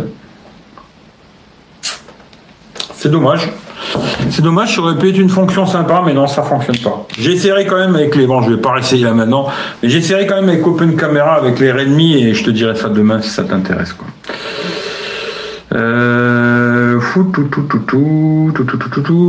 C'est 2.93 3.09
dommage. 3.11 3.49
C'est 4.29 4.41
dommage, 4.41 4.75
ça 4.75 4.81
aurait 4.81 4.97
pu 4.97 5.09
être 5.09 5.17
une 5.17 5.29
fonction 5.29 5.65
sympa, 5.65 6.01
mais 6.05 6.13
non, 6.13 6.27
ça 6.27 6.41
fonctionne 6.41 6.77
pas. 6.77 7.05
J'essaierai 7.17 7.65
quand 7.65 7.77
même 7.77 7.95
avec 7.95 8.15
les. 8.15 8.25
Bon, 8.25 8.41
je 8.41 8.51
vais 8.51 8.61
pas 8.61 8.77
essayer 8.77 9.03
là 9.03 9.13
maintenant, 9.13 9.47
mais 9.81 9.89
j'essaierai 9.89 10.25
quand 10.25 10.35
même 10.35 10.49
avec 10.49 10.65
Open 10.65 10.95
Camera, 10.95 11.35
avec 11.35 11.59
les 11.59 11.71
Redmi, 11.71 12.15
et 12.15 12.33
je 12.33 12.43
te 12.43 12.49
dirai 12.49 12.75
ça 12.75 12.89
demain 12.89 13.21
si 13.21 13.29
ça 13.29 13.43
t'intéresse. 13.43 13.93
Quoi. 13.93 14.07
Euh, 15.75 16.99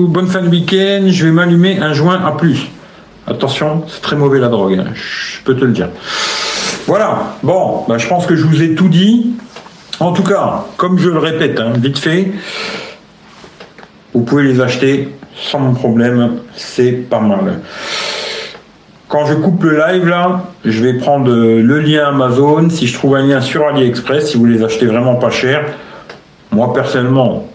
Bonne 0.08 0.26
fin 0.26 0.42
de 0.42 0.48
week-end, 0.48 1.04
je 1.08 1.24
vais 1.26 1.32
m'allumer 1.32 1.78
un 1.78 1.92
joint 1.92 2.20
à 2.24 2.32
plus. 2.32 2.68
Attention, 3.26 3.84
c'est 3.88 4.02
très 4.02 4.16
mauvais 4.16 4.38
la 4.38 4.48
drogue, 4.48 4.78
hein. 4.78 4.92
je 4.94 5.42
peux 5.42 5.56
te 5.56 5.64
le 5.64 5.72
dire. 5.72 5.88
Voilà, 6.86 7.34
bon, 7.42 7.84
bah, 7.88 7.98
je 7.98 8.06
pense 8.06 8.26
que 8.26 8.36
je 8.36 8.44
vous 8.44 8.62
ai 8.62 8.74
tout 8.74 8.88
dit. 8.88 9.32
En 9.98 10.12
tout 10.12 10.22
cas, 10.22 10.64
comme 10.76 10.98
je 10.98 11.08
le 11.08 11.18
répète, 11.18 11.58
hein, 11.58 11.72
vite 11.76 11.98
fait, 11.98 12.32
vous 14.14 14.22
pouvez 14.22 14.44
les 14.44 14.60
acheter 14.60 15.08
sans 15.34 15.74
problème, 15.74 16.38
c'est 16.54 16.92
pas 16.92 17.20
mal. 17.20 17.60
Quand 19.08 19.26
je 19.26 19.34
coupe 19.34 19.62
le 19.62 19.78
live 19.78 20.08
là, 20.08 20.44
je 20.64 20.82
vais 20.82 20.94
prendre 20.94 21.28
le 21.28 21.80
lien 21.80 22.08
Amazon. 22.08 22.70
Si 22.70 22.86
je 22.86 22.94
trouve 22.94 23.16
un 23.16 23.26
lien 23.26 23.40
sur 23.40 23.66
AliExpress, 23.66 24.30
si 24.30 24.36
vous 24.36 24.46
les 24.46 24.62
achetez 24.64 24.86
vraiment 24.86 25.16
pas 25.16 25.30
cher, 25.30 25.64
moi 26.50 26.72
personnellement, 26.72 27.46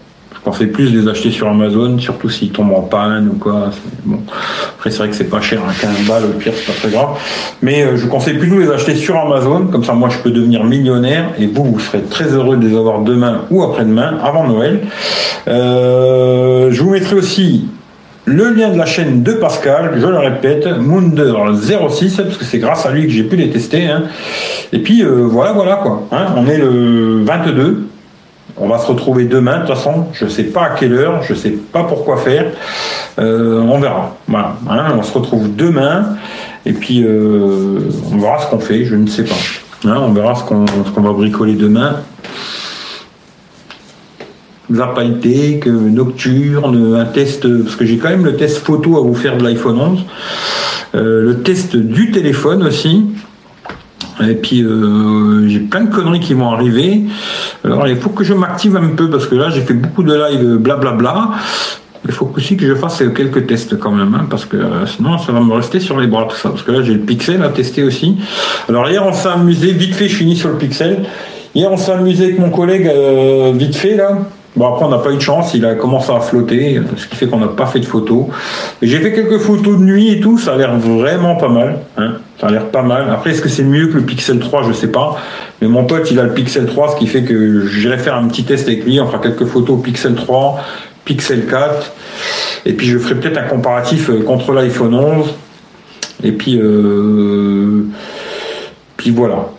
conseille 0.44 0.68
plus 0.68 0.92
de 0.92 1.00
les 1.00 1.08
acheter 1.08 1.30
sur 1.30 1.48
Amazon, 1.48 1.98
surtout 1.98 2.28
s'ils 2.28 2.50
tombent 2.50 2.74
en 2.74 2.82
panne 2.82 3.28
ou 3.28 3.38
quoi. 3.38 3.70
Bon. 4.04 4.18
Après, 4.76 4.90
c'est 4.90 4.98
vrai 4.98 5.08
que 5.08 5.14
c'est 5.14 5.30
pas 5.30 5.40
cher, 5.40 5.60
15 5.80 5.90
hein, 5.90 5.94
balles, 6.08 6.24
au 6.24 6.38
pire, 6.38 6.52
c'est 6.56 6.66
pas 6.66 6.78
très 6.78 6.90
grave. 6.90 7.10
Mais 7.62 7.82
euh, 7.82 7.96
je 7.96 8.06
conseille 8.06 8.38
plutôt 8.38 8.56
de 8.56 8.62
les 8.62 8.70
acheter 8.70 8.96
sur 8.96 9.16
Amazon, 9.16 9.66
comme 9.66 9.84
ça, 9.84 9.92
moi, 9.92 10.08
je 10.10 10.18
peux 10.18 10.30
devenir 10.30 10.64
millionnaire 10.64 11.30
et 11.38 11.46
vous, 11.46 11.64
vous 11.64 11.78
serez 11.78 12.02
très 12.02 12.24
heureux 12.24 12.56
de 12.56 12.66
les 12.66 12.76
avoir 12.76 13.00
demain 13.00 13.42
ou 13.50 13.62
après-demain, 13.62 14.18
avant 14.22 14.46
Noël. 14.46 14.80
Euh, 15.46 16.70
je 16.72 16.82
vous 16.82 16.90
mettrai 16.90 17.14
aussi 17.14 17.68
le 18.24 18.50
lien 18.50 18.70
de 18.70 18.78
la 18.78 18.86
chaîne 18.86 19.22
de 19.22 19.32
Pascal, 19.32 19.92
je 19.96 20.06
le 20.06 20.18
répète, 20.18 20.66
Munder06, 20.66 22.16
parce 22.16 22.36
que 22.36 22.44
c'est 22.44 22.58
grâce 22.58 22.86
à 22.86 22.92
lui 22.92 23.06
que 23.06 23.12
j'ai 23.12 23.24
pu 23.24 23.36
les 23.36 23.50
tester. 23.50 23.86
Hein. 23.86 24.04
Et 24.72 24.78
puis 24.78 25.02
euh, 25.02 25.26
voilà, 25.28 25.52
voilà 25.52 25.76
quoi. 25.76 26.06
Hein. 26.12 26.26
on 26.36 26.46
est 26.46 26.58
le 26.58 27.22
22, 27.24 27.86
on 28.56 28.68
va 28.68 28.78
se 28.78 28.86
retrouver 28.86 29.24
demain, 29.24 29.60
de 29.60 29.66
toute 29.66 29.76
façon, 29.76 30.06
je 30.12 30.24
ne 30.24 30.30
sais 30.30 30.44
pas 30.44 30.64
à 30.64 30.70
quelle 30.70 30.92
heure, 30.92 31.22
je 31.22 31.32
ne 31.32 31.38
sais 31.38 31.50
pas 31.50 31.84
pourquoi 31.84 32.18
faire. 32.18 32.46
Euh, 33.18 33.60
on 33.60 33.78
verra. 33.78 34.16
Voilà. 34.28 34.56
Hein, 34.68 34.94
on 34.98 35.02
se 35.02 35.12
retrouve 35.12 35.54
demain 35.54 36.16
et 36.64 36.72
puis 36.72 37.02
euh, 37.04 37.80
on 38.12 38.18
verra 38.18 38.38
ce 38.40 38.46
qu'on 38.48 38.60
fait, 38.60 38.84
je 38.84 38.94
ne 38.94 39.06
sais 39.06 39.24
pas. 39.24 39.34
Hein, 39.84 40.00
on 40.00 40.12
verra 40.12 40.34
ce 40.34 40.44
qu'on 40.44 41.00
va 41.00 41.12
bricoler 41.12 41.54
demain. 41.54 41.96
que 45.60 45.68
Nocturne, 45.68 46.96
un 46.96 47.04
test, 47.04 47.46
parce 47.64 47.76
que 47.76 47.84
j'ai 47.84 47.98
quand 47.98 48.08
même 48.08 48.24
le 48.24 48.36
test 48.36 48.58
photo 48.58 48.96
à 48.96 49.00
vous 49.00 49.14
faire 49.14 49.36
de 49.36 49.44
l'iPhone 49.44 49.78
11. 49.78 50.04
Euh, 50.94 51.22
le 51.22 51.42
test 51.42 51.76
du 51.76 52.10
téléphone 52.10 52.62
aussi. 52.62 53.06
Et 54.28 54.34
puis 54.34 54.62
euh, 54.62 55.48
j'ai 55.48 55.60
plein 55.60 55.82
de 55.82 55.94
conneries 55.94 56.20
qui 56.20 56.34
vont 56.34 56.50
arriver. 56.50 57.02
Alors 57.64 57.86
il 57.88 57.96
faut 57.96 58.10
que 58.10 58.24
je 58.24 58.34
m'active 58.34 58.76
un 58.76 58.88
peu 58.96 59.10
parce 59.10 59.26
que 59.26 59.34
là 59.34 59.50
j'ai 59.50 59.62
fait 59.62 59.74
beaucoup 59.74 60.02
de 60.02 60.14
live 60.14 60.56
blablabla. 60.56 61.30
Il 62.04 62.12
faut 62.12 62.32
aussi 62.36 62.56
que 62.56 62.66
je 62.66 62.74
fasse 62.74 63.02
quelques 63.14 63.46
tests 63.46 63.78
quand 63.78 63.92
même, 63.92 64.12
hein, 64.14 64.26
parce 64.28 64.44
que 64.44 64.56
euh, 64.56 64.86
sinon 64.86 65.18
ça 65.18 65.30
va 65.30 65.40
me 65.40 65.52
rester 65.52 65.78
sur 65.78 66.00
les 66.00 66.08
bras 66.08 66.26
tout 66.28 66.36
ça. 66.36 66.50
Parce 66.50 66.62
que 66.62 66.72
là 66.72 66.82
j'ai 66.82 66.94
le 66.94 67.00
Pixel 67.00 67.42
à 67.42 67.48
tester 67.48 67.84
aussi. 67.84 68.16
Alors 68.68 68.88
hier 68.88 69.04
on 69.06 69.12
s'est 69.12 69.28
amusé, 69.28 69.72
vite 69.72 69.94
fait 69.94 70.08
je 70.08 70.16
finis 70.16 70.36
sur 70.36 70.48
le 70.48 70.56
Pixel. 70.56 71.04
Hier 71.54 71.70
on 71.70 71.76
s'est 71.76 71.92
amusé 71.92 72.24
avec 72.24 72.38
mon 72.38 72.50
collègue 72.50 72.88
euh, 72.88 73.52
vite 73.54 73.76
fait 73.76 73.96
là. 73.96 74.18
Bon, 74.54 74.70
après, 74.70 74.84
on 74.84 74.90
n'a 74.90 74.98
pas 74.98 75.10
eu 75.10 75.16
de 75.16 75.20
chance, 75.20 75.54
il 75.54 75.64
a 75.64 75.74
commencé 75.74 76.12
à 76.12 76.20
flotter, 76.20 76.78
ce 76.98 77.06
qui 77.06 77.16
fait 77.16 77.26
qu'on 77.26 77.38
n'a 77.38 77.48
pas 77.48 77.64
fait 77.64 77.80
de 77.80 77.86
photos. 77.86 78.26
J'ai 78.82 79.00
fait 79.00 79.12
quelques 79.12 79.38
photos 79.38 79.78
de 79.78 79.82
nuit 79.82 80.10
et 80.10 80.20
tout, 80.20 80.36
ça 80.36 80.52
a 80.52 80.56
l'air 80.56 80.76
vraiment 80.76 81.36
pas 81.36 81.48
mal. 81.48 81.78
Hein. 81.96 82.16
Ça 82.42 82.48
a 82.48 82.50
l'air 82.50 82.70
pas 82.72 82.82
mal. 82.82 83.08
Après, 83.08 83.30
est-ce 83.30 83.40
que 83.40 83.48
c'est 83.48 83.62
mieux 83.62 83.86
que 83.86 83.94
le 83.94 84.02
Pixel 84.02 84.40
3 84.40 84.64
Je 84.66 84.72
sais 84.72 84.90
pas. 84.90 85.16
Mais 85.60 85.68
mon 85.68 85.84
pote, 85.84 86.10
il 86.10 86.18
a 86.18 86.24
le 86.24 86.34
Pixel 86.34 86.66
3, 86.66 86.94
ce 86.94 86.96
qui 86.96 87.06
fait 87.06 87.22
que 87.22 87.68
j'irai 87.68 87.98
faire 87.98 88.16
un 88.16 88.26
petit 88.26 88.42
test 88.42 88.66
avec 88.66 88.84
lui. 88.84 89.00
On 89.00 89.06
fera 89.06 89.20
quelques 89.20 89.44
photos 89.44 89.80
Pixel 89.80 90.16
3, 90.16 90.60
Pixel 91.04 91.46
4. 91.46 91.92
Et 92.66 92.72
puis, 92.72 92.88
je 92.88 92.98
ferai 92.98 93.14
peut-être 93.14 93.38
un 93.38 93.44
comparatif 93.44 94.10
euh, 94.10 94.24
contre 94.24 94.50
l'iPhone 94.50 94.92
11. 94.92 95.32
Et 96.24 96.32
puis, 96.32 96.58
euh, 96.60 97.84
puis 98.96 99.10
voilà. 99.10 99.50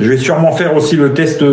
Je 0.00 0.08
vais 0.10 0.18
sûrement 0.18 0.50
faire 0.50 0.74
aussi 0.74 0.96
le 0.96 1.14
test 1.14 1.44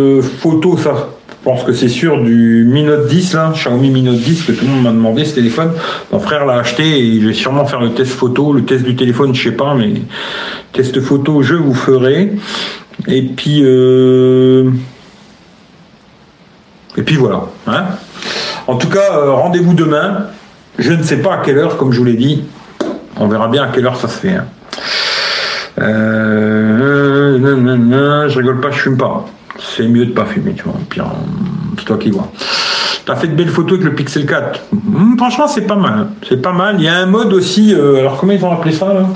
photo, 0.41 0.75
ça 0.75 1.09
je 1.47 1.53
pense 1.53 1.63
que 1.63 1.71
c'est 1.71 1.87
sûr 1.87 2.21
du 2.21 2.65
Mi 2.67 2.83
Note 2.83 3.07
10 3.07 3.33
là, 3.35 3.53
Xiaomi 3.53 3.89
Mi 3.89 4.01
Note 4.01 4.17
10 4.17 4.43
que 4.43 4.51
tout 4.51 4.65
le 4.65 4.71
monde 4.71 4.83
m'a 4.83 4.91
demandé 4.91 5.23
ce 5.23 5.33
téléphone. 5.35 5.71
Mon 6.11 6.19
frère 6.19 6.45
l'a 6.45 6.55
acheté 6.55 6.83
et 6.83 7.21
je 7.21 7.27
vais 7.27 7.33
sûrement 7.33 7.63
faire 7.63 7.79
le 7.79 7.93
test 7.93 8.11
photo, 8.11 8.51
le 8.51 8.65
test 8.65 8.83
du 8.83 8.97
téléphone, 8.97 9.33
je 9.33 9.43
sais 9.43 9.55
pas, 9.55 9.73
mais 9.73 9.93
test 10.77 11.01
photo 11.01 11.41
je 11.41 11.55
vous 11.55 11.73
ferai. 11.73 12.31
Et 13.07 13.23
puis 13.23 13.61
euh, 13.63 14.69
et 16.95 17.03
puis 17.03 17.15
voilà. 17.15 17.43
Hein. 17.67 17.83
en 18.67 18.75
tout 18.75 18.89
cas, 18.89 19.13
euh, 19.13 19.31
rendez-vous 19.31 19.73
demain. 19.73 20.27
Je 20.79 20.93
ne 20.93 21.03
sais 21.03 21.17
pas 21.17 21.35
à 21.35 21.37
quelle 21.39 21.57
heure, 21.57 21.77
comme 21.77 21.91
je 21.91 21.99
vous 21.99 22.05
l'ai 22.05 22.13
dit. 22.13 22.43
On 23.17 23.27
verra 23.27 23.47
bien 23.47 23.63
à 23.63 23.67
quelle 23.67 23.85
heure 23.85 23.99
ça 23.99 24.07
se 24.07 24.19
fait. 24.19 24.35
Hein. 24.35 24.45
Euh, 25.79 27.37
je 28.29 28.37
rigole 28.37 28.61
pas, 28.61 28.71
je 28.71 28.79
fume 28.79 28.97
pas 28.97 29.25
c'est 29.59 29.87
mieux 29.87 30.05
de 30.05 30.11
pas 30.11 30.25
fumer, 30.25 30.53
tu 30.53 30.63
vois. 30.63 30.79
Puis 30.89 31.01
c'est 31.77 31.85
toi 31.85 31.97
qui 31.97 32.11
vois. 32.11 32.31
T'as 33.05 33.15
fait 33.15 33.27
de 33.27 33.35
belles 33.35 33.49
photos 33.49 33.73
avec 33.79 33.85
le 33.85 33.95
Pixel 33.95 34.25
4. 34.25 34.59
Hmm, 34.71 35.17
franchement, 35.17 35.47
c'est 35.47 35.65
pas 35.65 35.75
mal. 35.75 36.09
C'est 36.27 36.41
pas 36.41 36.51
mal. 36.51 36.75
Il 36.77 36.83
y 36.83 36.87
a 36.87 36.97
un 36.97 37.05
mode 37.05 37.33
aussi. 37.33 37.73
Alors 37.73 38.17
comment 38.17 38.33
ils 38.33 38.43
ont 38.43 38.51
appelé 38.51 38.73
ça 38.73 38.93
là? 38.93 39.07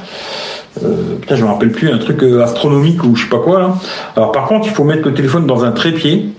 Euh, 0.83 1.17
putain, 1.19 1.35
je 1.35 1.43
me 1.43 1.49
rappelle 1.49 1.71
plus, 1.71 1.91
un 1.91 1.97
truc 1.97 2.23
euh, 2.23 2.43
astronomique 2.43 3.03
ou 3.03 3.15
je 3.15 3.23
sais 3.23 3.29
pas 3.29 3.39
quoi 3.39 3.59
là. 3.59 3.75
Alors 4.15 4.31
par 4.31 4.47
contre, 4.47 4.67
il 4.67 4.73
faut 4.73 4.83
mettre 4.83 5.07
le 5.07 5.13
téléphone 5.13 5.45
dans 5.45 5.63
un 5.63 5.71
trépied. 5.71 6.29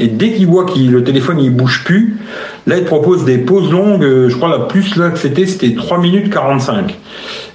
Et 0.00 0.08
dès 0.08 0.32
qu'il 0.32 0.48
voit 0.48 0.64
que 0.64 0.76
le 0.76 1.04
téléphone 1.04 1.38
il 1.38 1.50
bouge 1.50 1.84
plus, 1.84 2.18
là 2.66 2.76
il 2.78 2.84
propose 2.84 3.24
des 3.24 3.38
pauses 3.38 3.70
longues. 3.70 4.02
Je 4.02 4.34
crois 4.34 4.48
la 4.48 4.66
plus 4.66 4.96
là 4.96 5.10
que 5.10 5.18
c'était, 5.18 5.46
c'était 5.46 5.72
3 5.74 5.98
minutes 5.98 6.30
45. 6.30 6.98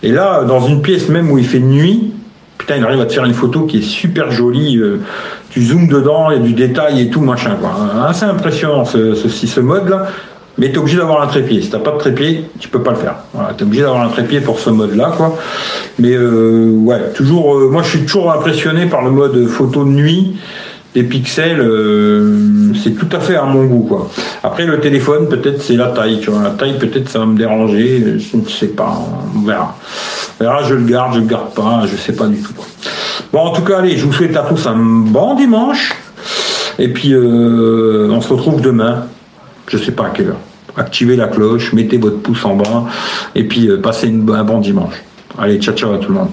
Et 0.04 0.12
là, 0.12 0.46
dans 0.46 0.66
une 0.66 0.82
pièce 0.82 1.10
même 1.10 1.30
où 1.30 1.38
il 1.38 1.46
fait 1.46 1.60
nuit, 1.60 2.14
putain, 2.58 2.78
il 2.78 2.84
arrive 2.86 3.02
à 3.02 3.06
te 3.06 3.14
faire 3.14 3.26
une 3.26 3.34
photo 3.34 3.64
qui 3.64 3.80
est 3.80 3.82
super 3.82 4.32
jolie 4.32 4.82
tu 5.50 5.64
zoomes 5.64 5.88
dedans, 5.88 6.30
il 6.30 6.38
y 6.38 6.40
a 6.40 6.44
du 6.44 6.54
détail 6.54 7.02
et 7.02 7.10
tout, 7.10 7.22
machin, 7.22 7.58
quoi. 7.60 7.72
Assez 8.08 8.26
impressionnant, 8.26 8.86
ce, 8.86 9.16
ce, 9.16 9.28
ce 9.30 9.60
mode-là. 9.60 10.08
Mais 10.60 10.68
tu 10.70 10.76
es 10.76 10.78
obligé 10.78 10.98
d'avoir 10.98 11.22
un 11.22 11.28
trépied. 11.28 11.62
Si 11.62 11.70
t'as 11.70 11.80
pas 11.80 11.92
de 11.92 11.98
trépied, 11.98 12.44
tu 12.60 12.68
peux 12.68 12.84
pas 12.84 12.92
le 12.92 12.98
faire. 12.98 13.16
Tu 13.58 13.64
es 13.64 13.66
obligé 13.66 13.82
d'avoir 13.84 14.02
un 14.02 14.10
trépied 14.10 14.42
pour 14.42 14.60
ce 14.60 14.70
mode-là, 14.70 15.14
quoi. 15.16 15.38
Mais 16.00 16.12
euh, 16.12 16.72
ouais, 16.84 17.00
toujours. 17.16 17.56
euh, 17.56 17.70
moi, 17.70 17.82
je 17.82 17.90
suis 17.90 18.02
toujours 18.02 18.30
impressionné 18.32 18.86
par 18.86 19.04
le 19.04 19.12
mode 19.12 19.48
photo 19.48 19.86
de 19.86 19.90
nuit. 19.90 20.36
Les 20.96 21.04
pixels, 21.04 21.62
euh, 21.62 22.74
c'est 22.84 22.92
tout 22.92 23.08
à 23.16 23.22
fait 23.22 23.38
à 23.38 23.44
mon 23.44 23.64
goût, 23.66 23.86
quoi. 23.88 24.10
Après, 24.44 24.66
le 24.66 24.82
téléphone, 24.82 25.30
peut-être 25.30 25.62
c'est 25.62 25.76
la 25.78 25.88
taille. 25.92 26.20
La 26.44 26.50
taille, 26.50 26.78
peut-être 26.78 27.08
ça 27.08 27.20
va 27.20 27.26
me 27.26 27.38
déranger. 27.38 28.18
Je 28.20 28.36
ne 28.36 28.46
sais 28.46 28.68
pas. 28.68 29.00
On 29.36 29.48
verra. 29.48 29.78
On 30.40 30.44
verra. 30.44 30.64
Je 30.64 30.74
le 30.74 30.84
garde, 30.84 31.14
je 31.14 31.20
le 31.20 31.26
garde 31.26 31.54
pas. 31.54 31.84
Je 31.90 31.96
sais 31.96 32.14
pas 32.14 32.28
du 32.28 32.42
tout. 32.42 32.54
Bon, 33.32 33.40
en 33.40 33.52
tout 33.54 33.62
cas, 33.62 33.78
allez, 33.78 33.96
je 33.96 34.06
vous 34.06 34.12
souhaite 34.12 34.36
à 34.36 34.42
tous 34.42 34.68
un 34.68 34.76
bon 34.76 35.36
dimanche. 35.36 35.94
Et 36.80 36.90
puis, 36.90 37.16
on 37.16 38.20
se 38.20 38.34
retrouve 38.34 38.60
demain. 38.60 39.06
Je 39.70 39.78
sais 39.78 39.92
pas 39.94 40.08
à 40.08 40.10
quelle 40.10 40.30
heure. 40.30 40.49
Activez 40.80 41.18
la 41.18 41.28
cloche, 41.28 41.74
mettez 41.74 41.98
votre 41.98 42.20
pouce 42.22 42.46
en 42.46 42.56
bas. 42.56 42.86
Et 43.36 43.44
puis, 43.44 43.68
euh, 43.68 43.82
passez 43.82 44.08
un 44.08 44.44
bon 44.44 44.60
dimanche. 44.60 44.96
Allez, 45.38 45.60
ciao, 45.60 45.76
ciao 45.76 45.94
à 45.94 45.98
tout 45.98 46.10
le 46.10 46.16
monde. 46.16 46.30